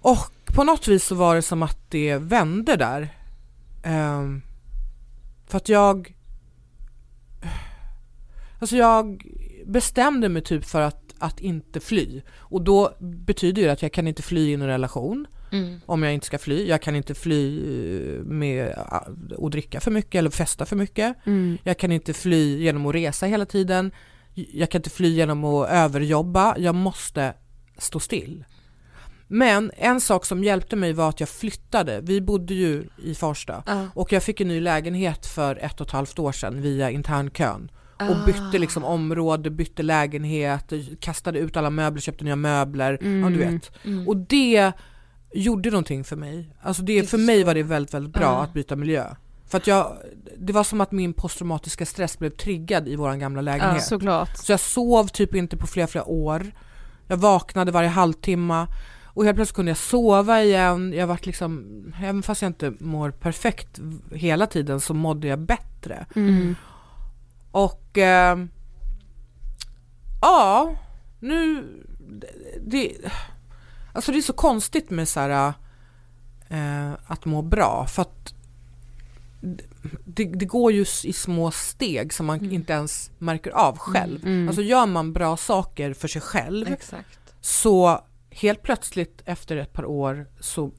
[0.00, 3.14] Och på något vis så var det som att det vände där.
[3.82, 4.42] Ehm,
[5.46, 6.14] för att jag...
[8.58, 9.26] Alltså jag
[9.66, 12.22] bestämde mig typ för att, att inte fly.
[12.30, 15.26] Och då betyder det att jag kan inte fly i en relation.
[15.52, 15.80] Mm.
[15.86, 16.66] Om jag inte ska fly.
[16.68, 18.68] Jag kan inte fly eh, med
[19.38, 21.16] att dricka för mycket eller festa för mycket.
[21.26, 21.58] Mm.
[21.64, 23.90] Jag kan inte fly genom att resa hela tiden.
[24.34, 26.54] Jag kan inte fly genom att överjobba.
[26.58, 27.34] Jag måste
[27.78, 28.44] stå still.
[29.30, 32.00] Men en sak som hjälpte mig var att jag flyttade.
[32.02, 33.86] Vi bodde ju i Farsta Ja.
[33.94, 37.70] och jag fick en ny lägenhet för ett och ett halvt år sedan via internkön.
[38.00, 38.24] Och Ah.
[38.26, 42.92] bytte liksom område, bytte lägenhet, kastade ut alla möbler, köpte nya möbler.
[42.92, 43.38] Ja, du Mm.
[43.52, 43.70] vet.
[43.84, 44.08] Mm.
[44.08, 44.72] Och det
[45.32, 46.56] gjorde någonting för mig.
[46.62, 48.42] Alltså det, Det för mig var det väldigt, väldigt bra Ja.
[48.42, 49.14] att byta miljö.
[49.46, 49.96] För att jag,
[50.38, 53.84] det var som att min posttraumatiska stress blev triggad i våran gamla lägenhet.
[53.84, 54.36] Såklart.
[54.36, 56.46] Så jag sov typ inte på flera, flera år.
[57.06, 58.66] Jag vaknade varje halvtimme
[59.04, 60.92] och helt plötsligt kunde jag sova igen.
[60.92, 61.64] Jag vart liksom,
[62.02, 63.80] även fast jag inte mår perfekt
[64.12, 66.06] hela tiden så mådde jag bättre.
[66.16, 66.54] Mm.
[67.50, 68.38] Och eh,
[70.20, 70.74] Ja,
[71.20, 71.64] nu...
[72.66, 72.92] Det,
[73.92, 75.52] alltså det är så konstigt med så här,
[76.48, 78.34] eh, att må bra för att
[80.04, 82.52] det, det, går ju i små steg som man mm.
[82.52, 84.22] inte ens märker av själv.
[84.22, 84.34] Mm.
[84.34, 84.48] mm.
[84.48, 87.18] Alltså gör man bra saker för sig själv Exakt.
[87.40, 90.70] så helt plötsligt efter ett par år så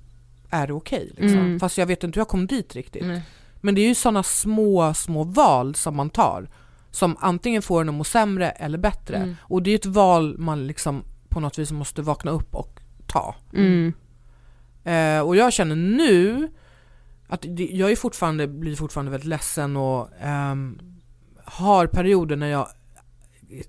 [0.49, 1.11] är det okej.
[1.11, 1.39] Okay, liksom.
[1.39, 1.59] mm.
[1.59, 3.03] Fast jag vet inte hur jag kom dit riktigt.
[3.03, 3.19] Mm.
[3.61, 6.49] Men det är ju sådana små, små val som man tar
[6.91, 9.17] som antingen får en att må sämre eller bättre.
[9.17, 9.35] Mm.
[9.41, 12.78] Och det är ett val man liksom på något vis måste vakna upp och
[13.09, 13.35] ta.
[13.53, 13.93] Mm.
[14.83, 16.49] Eh, och jag känner nu
[17.27, 20.55] att jag är fortfarande, blir fortfarande väldigt ledsen och eh,
[21.45, 22.67] har perioder när jag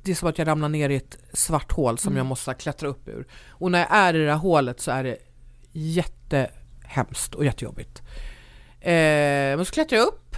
[0.02, 2.18] det är som att jag ramlar ner i ett svart hål som mm.
[2.18, 3.26] jag måste klättra upp ur.
[3.48, 5.18] Och när jag är i det här hålet så är det
[5.72, 8.02] jättehemskt och jättejobbigt.
[8.80, 10.36] Eh, men så klättrar jag upp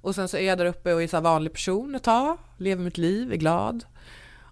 [0.00, 2.84] och sen så är jag där uppe och är så vanlig person ett tag, lever
[2.84, 3.84] mitt liv, är glad.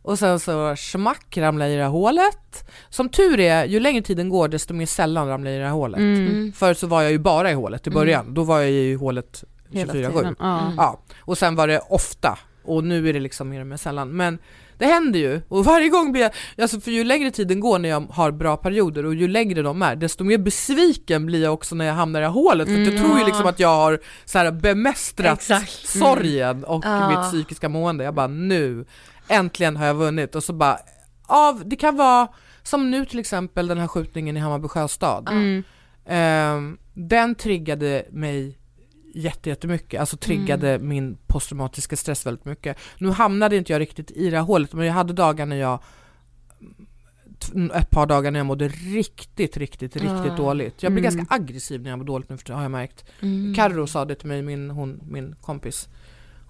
[0.02, 2.70] Och sen så smack ramlar jag i det här hålet.
[2.88, 5.72] Som tur är, ju längre tiden går desto mer sällan ramlar jag i det här
[5.72, 5.98] hålet.
[5.98, 6.26] Mm.
[6.26, 6.52] mm.
[6.52, 8.00] Förr så var jag ju bara i hålet i mm.
[8.00, 8.34] början, mm.
[8.34, 10.36] då var jag i hålet 24-7.
[10.38, 10.72] Ja.
[10.76, 11.00] ja.
[11.20, 14.08] Och sen var det ofta, och nu är det liksom mer och mer sällan.
[14.08, 14.38] Men
[14.82, 17.88] det händer ju och varje gång blir jag, alltså för ju längre tiden går när
[17.88, 21.74] jag har bra perioder och ju längre de är desto mer besviken blir jag också
[21.74, 22.94] när jag hamnar i hålet för mm.
[22.94, 25.94] jag tror ju liksom att jag har så här bemästrat Exakt.
[25.94, 26.08] Mm.
[26.08, 27.08] sorgen och mm.
[27.08, 28.04] mitt psykiska mående.
[28.04, 28.84] Jag bara nu,
[29.32, 30.78] äntligen har jag vunnit och så bara
[31.26, 32.28] av, det kan vara
[32.62, 35.28] som nu till exempel den här skjutningen i Hammarby sjöstad.
[35.28, 35.62] Mm.
[36.56, 38.58] Um, den triggade mig
[39.14, 40.88] jättemycket, alltså triggade mm.
[40.88, 42.78] min posttraumatiska stress väldigt mycket.
[42.98, 45.78] Nu hamnade inte jag riktigt i det här hålet, men jag hade dagar när jag
[47.74, 50.36] ett par dagar när jag mådde riktigt, riktigt, riktigt ah.
[50.36, 50.82] dåligt.
[50.82, 51.16] Jag blir mm.
[51.16, 53.04] ganska aggressiv när jag mår dåligt nu har jag märkt.
[53.20, 53.54] Mm.
[53.54, 55.88] Carro sa det till mig, min, hon, min kompis.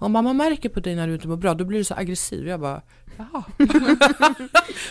[0.09, 2.49] Bara, man märker på dig när du inte mår bra, då blir du så aggressiv.
[2.49, 2.83] Jag bara,
[3.17, 3.45] jaha.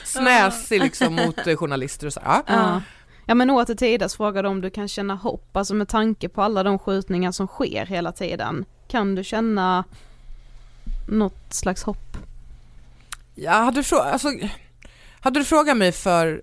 [0.03, 2.21] Snäsig liksom mot eh, journalister och så.
[2.23, 2.43] Ja.
[2.47, 2.81] ja.
[3.25, 6.41] Ja men åter till Idas frågade om du kan känna hopp, alltså med tanke på
[6.41, 8.65] alla de skjutningar som sker hela tiden.
[8.87, 9.83] Kan du känna
[11.07, 12.17] något slags hopp?
[13.35, 14.29] Ja, hade du, frågat, alltså,
[15.19, 16.41] hade du frågat mig för,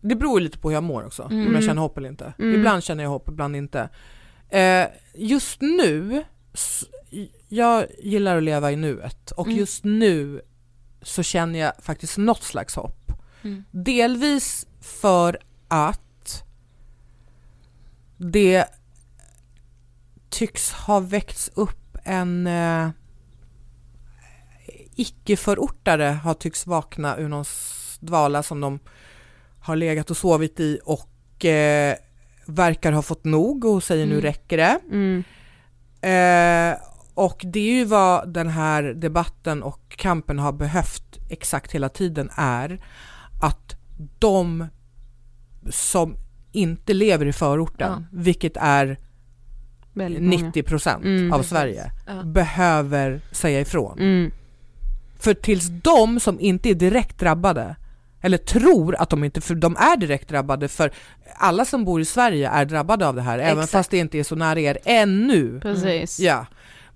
[0.00, 1.46] det beror lite på hur jag mår också, mm.
[1.46, 2.32] om jag känner hopp eller inte.
[2.38, 2.54] Mm.
[2.54, 3.88] Ibland känner jag hopp, ibland inte.
[4.48, 6.24] Eh, just nu,
[7.48, 9.58] jag gillar att leva i nuet och mm.
[9.58, 10.40] just nu
[11.02, 13.12] så känner jag faktiskt något slags hopp.
[13.42, 13.64] Mm.
[13.70, 16.44] Delvis för att
[18.16, 18.66] det
[20.28, 22.88] tycks ha väckts upp en eh,
[24.94, 27.44] icke-förortare har tycks vakna ur någon
[28.00, 28.78] dvala som de
[29.60, 31.96] har legat och sovit i och eh,
[32.46, 34.16] verkar ha fått nog och säger mm.
[34.16, 34.80] nu räcker det.
[34.90, 35.24] Mm.
[36.00, 36.78] Eh,
[37.16, 42.30] och det är ju vad den här debatten och kampen har behövt exakt hela tiden
[42.36, 42.80] är
[43.42, 43.76] att
[44.18, 44.66] de
[45.70, 46.16] som
[46.52, 48.18] inte lever i förorten, ja.
[48.18, 48.98] vilket är
[49.94, 51.32] 90 procent mm.
[51.32, 52.22] av Sverige, ja.
[52.22, 53.98] behöver säga ifrån.
[53.98, 54.30] Mm.
[55.18, 57.76] För tills de som inte är direkt drabbade,
[58.20, 60.90] eller tror att de inte, för de är direkt drabbade, för
[61.36, 63.52] alla som bor i Sverige är drabbade av det här, Exakt.
[63.52, 65.60] även fast det inte är så nära er ännu.
[65.60, 66.20] Precis.
[66.20, 66.46] Ja.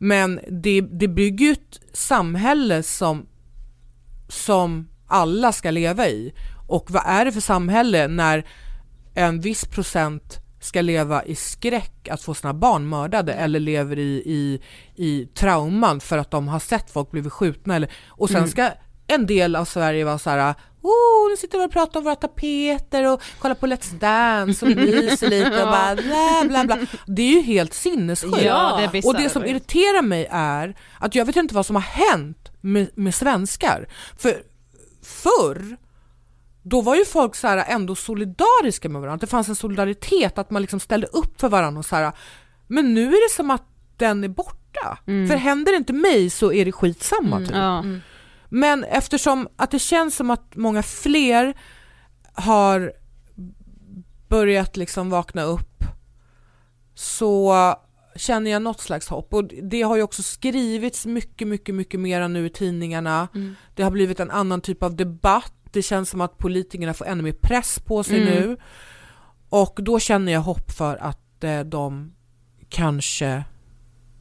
[0.03, 3.27] Men det, det bygger ju ett samhälle som,
[4.29, 6.35] som alla ska leva i.
[6.69, 8.47] Och vad är det för samhälle när
[9.15, 14.23] en viss procent ska leva i skräck att få sina barn mördade eller lever i,
[14.27, 14.61] i,
[14.95, 18.51] i trauman för att de har sett folk blivit skjutna eller, och sen mm.
[19.15, 22.17] En del av Sverige vara så här Oh, nu sitter vi och pratar om våra
[22.17, 26.87] tapeter och kollar på Let's Dance och myser lite och bara bla bla bla.
[27.07, 28.43] Det är ju helt sinnessjukt.
[28.43, 31.83] Ja, det och det som irriterar mig är att jag vet inte vad som har
[31.83, 33.89] hänt med, med svenskar.
[34.19, 34.43] För
[35.03, 35.77] förr
[36.63, 39.21] då var ju folk så här ändå solidariska med varandra.
[39.21, 42.13] Det fanns en solidaritet, att man liksom ställde upp för varandra och så här.
[42.67, 43.65] Men nu är det som att
[43.97, 44.99] den är borta.
[45.07, 45.29] Mm.
[45.29, 47.57] För händer det inte mig så är det skitsamma mm, typ.
[47.57, 47.79] Ja.
[47.79, 48.01] Mm.
[48.51, 51.55] Men eftersom att det känns som att många fler
[52.33, 52.93] har
[54.29, 55.85] börjat liksom vakna upp
[56.95, 57.55] så
[58.17, 62.29] känner jag något slags hopp och det har ju också skrivits mycket, mycket, mycket mera
[62.29, 63.29] nu i tidningarna.
[63.35, 63.55] Mm.
[63.75, 67.23] Det har blivit en annan typ av debatt det känns som att politikerna får ännu
[67.23, 68.35] mer press på sig mm.
[68.35, 68.57] nu.
[69.49, 72.13] Och då känner jag hopp för att eh, de
[72.69, 73.45] kanske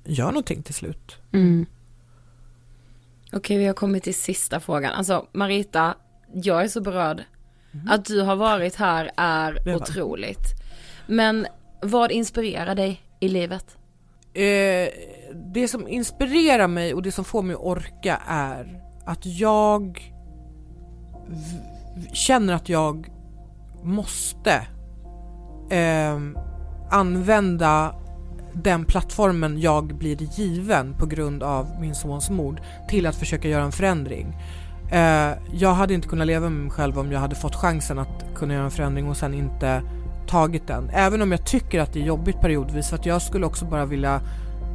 [0.06, 1.18] gör någonting till slut.
[1.32, 1.66] Mm.
[3.34, 4.94] Okej, vi har kommit till sista frågan.
[4.94, 5.96] Alltså Marita,
[6.34, 7.24] jag är så berörd.
[7.74, 7.88] Mm.
[7.90, 10.46] Att du har varit här är otroligt.
[11.08, 11.48] Men
[11.82, 13.78] vad inspirerar dig i livet?
[14.34, 14.90] Eh,
[15.54, 20.14] det som inspirerar mig och det som får mig att orka är att jag
[22.14, 23.08] känner att jag
[23.84, 24.68] måste
[25.72, 26.20] eh,
[26.92, 27.96] använda
[28.64, 33.64] den plattformen jag blir given på grund av min sons mord till att försöka göra
[33.64, 34.38] en förändring.
[34.92, 38.26] Eh, jag hade inte kunnat leva med mig själv om jag hade fått chansen att
[38.36, 39.82] kunna göra en förändring och sen inte
[40.28, 40.90] tagit den.
[40.94, 43.86] Även om jag tycker att det är jobbigt periodvis för att jag skulle också bara
[43.86, 44.22] vilja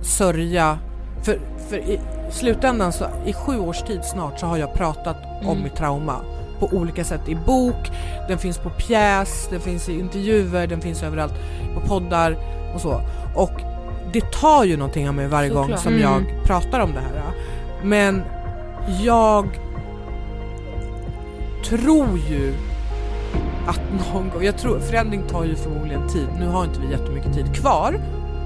[0.02, 0.78] sörja
[1.23, 1.39] för,
[1.69, 2.01] för i
[2.31, 5.62] slutändan så i sju års tid snart så har jag pratat om Mm.
[5.62, 6.20] mitt trauma
[6.61, 7.90] på olika sätt i bok,
[8.28, 11.35] den finns på pjäs, den finns i intervjuer, den finns överallt
[11.74, 12.36] på poddar
[12.74, 13.01] och så.
[13.35, 13.73] Och
[14.15, 15.81] det tar ju någonting av mig varje gång Såklart.
[15.82, 16.03] som Mm.
[16.03, 17.23] jag pratar om det här.
[17.82, 18.23] Men
[19.03, 19.49] jag
[21.65, 22.55] tror ju
[23.66, 23.81] att
[24.12, 26.28] någon gång, jag tror förändring tar ju förmodligen tid.
[26.39, 28.01] Nu har inte vi jättemycket tid kvar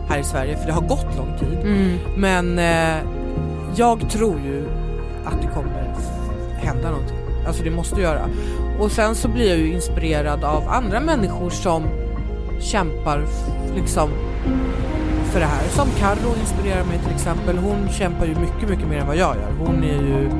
[0.08, 1.58] här i Sverige för det har gått lång tid.
[1.62, 1.98] Mm.
[2.16, 2.96] Men eh,
[3.76, 4.64] jag tror ju
[5.24, 5.94] att det kommer
[6.56, 7.16] hända någonting.
[7.46, 8.20] Alltså det måste göra.
[8.80, 11.82] Och sen så blir jag ju inspirerad av andra människor som
[12.60, 13.24] kämpar
[13.76, 14.10] liksom
[15.28, 15.68] för det här.
[15.68, 17.58] Som Carro inspirerar mig till exempel.
[17.58, 19.52] Hon kämpar ju mycket, mycket mer än vad jag gör.
[19.58, 20.30] Hon är ju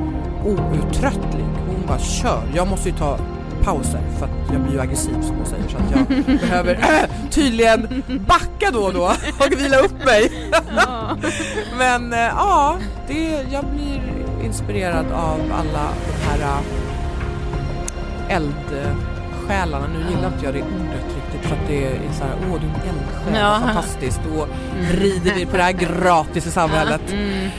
[0.43, 1.45] outtröttlig.
[1.67, 2.43] Hon bara kör.
[2.55, 3.19] Jag måste ju ta
[3.63, 7.29] pauser för att jag blir ju aggressiv som hon säger så att jag behöver äh,
[7.29, 9.03] tydligen backa då och då
[9.39, 10.31] och vila upp mig.
[11.77, 14.01] Men eh, ja, det, jag blir
[14.43, 19.87] inspirerad av alla de här äh, eldsjälarna.
[19.87, 22.67] Nu gillar inte jag det ordet riktigt för att det är så här, åh du
[22.67, 23.59] är en eldsjäl, Ja.
[23.65, 24.21] fantastiskt.
[24.33, 24.47] Då
[24.91, 27.01] rider vi på det här gratis i samhället.
[27.11, 27.49] Mm.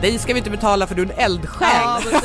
[0.00, 1.68] Dig ska vi inte betala för du är en eldsjäl.
[1.84, 2.00] Ja.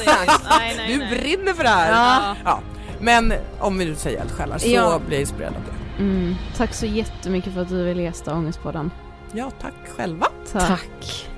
[0.60, 1.20] Nej, nej, du nej.
[1.20, 1.92] brinner för det här.
[1.92, 2.36] Ja.
[2.46, 2.60] Ja.
[3.00, 5.00] Men om vi nu säger eldsjälar så Ja.
[5.08, 6.04] blir jag inspirerad av det.
[6.04, 6.36] Mm.
[6.58, 8.92] Tack så jättemycket för att du ville gästa Ångestpodden.
[9.34, 10.28] Ja, tack själva.
[10.52, 11.30] Tack.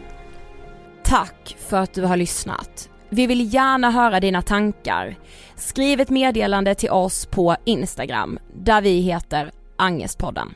[1.03, 2.89] Tack för att du har lyssnat.
[3.13, 5.15] Vi vill gärna höra dina tankar.
[5.55, 10.53] Skriv ett meddelande till oss på Instagram där vi heter Angestpodden.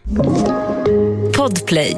[1.37, 1.97] Podplay.